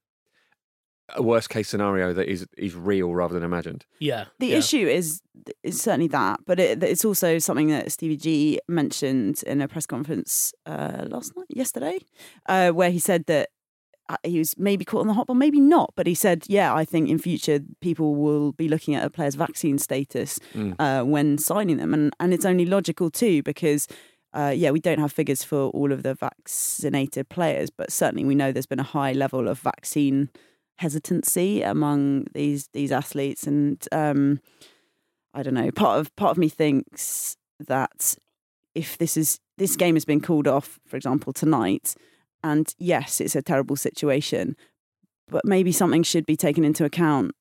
a 1.16 1.22
worst 1.22 1.50
case 1.50 1.70
scenario 1.70 2.14
that 2.14 2.28
is 2.28 2.46
is 2.58 2.76
real 2.76 3.14
rather 3.14 3.34
than 3.34 3.44
imagined. 3.44 3.86
Yeah. 4.00 4.26
The 4.40 4.48
yeah. 4.48 4.58
issue 4.58 4.88
is 4.88 5.22
is 5.64 5.82
certainly 5.82 6.08
that, 6.10 6.42
but 6.46 6.60
it, 6.60 6.84
it's 6.84 7.06
also 7.06 7.40
something 7.40 7.68
that 7.70 7.92
Stevie 7.92 8.18
G 8.18 8.60
mentioned 8.68 9.44
in 9.48 9.62
a 9.62 9.68
press 9.68 9.86
conference 9.86 10.54
uh, 10.66 11.06
last 11.08 11.36
night, 11.38 11.48
yesterday, 11.50 12.00
uh, 12.48 12.72
where 12.72 12.92
he 12.92 13.00
said 13.00 13.26
that 13.28 13.50
uh, 14.10 14.18
he 14.24 14.40
was 14.40 14.56
maybe 14.58 14.84
caught 14.84 15.02
on 15.02 15.08
the 15.08 15.14
hot, 15.14 15.28
but 15.28 15.36
maybe 15.36 15.60
not. 15.60 15.94
But 15.96 16.08
he 16.08 16.16
said, 16.16 16.44
"Yeah, 16.48 16.74
I 16.74 16.84
think 16.86 17.10
in 17.10 17.18
future 17.20 17.60
people 17.82 18.16
will 18.16 18.52
be 18.54 18.68
looking 18.68 18.96
at 18.96 19.06
a 19.06 19.10
player's 19.10 19.36
vaccine 19.36 19.78
status 19.78 20.40
Mm. 20.54 20.76
uh, 20.80 21.04
when 21.06 21.38
signing 21.38 21.78
them, 21.78 21.94
and 21.94 22.14
and 22.20 22.34
it's 22.34 22.46
only 22.46 22.66
logical 22.66 23.10
too 23.10 23.44
because." 23.44 23.88
Uh, 24.34 24.54
yeah, 24.56 24.70
we 24.70 24.80
don't 24.80 25.00
have 25.00 25.12
figures 25.12 25.44
for 25.44 25.70
all 25.70 25.92
of 25.92 26.04
the 26.04 26.14
vaccinated 26.14 27.28
players, 27.30 27.70
but 27.72 27.92
certainly 27.92 28.26
we 28.26 28.36
know 28.36 28.52
there's 28.52 28.68
been 28.68 28.80
a 28.80 28.84
high 28.84 29.14
level 29.14 29.48
of 29.48 29.58
vaccine 29.58 30.30
hesitancy 30.78 31.62
among 31.62 32.28
these 32.34 32.70
these 32.74 32.92
athletes, 32.92 33.44
and 33.46 33.86
um, 33.92 34.40
I 35.34 35.44
don't 35.44 35.54
know. 35.54 35.72
Part 35.72 36.00
of 36.00 36.16
part 36.16 36.32
of 36.32 36.38
me 36.38 36.50
thinks 36.50 37.38
that 37.60 38.16
if 38.76 38.98
this 38.98 39.18
is 39.18 39.40
this 39.58 39.76
game 39.76 39.96
has 39.96 40.06
been 40.06 40.22
called 40.22 40.48
off, 40.48 40.80
for 40.88 40.96
example, 40.98 41.34
tonight, 41.34 41.96
and 42.44 42.74
yes, 42.78 43.20
it's 43.20 43.36
a 43.36 43.42
terrible 43.42 43.76
situation, 43.76 44.56
but 45.28 45.44
maybe 45.46 45.72
something 45.72 46.04
should 46.04 46.26
be 46.26 46.36
taken 46.36 46.64
into 46.64 46.86
account 46.86 47.32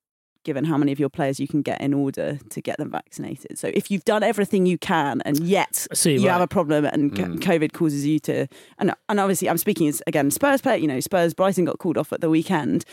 given 0.44 0.64
how 0.64 0.78
many 0.78 0.92
of 0.92 1.00
your 1.00 1.08
players 1.08 1.40
you 1.40 1.48
can 1.48 1.60
get 1.60 1.80
in 1.80 1.92
order 1.92 2.38
to 2.50 2.62
get 2.62 2.78
them 2.78 2.88
vaccinated. 2.88 3.58
So 3.58 3.68
if 3.74 3.90
you've 3.90 4.04
done 4.04 4.22
everything 4.22 4.64
you 4.64 4.78
can 4.78 5.20
and 5.22 5.40
yet 5.40 5.88
see, 5.92 6.12
you 6.14 6.28
right. 6.28 6.34
have 6.34 6.40
a 6.40 6.46
problem 6.46 6.84
and 6.84 7.12
Mm. 7.12 7.40
COVID 7.40 7.72
causes 7.72 8.06
you 8.06 8.20
to 8.20 8.46
and 8.78 8.94
and 9.08 9.18
obviously 9.18 9.50
I'm 9.50 9.58
speaking 9.58 9.88
as 9.88 10.00
again 10.06 10.30
Spurs 10.30 10.60
player, 10.60 10.76
you 10.76 10.86
know, 10.86 11.00
Spurs 11.00 11.34
Brighton 11.34 11.64
got 11.64 11.78
called 11.80 11.98
off 11.98 12.12
at 12.12 12.20
the 12.20 12.30
weekend. 12.30 12.84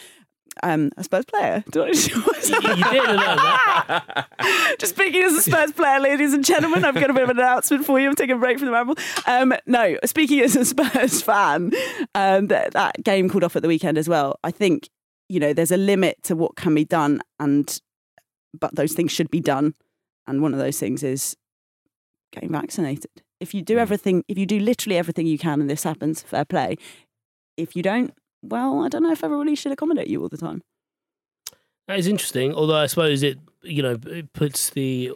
Um, 0.62 0.91
a 0.97 1.04
Spurs 1.04 1.26
player. 1.26 1.64
Do 1.72 1.84
I- 1.84 1.88
you, 1.88 1.93
you 1.93 2.84
did 2.84 3.04
that. 3.20 4.28
Just 4.80 4.95
speaking 4.95 5.24
as 5.24 5.34
a 5.34 5.41
Spurs 5.41 5.72
player, 5.72 5.99
ladies 5.99 6.34
and 6.34 6.45
gentlemen, 6.45 6.86
I've 6.86 6.93
got 6.93 7.10
a 7.10 7.14
bit 7.14 7.24
of 7.24 7.30
an 7.30 7.39
announcement 7.39 7.86
for 7.86 7.99
you. 7.99 8.10
I'm 8.10 8.16
taking 8.16 8.36
a 8.36 8.39
break 8.39 8.60
from 8.60 8.68
the 8.68 8.72
ramble. 8.72 8.95
Um, 9.26 9.54
no, 9.66 9.97
speaking 10.06 10.39
as 10.41 10.56
a 10.56 10.66
Spurs 10.66 11.22
fan, 11.22 11.72
um, 12.14 12.47
that, 12.47 12.74
that 12.74 13.04
game 13.04 13.30
called 13.30 13.43
off 13.43 13.56
at 13.56 13.62
the 13.62 13.68
weekend 13.68 13.97
as 13.97 14.08
well. 14.08 14.39
I 14.43 14.51
think 14.51 14.89
you 15.30 15.39
know 15.39 15.54
there's 15.54 15.72
a 15.72 15.78
limit 15.78 16.22
to 16.24 16.36
what 16.36 16.56
can 16.56 16.76
be 16.76 16.86
done, 16.86 17.22
and 17.39 17.80
but 18.60 18.76
those 18.76 18.93
things 18.93 19.12
should 19.12 19.32
be 19.32 19.39
done, 19.39 19.74
and 20.28 20.41
one 20.41 20.54
of 20.54 20.60
those 20.60 20.80
things 20.80 21.01
is 21.01 21.36
getting 22.32 22.51
vaccinated. 22.51 23.10
If 23.39 23.54
you 23.54 23.62
do 23.62 23.78
everything, 23.80 24.24
if 24.28 24.38
you 24.38 24.45
do 24.45 24.60
literally 24.60 24.97
everything 24.97 25.26
you 25.26 25.38
can, 25.39 25.62
and 25.62 25.70
this 25.70 25.84
happens, 25.84 26.22
fair 26.22 26.45
play. 26.45 26.78
If 27.58 27.76
you 27.76 27.82
don't, 27.84 28.14
well, 28.44 28.84
I 28.84 28.89
don't 28.89 29.04
know 29.04 29.12
if 29.12 29.24
everybody 29.24 29.56
should 29.56 29.72
accommodate 29.72 30.08
you 30.08 30.22
all 30.22 30.30
the 30.30 30.38
time. 30.38 30.62
That 31.88 31.98
is 31.98 32.08
interesting. 32.08 32.54
Although 32.54 32.76
I 32.78 32.86
suppose 32.86 33.24
it, 33.24 33.39
you 33.62 33.82
know, 33.82 33.98
it 34.06 34.34
puts 34.34 34.70
the 34.70 35.12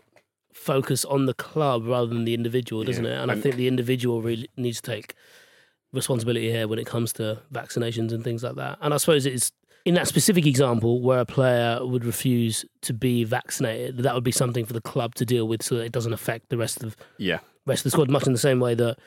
focus 0.53 1.05
on 1.05 1.25
the 1.27 1.33
club 1.33 1.85
rather 1.85 2.07
than 2.07 2.25
the 2.25 2.33
individual, 2.33 2.83
doesn't 2.83 3.05
Yeah, 3.05 3.19
it? 3.19 3.21
And 3.21 3.31
I 3.31 3.35
think 3.35 3.55
the 3.55 3.67
individual 3.67 4.21
really 4.21 4.49
needs 4.57 4.81
to 4.81 4.91
take 4.91 5.13
responsibility 5.93 6.51
here 6.51 6.67
when 6.67 6.79
it 6.79 6.85
comes 6.85 7.13
to 7.13 7.41
vaccinations 7.53 8.11
and 8.11 8.23
things 8.23 8.43
like 8.43 8.55
that. 8.55 8.77
And 8.81 8.93
I 8.93 8.97
suppose 8.97 9.25
it's 9.25 9.51
in 9.85 9.93
that 9.93 10.07
specific 10.07 10.45
example 10.45 11.01
where 11.01 11.19
a 11.19 11.25
player 11.25 11.85
would 11.85 12.03
refuse 12.03 12.65
to 12.81 12.93
be 12.93 13.23
vaccinated. 13.23 13.99
That 13.99 14.13
would 14.13 14.23
be 14.23 14.31
something 14.31 14.65
for 14.65 14.73
the 14.73 14.81
club 14.81 15.15
to 15.15 15.25
deal 15.25 15.47
with, 15.47 15.63
so 15.63 15.75
that 15.75 15.83
it 15.85 15.91
doesn't 15.93 16.11
affect 16.13 16.49
the 16.49 16.57
rest 16.57 16.83
of 16.83 16.97
Yeah, 17.17 17.39
rest 17.65 17.81
of 17.81 17.83
the 17.85 17.91
squad, 17.91 18.09
much 18.09 18.27
in 18.27 18.33
the 18.33 18.39
same 18.39 18.59
way 18.59 18.75
that 18.75 18.97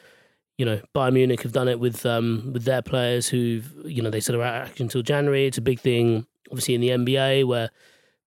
you 0.61 0.67
know 0.67 0.79
Bayern 0.95 1.15
Munich 1.15 1.43
have 1.43 1.53
done 1.53 1.69
it 1.69 1.81
with 1.81 2.05
um, 2.05 2.51
with 2.53 2.65
their 2.65 2.83
players 2.83 3.29
who've 3.29 3.67
you 3.87 4.03
know 4.03 4.11
they 4.11 4.21
said 4.21 4.35
are 4.35 4.43
out 4.43 4.63
of 4.63 4.69
action 4.69 4.85
until 4.85 5.01
January. 5.03 5.47
It's 5.47 5.57
a 5.59 5.63
big 5.63 5.81
thing, 5.81 6.27
obviously 6.51 6.75
in 6.75 6.83
the 6.83 6.91
NBA 6.91 7.47
where 7.47 7.71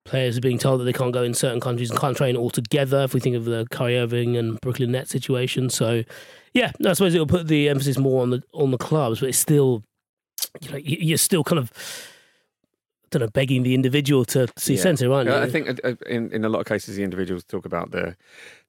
players 0.04 0.36
are 0.36 0.40
being 0.40 0.58
told 0.58 0.80
that 0.80 0.84
they 0.84 0.92
can't 0.92 1.12
go 1.14 1.22
in 1.22 1.32
certain 1.32 1.60
countries 1.60 1.90
and 1.90 1.98
can't 1.98 2.16
train 2.16 2.36
altogether. 2.36 3.04
If 3.04 3.14
we 3.14 3.20
think 3.20 3.36
of 3.36 3.44
the 3.44 3.66
Kyrie 3.70 3.98
Irving 3.98 4.36
and 4.36 4.60
Brooklyn 4.60 4.90
Nets 4.92 5.10
situation, 5.12 5.70
so 5.70 6.02
yeah, 6.54 6.72
I 6.84 6.92
suppose 6.94 7.14
it'll 7.14 7.26
put 7.38 7.46
the 7.46 7.68
emphasis 7.68 7.98
more 7.98 8.20
on 8.22 8.30
the 8.30 8.42
on 8.52 8.70
the 8.72 8.78
clubs, 8.78 9.20
but 9.20 9.28
it's 9.28 9.38
still 9.38 9.84
you 10.60 10.70
know 10.72 10.76
you- 10.78 10.98
you're 11.00 11.18
still 11.18 11.44
kind 11.44 11.58
of. 11.60 11.70
I 13.04 13.18
don't 13.18 13.26
know, 13.28 13.30
begging 13.32 13.62
the 13.62 13.74
individual 13.74 14.24
to 14.24 14.48
see 14.58 14.74
Yeah. 14.74 14.80
sense 14.82 15.00
aren't 15.02 15.28
you? 15.28 15.36
I 15.36 15.48
think 15.48 15.68
uh, 15.68 15.74
uh, 15.84 15.94
in 16.06 16.32
in 16.32 16.44
a 16.44 16.48
lot 16.48 16.58
of 16.58 16.66
cases 16.66 16.96
the 16.96 17.04
individuals 17.04 17.44
talk 17.44 17.64
about 17.64 17.92
the 17.92 18.16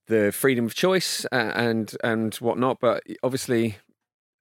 the 0.07 0.31
freedom 0.31 0.65
of 0.65 0.75
choice 0.75 1.25
uh, 1.31 1.51
and 1.55 1.95
and 2.03 2.35
whatnot, 2.35 2.79
but 2.79 3.03
obviously, 3.23 3.77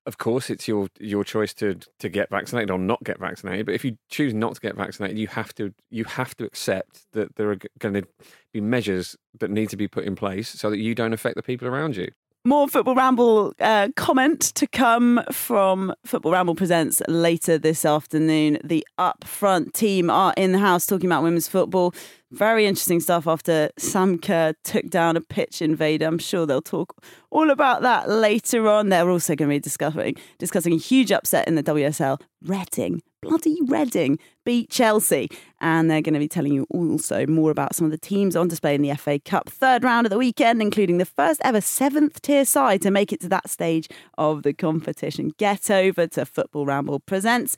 of 0.06 0.18
course, 0.18 0.50
it's 0.50 0.68
your 0.68 0.88
your 0.98 1.24
choice 1.24 1.54
to 1.54 1.76
to 1.98 2.08
get 2.08 2.30
vaccinated 2.30 2.70
or 2.70 2.78
not 2.78 3.02
get 3.04 3.18
vaccinated. 3.18 3.66
But 3.66 3.74
if 3.74 3.84
you 3.84 3.96
choose 4.10 4.34
not 4.34 4.54
to 4.54 4.60
get 4.60 4.76
vaccinated, 4.76 5.18
you 5.18 5.28
have 5.28 5.54
to 5.54 5.72
you 5.90 6.04
have 6.04 6.36
to 6.36 6.44
accept 6.44 7.06
that 7.12 7.36
there 7.36 7.50
are 7.50 7.58
going 7.78 7.94
to 7.94 8.04
be 8.52 8.60
measures 8.60 9.16
that 9.38 9.50
need 9.50 9.70
to 9.70 9.76
be 9.76 9.88
put 9.88 10.04
in 10.04 10.14
place 10.16 10.48
so 10.48 10.70
that 10.70 10.78
you 10.78 10.94
don't 10.94 11.12
affect 11.12 11.36
the 11.36 11.42
people 11.42 11.66
around 11.66 11.96
you. 11.96 12.10
More 12.46 12.68
Football 12.68 12.94
Ramble 12.94 13.54
uh, 13.58 13.88
comment 13.96 14.38
to 14.56 14.66
come 14.66 15.22
from 15.32 15.94
Football 16.04 16.32
Ramble 16.32 16.54
Presents 16.54 17.00
later 17.08 17.56
this 17.56 17.86
afternoon. 17.86 18.58
The 18.62 18.86
up 18.98 19.24
front 19.24 19.72
team 19.72 20.10
are 20.10 20.34
in 20.36 20.52
the 20.52 20.58
house 20.58 20.84
talking 20.84 21.06
about 21.06 21.22
women's 21.22 21.48
football. 21.48 21.94
Very 22.32 22.66
interesting 22.66 23.00
stuff 23.00 23.26
after 23.26 23.70
Sam 23.78 24.18
Kerr 24.18 24.52
took 24.62 24.90
down 24.90 25.16
a 25.16 25.22
pitch 25.22 25.62
invader. 25.62 26.06
I'm 26.06 26.18
sure 26.18 26.44
they'll 26.44 26.60
talk 26.60 27.02
all 27.30 27.48
about 27.48 27.80
that 27.80 28.10
later 28.10 28.68
on. 28.68 28.90
They're 28.90 29.08
also 29.08 29.34
going 29.34 29.48
to 29.48 29.54
be 29.54 29.58
discussing, 29.58 30.16
discussing 30.38 30.74
a 30.74 30.78
huge 30.78 31.12
upset 31.12 31.48
in 31.48 31.54
the 31.54 31.62
WSL. 31.62 32.20
Reading, 32.42 33.00
bloody 33.28 33.58
Reading, 33.62 34.18
beat 34.44 34.70
Chelsea. 34.70 35.28
And 35.60 35.90
they're 35.90 36.02
going 36.02 36.14
to 36.14 36.20
be 36.20 36.28
telling 36.28 36.52
you 36.52 36.66
also 36.70 37.26
more 37.26 37.50
about 37.50 37.74
some 37.74 37.84
of 37.84 37.90
the 37.90 37.98
teams 37.98 38.36
on 38.36 38.48
display 38.48 38.74
in 38.74 38.82
the 38.82 38.94
FA 38.94 39.18
Cup 39.18 39.48
third 39.48 39.82
round 39.82 40.06
of 40.06 40.10
the 40.10 40.18
weekend, 40.18 40.60
including 40.60 40.98
the 40.98 41.04
first 41.04 41.40
ever 41.44 41.60
seventh 41.60 42.22
tier 42.22 42.44
side 42.44 42.82
to 42.82 42.90
make 42.90 43.12
it 43.12 43.20
to 43.22 43.28
that 43.28 43.48
stage 43.50 43.88
of 44.18 44.42
the 44.42 44.52
competition. 44.52 45.32
Get 45.38 45.70
over 45.70 46.06
to 46.08 46.26
Football 46.26 46.66
Ramble 46.66 47.00
Presents 47.00 47.56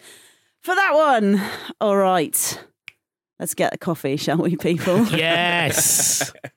for 0.62 0.75
that 0.75 0.95
one. 0.95 1.41
All 1.81 1.97
right. 1.97 2.64
Let's 3.39 3.55
get 3.55 3.75
a 3.75 3.79
coffee, 3.79 4.17
shall 4.17 4.39
we, 4.39 4.57
people? 4.57 5.05
Yes. 5.07 6.33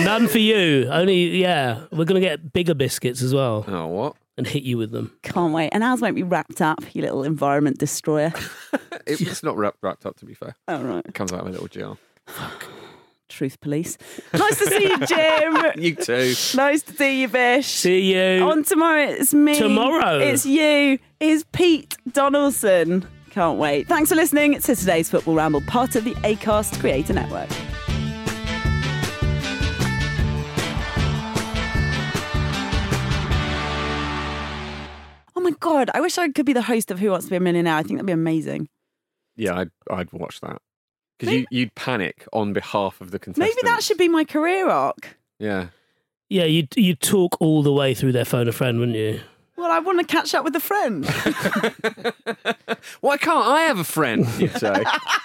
None 0.00 0.28
for 0.28 0.38
you. 0.38 0.88
Only, 0.90 1.40
yeah. 1.40 1.84
We're 1.92 2.04
going 2.04 2.20
to 2.20 2.26
get 2.26 2.52
bigger 2.52 2.74
biscuits 2.74 3.22
as 3.22 3.34
well 3.34 3.64
Oh, 3.68 3.86
what? 3.86 4.16
and 4.36 4.46
hit 4.46 4.62
you 4.62 4.78
with 4.78 4.90
them. 4.92 5.12
Can't 5.22 5.52
wait. 5.52 5.70
And 5.70 5.82
ours 5.82 6.00
won't 6.00 6.14
be 6.14 6.22
wrapped 6.22 6.60
up, 6.62 6.78
you 6.94 7.02
little 7.02 7.24
environment 7.24 7.78
destroyer. 7.78 8.32
It, 9.06 9.22
it's 9.22 9.42
not 9.42 9.56
wrapped, 9.56 9.78
wrapped 9.80 10.04
up, 10.04 10.18
to 10.18 10.26
be 10.26 10.34
fair. 10.34 10.54
All 10.68 10.82
right. 10.82 11.02
It 11.06 11.14
comes 11.14 11.32
out 11.32 11.40
of 11.40 11.46
a 11.46 11.50
little 11.50 11.66
jar. 11.68 11.96
Truth 13.30 13.58
police. 13.60 13.96
Nice 14.34 14.58
to 14.58 14.66
see 14.66 14.82
you, 14.82 14.98
Jim. 15.06 15.82
You 15.82 15.94
too. 15.94 16.34
nice 16.58 16.82
to 16.82 16.92
see 16.94 17.22
you, 17.22 17.28
Vish. 17.28 17.66
See 17.68 18.14
you. 18.14 18.42
On 18.42 18.62
tomorrow, 18.64 19.04
it's 19.08 19.32
me. 19.32 19.58
Tomorrow? 19.58 20.18
It's 20.18 20.44
you. 20.44 20.98
It's 21.20 21.44
Pete 21.52 21.96
Donaldson. 22.12 23.06
Can't 23.30 23.58
wait. 23.58 23.88
Thanks 23.88 24.10
for 24.10 24.14
listening 24.14 24.60
to 24.60 24.76
today's 24.76 25.08
Football 25.08 25.36
Ramble, 25.36 25.62
part 25.62 25.94
of 25.96 26.04
the 26.04 26.12
ACAST 26.16 26.78
Creator 26.78 27.14
Network. 27.14 27.48
My 35.48 35.56
God, 35.60 35.90
I 35.94 36.00
wish 36.00 36.18
I 36.18 36.28
could 36.28 36.46
be 36.46 36.52
the 36.52 36.62
host 36.62 36.90
of 36.90 36.98
Who 36.98 37.10
Wants 37.10 37.26
to 37.26 37.30
Be 37.30 37.36
a 37.36 37.40
Millionaire. 37.40 37.76
I 37.76 37.82
think 37.82 37.98
that'd 37.98 38.06
be 38.06 38.12
amazing. 38.12 38.68
Yeah, 39.36 39.58
I'd, 39.58 39.70
I'd 39.90 40.12
watch 40.12 40.40
that. 40.40 40.60
Because 41.18 41.34
you, 41.34 41.46
you'd 41.50 41.74
panic 41.74 42.26
on 42.32 42.52
behalf 42.52 43.00
of 43.00 43.10
the 43.10 43.18
contestants. 43.18 43.56
Maybe 43.56 43.68
that 43.68 43.82
should 43.82 43.98
be 43.98 44.08
my 44.08 44.22
career 44.24 44.68
arc. 44.68 45.16
Yeah. 45.38 45.68
Yeah, 46.28 46.44
you 46.44 46.68
you 46.76 46.94
talk 46.94 47.36
all 47.40 47.62
the 47.62 47.72
way 47.72 47.94
through 47.94 48.12
their 48.12 48.26
phone 48.26 48.48
a 48.48 48.52
friend, 48.52 48.78
wouldn't 48.78 48.98
you? 48.98 49.20
Well, 49.56 49.70
I 49.70 49.78
want 49.78 49.98
to 49.98 50.06
catch 50.06 50.34
up 50.34 50.44
with 50.44 50.54
a 50.54 50.60
friend. 50.60 51.06
Why 53.00 53.16
can't 53.16 53.46
I 53.46 53.62
have 53.62 53.78
a 53.78 53.84
friend? 53.84 54.26
You'd 54.38 54.52
say. 54.52 54.84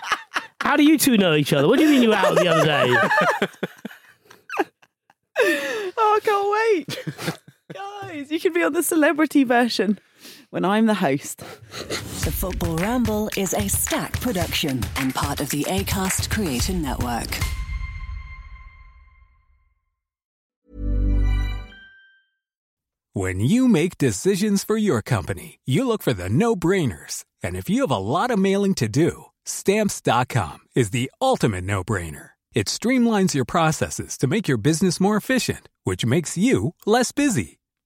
How 0.62 0.78
do 0.78 0.84
you 0.84 0.98
two 0.98 1.18
know 1.18 1.36
each 1.36 1.52
other? 1.52 1.68
What 1.68 1.78
do 1.78 1.84
you 1.84 1.90
mean 1.90 2.04
you 2.04 2.10
were 2.10 2.16
out 2.16 2.36
the 2.36 2.48
other 2.48 2.66
day? 2.66 2.86
oh, 5.98 6.16
I 6.16 6.20
can't 6.24 6.88
wait. 6.88 7.04
Guys, 7.74 8.32
you 8.32 8.40
could 8.40 8.54
be 8.54 8.64
on 8.64 8.72
the 8.72 8.82
celebrity 8.82 9.44
version 9.44 10.00
when 10.50 10.66
I'm 10.66 10.86
the 10.86 10.94
host. 10.94 11.40
The 11.40 12.32
Football 12.32 12.78
Ramble 12.78 13.30
is 13.38 13.54
a 13.54 13.68
stack 13.68 14.20
production 14.22 14.82
and 14.98 15.14
part 15.14 15.40
of 15.40 15.50
the 15.50 15.64
ACAST 15.64 16.30
Creator 16.30 16.74
Network. 16.74 17.40
When 23.16 23.40
you 23.40 23.68
make 23.68 24.00
decisions 24.00 24.64
for 24.64 24.76
your 24.76 25.04
company, 25.04 25.60
you 25.66 25.88
look 25.88 26.02
for 26.02 26.14
the 26.14 26.30
no 26.30 26.56
brainers. 26.56 27.26
And 27.44 27.56
if 27.56 27.70
you 27.70 27.82
have 27.82 27.92
a 27.92 27.98
lot 27.98 28.32
of 28.32 28.40
mailing 28.40 28.74
to 28.76 28.88
do, 28.88 29.26
stamps.com 29.46 30.62
is 30.76 30.90
the 30.90 31.12
ultimate 31.22 31.64
no 31.64 31.84
brainer. 31.84 32.30
It 32.56 32.68
streamlines 32.68 33.36
your 33.36 33.46
processes 33.46 34.18
to 34.18 34.28
make 34.28 34.48
your 34.48 34.58
business 34.58 35.00
more 35.00 35.16
efficient, 35.16 35.70
which 35.84 36.06
makes 36.06 36.38
you 36.38 36.74
less 36.88 37.12
busy. 37.12 37.60